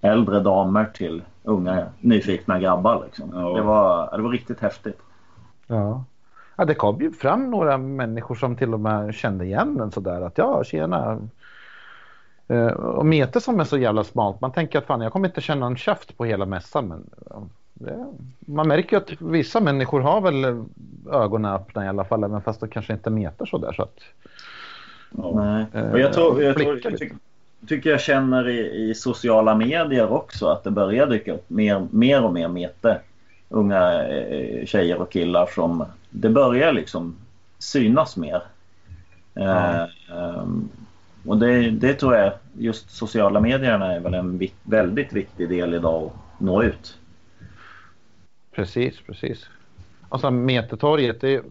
[0.00, 3.02] äldre damer till unga nyfikna grabbar.
[3.04, 3.30] Liksom.
[3.34, 3.56] Ja.
[3.56, 4.98] Det, var, det var riktigt häftigt.
[5.66, 6.04] Ja.
[6.56, 10.20] ja, det kom ju fram några människor som till och med kände igen den sådär
[10.20, 11.18] att ja, tjena.
[12.48, 14.40] Eh, och Mete som är så jävla smalt.
[14.40, 16.88] Man tänker att fan, jag kommer inte känna en käft på hela mässan.
[16.88, 17.10] Men
[17.74, 18.06] det,
[18.40, 20.64] man märker ju att vissa människor har väl
[21.10, 22.24] ögonen öppna i alla fall.
[22.24, 23.72] Även fast det kanske inte meter sådär.
[23.72, 23.98] Så att,
[25.10, 25.66] Nej.
[25.92, 26.96] Och jag, tror, jag, tror, blickar jag lite.
[26.96, 27.16] tycker,
[27.66, 32.24] tycker jag känner i, i sociala medier också att det börjar dyka upp mer, mer
[32.24, 33.00] och mer mete.
[33.48, 37.16] Unga eh, tjejer och killar som det börjar liksom
[37.58, 38.42] synas mer.
[39.34, 40.68] Eh, ehm,
[41.26, 45.74] och det, det tror jag, just sociala medierna är väl en vik, väldigt viktig del
[45.74, 46.98] idag att nå ut.
[48.54, 49.46] Precis, precis.
[50.08, 51.42] Och sen Metertorget, det är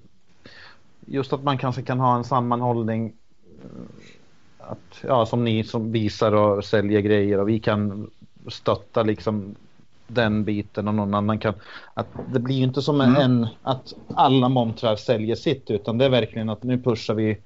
[1.05, 3.13] just att man kanske kan ha en sammanhållning.
[4.67, 8.09] Att, ja, som ni som visar och säljer grejer och vi kan
[8.47, 9.55] stötta liksom
[10.07, 11.53] den biten och någon annan kan.
[11.93, 13.15] Att det blir ju inte som Mm.
[13.21, 17.37] en att alla montrar säljer sitt utan det är verkligen att nu pushar vi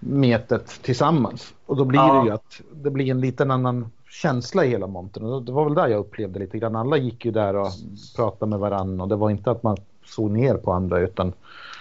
[0.00, 1.54] metet tillsammans.
[1.66, 2.20] Och då blir Ja.
[2.20, 5.44] det ju att det blir en liten annan känsla i hela montern.
[5.44, 6.76] Det var väl där jag upplevde lite grann.
[6.76, 7.68] Alla gick ju där och
[8.16, 11.32] pratade med varandra och det var inte att man såg ner på andra utan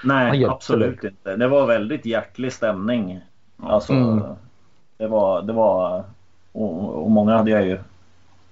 [0.03, 1.35] Nej, absolut inte.
[1.35, 3.19] Det var väldigt hjärtlig stämning.
[3.63, 4.23] Alltså, Mm.
[4.97, 6.03] det var, det var
[6.51, 7.79] och, och många hade jag ju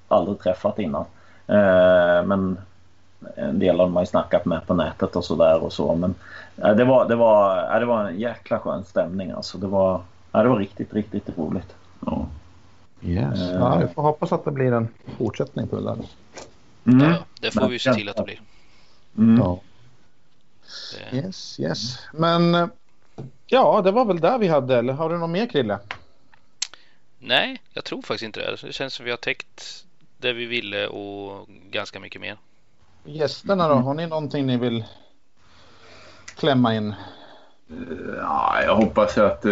[0.07, 1.06] aldrig träffat innan.
[1.48, 2.57] Eh, men
[3.36, 5.95] en del av dem har ju snackat med på nätet och sådär och så.
[5.95, 6.15] Men
[6.57, 9.57] eh, det, var, det, var, eh, det var en jäkla skön stämning alltså.
[9.57, 10.02] Det var,
[10.32, 11.76] ja, det var riktigt, riktigt roligt.
[12.06, 12.26] Ja.
[13.02, 13.41] yes.
[13.41, 13.52] Eh.
[13.56, 14.88] ja, vi får hoppas att det blir en
[15.18, 15.98] fortsättning på det där.
[16.86, 17.10] Mm.
[17.11, 18.41] Ja, det får vi se till att det blir.
[19.18, 19.41] Mm.
[19.41, 19.60] Ja.
[21.11, 21.98] Det, Yes, yes.
[22.14, 22.68] Men eh,
[23.48, 24.78] ja, det var väl där vi hade.
[24.78, 25.80] Eller har du något mer Krille?
[27.20, 28.68] nej, jag tror faktiskt inte det.
[28.68, 29.86] Det känns som vi har täckt
[30.18, 32.38] det vi ville och ganska mycket mer.
[33.04, 33.76] Gästerna då?
[33.76, 34.84] Har ni någonting ni vill
[36.36, 36.94] klämma in?
[38.18, 39.52] Ja, jag hoppas att eh,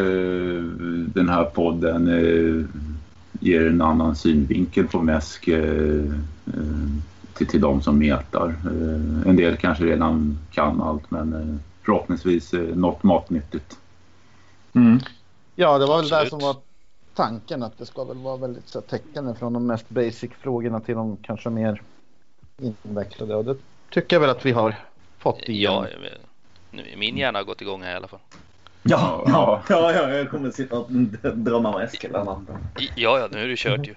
[1.14, 2.66] den här podden eh,
[3.40, 6.04] ger en annan synvinkel på mäsk eh,
[6.46, 6.90] eh,
[7.34, 8.56] till, till de som metar.
[9.26, 13.78] En del kanske redan kan allt men förhoppningsvis något matnyttigt.
[14.76, 15.00] Mm.
[15.56, 16.30] Ja, det var väl där Absolut.
[16.30, 16.56] som var
[17.16, 20.96] tanken att det ska väl vara väldigt så täckande från de mest basic frågorna till
[20.96, 21.82] de kanske mer
[22.84, 23.36] invecklade.
[23.36, 23.56] Och det
[23.90, 24.76] tycker jag väl att vi har
[25.20, 25.86] fått igenom.
[26.72, 28.20] Ja, min hjärna har gått igång här i alla fall.
[28.84, 29.62] Ja, Ja.
[29.70, 29.92] ja.
[29.94, 30.92] Ja, jag kommer sitta och
[31.34, 32.58] drömma med Eskil natten.
[32.96, 33.96] Ja, ja, nu är det kört ju.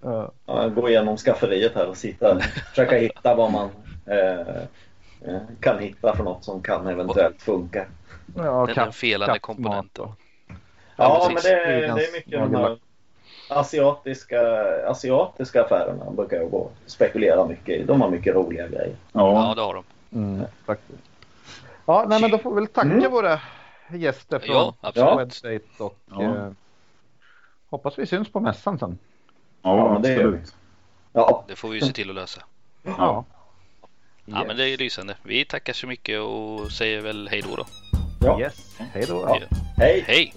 [0.00, 0.32] Ja.
[0.46, 3.68] Ja, gå igenom skafferiet här och sitta försöka hitta vad man
[4.06, 4.56] eh,
[5.20, 7.86] eh, kan hitta för något som kan eventuellt funka.
[8.36, 10.04] Ja, Den, den felande komponenten.
[10.04, 10.14] och-
[10.96, 12.78] Ja, men det, är- det är mycket de här
[13.50, 14.40] asiatiska,
[14.90, 17.82] asiatiska affärerna brukar jag gå och spekulera mycket i.
[17.84, 18.96] De har mycket roliga grejer.
[19.12, 19.84] Ja, Ja, det har de.
[20.12, 20.98] Mm, faktiskt.
[21.86, 23.10] Ja, nej, men då får vi väl tacka Mm.
[23.10, 23.40] våra
[23.90, 25.16] gäster från Ja.
[25.16, 26.22] Wedstate och Ja.
[26.22, 26.50] eh,
[27.70, 28.98] hoppas vi syns på mässan sen.
[29.62, 30.54] ja, men det absolut.
[31.12, 32.42] Ja, Det får vi ju se till att lösa.
[32.82, 33.24] Ja.
[34.24, 35.16] Ja, men det är lysande.
[35.22, 37.64] Vi tackar så mycket och säger väl hej då då.
[38.20, 38.40] Ja.
[38.40, 39.38] Yes, hej då.
[39.40, 39.40] Ja.
[39.76, 40.04] hej!
[40.06, 40.32] Hej!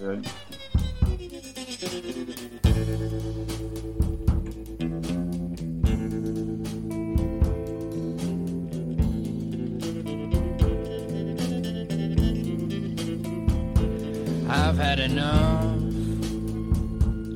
[14.48, 15.82] I've had enough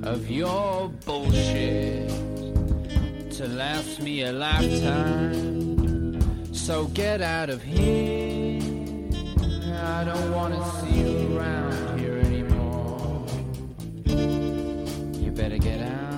[0.04, 2.08] of your bullshit
[3.32, 6.20] to last me a lifetime.
[6.54, 8.55] So get out of here.
[9.76, 13.26] I don't want to see you around here anymore.
[14.04, 16.15] You better get out.